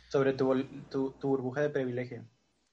[0.10, 2.26] Sobre tu, tu, tu burbuja de privilegio.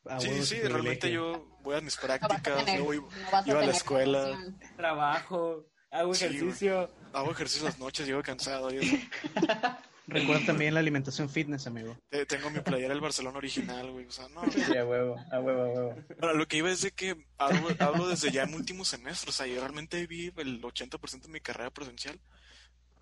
[0.09, 3.66] Ah, sí, sí, realmente yo voy a mis prácticas, no iba, no iba a, a
[3.66, 4.39] la escuela.
[4.77, 6.87] Trabajo, hago ejercicio.
[6.87, 8.70] Sí, hago ejercicio las noches, llego cansado.
[8.73, 8.78] Y
[10.09, 11.97] Recuerda también la alimentación fitness, amigo.
[12.28, 14.07] Tengo mi playera del Barcelona original, güey.
[14.07, 14.49] O sea, no.
[14.53, 15.97] Sí, a huevo, a huevo, a huevo.
[16.20, 19.31] Ahora, lo que iba es de que hablo, hablo desde ya en último semestre.
[19.31, 22.20] O sea, yo realmente vi el 80% de mi carrera presencial.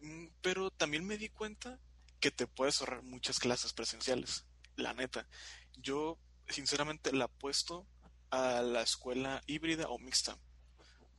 [0.00, 1.78] Mm, pero también me di cuenta
[2.20, 4.44] que te puedes ahorrar muchas clases presenciales.
[4.76, 5.28] La neta.
[5.76, 6.18] Yo,
[6.48, 7.86] sinceramente, la apuesto
[8.30, 10.38] a la escuela híbrida o mixta.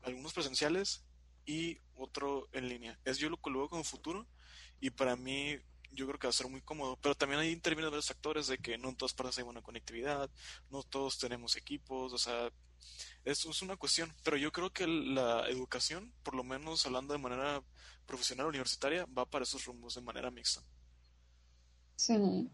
[0.02, 1.04] Algunos presenciales
[1.46, 3.00] y otro en línea.
[3.06, 4.28] Es yo lo que lo veo como futuro.
[4.80, 5.58] Y para mí,
[5.92, 6.98] yo creo que va a ser muy cómodo.
[7.02, 10.30] Pero también hay intervienen varios factores de que no en todas partes hay buena conectividad,
[10.70, 12.52] no todos tenemos equipos, o sea,
[13.24, 14.14] es una cuestión.
[14.24, 17.64] Pero yo creo que la educación, por lo menos hablando de manera
[18.06, 20.62] profesional universitaria, va para esos rumbos de manera mixta.
[21.96, 22.50] Sí.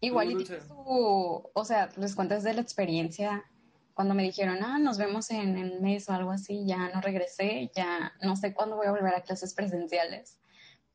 [0.00, 3.44] Igual y su, o sea, les cuentas de la experiencia
[3.94, 7.72] cuando me dijeron, ah, nos vemos en el mes o algo así, ya no regresé,
[7.74, 10.38] ya no sé cuándo voy a volver a clases presenciales.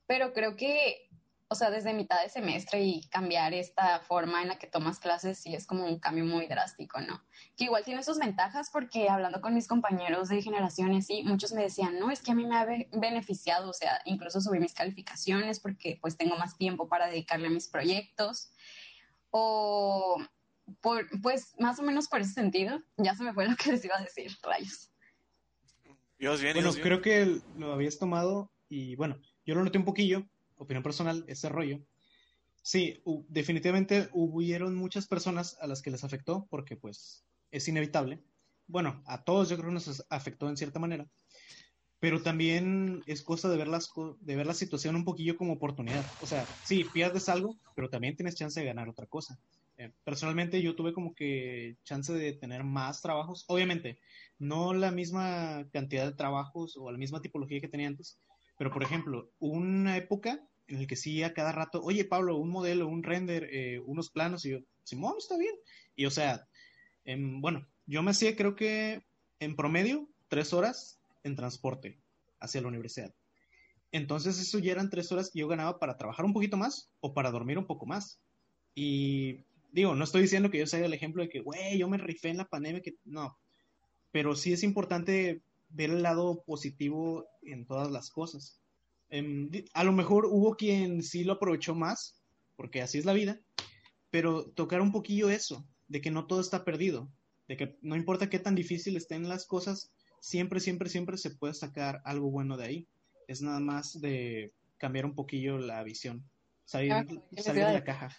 [0.07, 1.09] Pero creo que,
[1.53, 5.37] o sea, desde mitad de semestre y cambiar esta forma en la que tomas clases
[5.37, 7.23] sí es como un cambio muy drástico, ¿no?
[7.55, 11.61] Que igual tiene sus ventajas porque hablando con mis compañeros de generaciones, sí, muchos me
[11.61, 15.59] decían, no, es que a mí me ha beneficiado, o sea, incluso subir mis calificaciones
[15.59, 18.51] porque pues tengo más tiempo para dedicarle a mis proyectos.
[19.29, 20.17] O
[20.81, 23.85] por, pues más o menos por ese sentido, ya se me fue lo que les
[23.85, 24.89] iba a decir, rayos.
[26.17, 26.83] Ibas bien, bueno, bien.
[26.83, 30.27] creo que lo habías tomado y bueno, yo lo noté un poquillo,
[30.57, 31.79] opinión personal, ese rollo.
[32.61, 38.23] Sí, definitivamente hubieron muchas personas a las que les afectó porque pues es inevitable.
[38.67, 41.05] Bueno, a todos yo creo que nos afectó en cierta manera,
[41.99, 46.05] pero también es cosa de ver, las, de ver la situación un poquillo como oportunidad.
[46.21, 49.37] O sea, sí, pierdes algo, pero también tienes chance de ganar otra cosa.
[49.77, 53.45] Eh, personalmente yo tuve como que chance de tener más trabajos.
[53.47, 53.99] Obviamente,
[54.39, 58.19] no la misma cantidad de trabajos o la misma tipología que tenía antes,
[58.57, 62.49] pero por ejemplo, una época en la que sí a cada rato, oye Pablo, un
[62.49, 65.55] modelo, un render, eh, unos planos, y yo, Simón, está bien.
[65.95, 66.47] Y o sea,
[67.05, 69.03] eh, bueno, yo me hacía creo que
[69.39, 71.99] en promedio tres horas en transporte
[72.39, 73.13] hacia la universidad.
[73.91, 77.13] Entonces eso ya eran tres horas que yo ganaba para trabajar un poquito más o
[77.13, 78.19] para dormir un poco más.
[78.73, 81.97] Y digo, no estoy diciendo que yo sea el ejemplo de que, güey, yo me
[81.97, 83.37] rifé en la pandemia, que no.
[84.11, 85.41] Pero sí es importante
[85.73, 88.61] ver el lado positivo en todas las cosas.
[89.09, 92.21] Eh, a lo mejor hubo quien sí lo aprovechó más,
[92.55, 93.39] porque así es la vida,
[94.09, 97.11] pero tocar un poquillo eso, de que no todo está perdido,
[97.47, 101.53] de que no importa qué tan difícil estén las cosas, siempre, siempre, siempre se puede
[101.53, 102.87] sacar algo bueno de ahí.
[103.27, 106.23] Es nada más de cambiar un poquillo la visión,
[106.65, 107.05] salir, ah,
[107.37, 108.15] salir de la caja.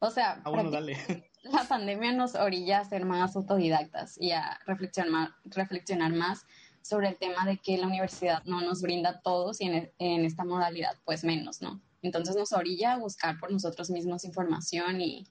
[0.00, 0.96] O sea, ah, bueno, dale.
[1.42, 6.46] la pandemia nos orilla a ser más autodidactas y a reflexionar, reflexionar más
[6.84, 10.24] sobre el tema de que la universidad no nos brinda a todos y en, en,
[10.26, 11.80] esta modalidad pues menos, ¿no?
[12.02, 15.26] Entonces nos orilla a buscar por nosotros mismos información y,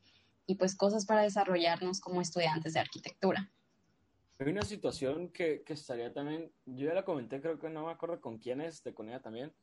[0.47, 3.51] y pues cosas para desarrollarnos como estudiantes de arquitectura.
[4.39, 7.91] Hay una situación que, que, estaría también, yo ya la comenté, creo que no me
[7.91, 9.53] acuerdo con quién es, de con ella también,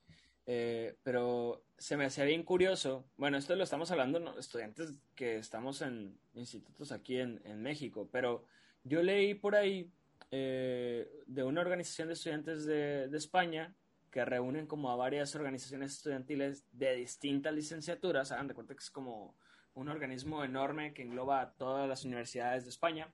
[0.47, 3.05] eh, pero se me hacía bien curioso.
[3.17, 4.39] Bueno, esto lo estamos hablando ¿no?
[4.39, 8.45] estudiantes que estamos en institutos aquí en, en México, pero
[8.85, 9.91] yo leí por ahí
[10.33, 13.75] eh, de una organización de estudiantes de, España
[14.11, 18.33] que reúnen como a varias organizaciones estudiantiles de distintas licenciaturas.
[18.33, 19.37] Hagan de cuenta que es como
[19.75, 23.13] un organismo enorme que engloba a todas las universidades de España,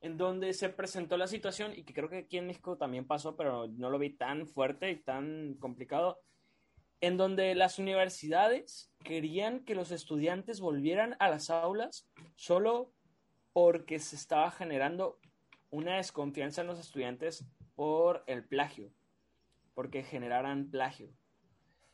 [0.00, 3.36] en donde se presentó la situación y que creo que aquí en México también pasó,
[3.36, 6.20] pero no lo vi tan fuerte y tan complicado,
[7.00, 12.92] en donde las universidades querían que los estudiantes volvieran a las aulas solo
[13.52, 15.18] porque se estaba generando
[15.70, 18.90] una desconfianza en los estudiantes por el plagio,
[19.74, 21.08] porque generaran plagio.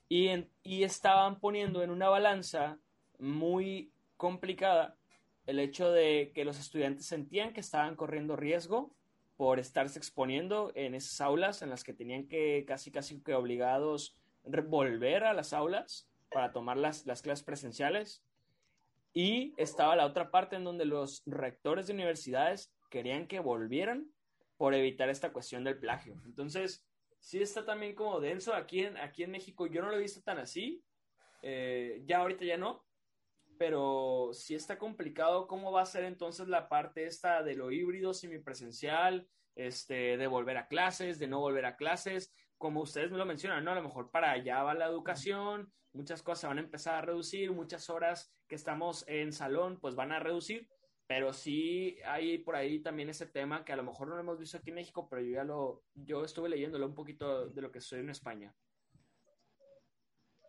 [0.09, 0.31] Y,
[0.63, 2.79] y estaban poniendo en una balanza
[3.19, 4.97] muy complicada
[5.47, 8.95] el hecho de que los estudiantes sentían que estaban corriendo riesgo
[9.37, 14.17] por estarse exponiendo en esas aulas en las que tenían que casi casi que obligados
[14.69, 18.23] volver a las aulas para tomar las, las clases presenciales
[19.13, 24.09] Y estaba la otra parte en donde los rectores de universidades querían que volvieran
[24.57, 26.15] por evitar esta cuestión del plagio.
[26.27, 26.87] Entonces,
[27.19, 29.67] sí está también como denso aquí en, aquí en México.
[29.67, 30.81] Yo no lo he visto tan así.
[31.43, 32.85] Eh, ya ahorita ya no.
[33.59, 38.15] Pero sí está complicado cómo va a ser entonces la parte esta de lo híbrido,
[38.15, 39.27] semipresencial,
[39.57, 42.33] este, de volver a clases, de no volver a clases.
[42.59, 43.73] Como ustedes me lo mencionan, ¿no?
[43.73, 47.51] A lo mejor para allá va la educación, muchas cosas van a empezar a reducir,
[47.51, 50.69] muchas horas que estamos en salón, pues van a reducir
[51.07, 54.39] pero sí hay por ahí también ese tema que a lo mejor no lo hemos
[54.39, 57.71] visto aquí en México, pero yo ya lo, yo estuve leyéndolo un poquito de lo
[57.71, 58.55] que sucede en España.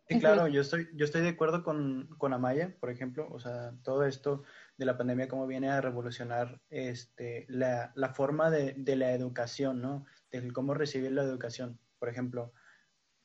[0.07, 3.73] Sí, claro, yo estoy, yo estoy de acuerdo con, con Amaya, por ejemplo, o sea,
[3.83, 4.43] todo esto
[4.77, 9.81] de la pandemia, cómo viene a revolucionar este, la, la forma de, de, la educación,
[9.81, 10.05] ¿no?
[10.29, 11.79] De cómo recibir la educación.
[11.97, 12.53] Por ejemplo,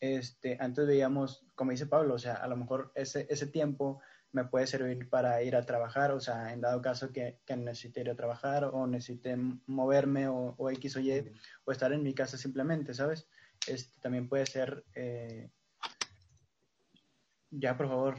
[0.00, 4.00] este, antes veíamos, como dice Pablo, o sea, a lo mejor ese, ese tiempo
[4.32, 8.00] me puede servir para ir a trabajar, o sea, en dado caso que, que necesite
[8.00, 9.36] ir a trabajar o necesite
[9.66, 11.32] moverme o, o, X o Y,
[11.64, 13.28] o estar en mi casa simplemente, ¿sabes?
[13.66, 15.50] Este, también puede ser, eh,
[17.50, 18.18] ya por favor,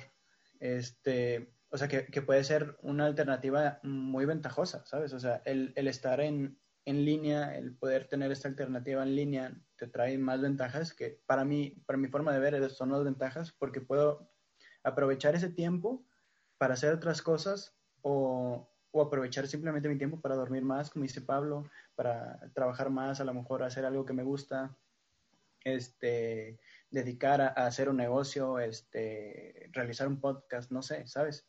[0.59, 5.13] este, o sea, que, que, puede ser una alternativa muy ventajosa, ¿sabes?
[5.13, 9.53] O sea, el, el estar en, en línea, el poder tener esta alternativa en línea,
[9.77, 13.51] te trae más ventajas que para mí, para mi forma de ver, son las ventajas
[13.51, 14.30] porque puedo
[14.83, 16.03] aprovechar ese tiempo
[16.57, 21.21] para hacer otras cosas o, o, aprovechar simplemente mi tiempo para dormir más, como dice
[21.21, 24.75] Pablo, para trabajar más, a lo mejor hacer algo que me gusta,
[25.63, 26.59] este,
[26.89, 31.45] dedicar a, hacer un negocio, este, realizar un podcast, no sé, ¿sabes?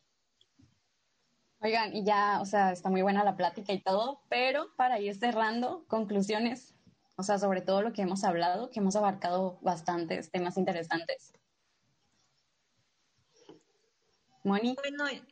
[1.61, 5.15] Oigan, y ya, o sea, está muy buena la plática y todo, pero para ir
[5.15, 6.75] cerrando, conclusiones,
[7.17, 11.33] o sea, sobre todo lo que hemos hablado, que hemos abarcado bastantes temas interesantes.
[14.45, 14.75] Bueno,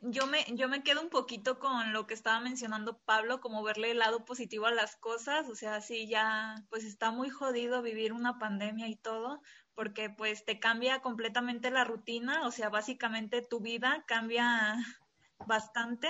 [0.01, 3.91] yo me, yo me quedo un poquito con lo que estaba mencionando Pablo, como verle
[3.91, 8.13] el lado positivo a las cosas, o sea, sí, ya, pues está muy jodido vivir
[8.13, 9.41] una pandemia y todo,
[9.75, 14.75] porque pues te cambia completamente la rutina, o sea, básicamente tu vida cambia
[15.45, 16.07] bastante.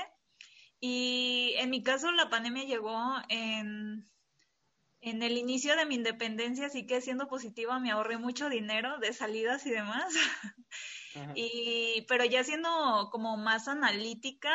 [0.80, 4.08] Y en mi caso la pandemia llegó en,
[5.02, 9.14] en el inicio de mi independencia, así que siendo positiva me ahorré mucho dinero de
[9.14, 10.14] salidas y demás.
[11.36, 14.52] Y, pero ya siendo como más analítica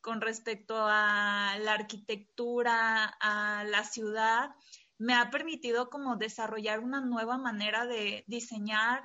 [0.00, 4.50] con respecto a la arquitectura, a la ciudad,
[4.98, 9.02] me ha permitido como desarrollar una nueva manera de diseñar,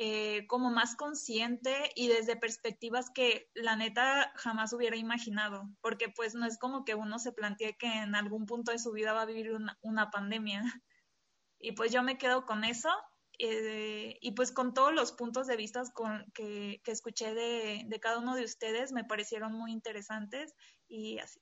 [0.00, 6.36] eh, como más consciente y desde perspectivas que la neta jamás hubiera imaginado, porque pues
[6.36, 9.22] no es como que uno se plantee que en algún punto de su vida va
[9.22, 10.62] a vivir una, una pandemia.
[11.60, 12.88] Y pues yo me quedo con eso
[13.38, 18.00] eh, y pues con todos los puntos de vista con, que, que, escuché de, de,
[18.00, 20.54] cada uno de ustedes me parecieron muy interesantes
[20.88, 21.40] y así.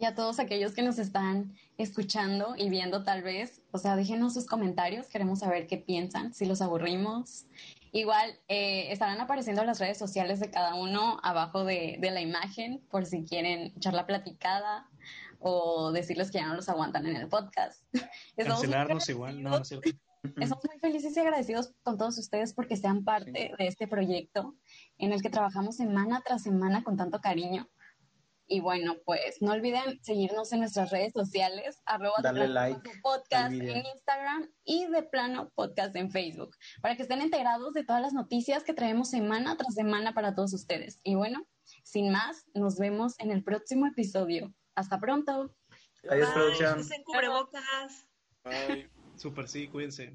[0.00, 4.34] Y a todos aquellos que nos están escuchando y viendo tal vez, o sea, déjenos
[4.34, 7.46] sus comentarios, queremos saber qué piensan, si los aburrimos.
[7.90, 12.86] Igual eh, estarán apareciendo las redes sociales de cada uno abajo de, de la imagen
[12.90, 14.88] por si quieren echar la platicada
[15.40, 17.82] o decirles que ya no los aguantan en el podcast.
[18.36, 19.90] Cancelarnos igual, no, no es cierto.
[20.22, 24.56] Estamos muy felices y agradecidos con todos ustedes porque sean parte de este proyecto
[24.98, 27.68] en el que trabajamos semana tras semana con tanto cariño.
[28.50, 33.84] Y bueno, pues no olviden seguirnos en nuestras redes sociales, arroba Darle like podcast en
[33.84, 38.64] Instagram y de plano podcast en Facebook, para que estén enterados de todas las noticias
[38.64, 40.98] que traemos semana tras semana para todos ustedes.
[41.04, 41.46] Y bueno,
[41.84, 44.54] sin más, nos vemos en el próximo episodio.
[44.74, 45.54] Hasta pronto.
[46.08, 46.80] Adiós, producción.
[46.80, 48.06] Usen cubrebocas.
[48.44, 48.97] Bye.
[49.18, 50.12] Super, sí, cuídense.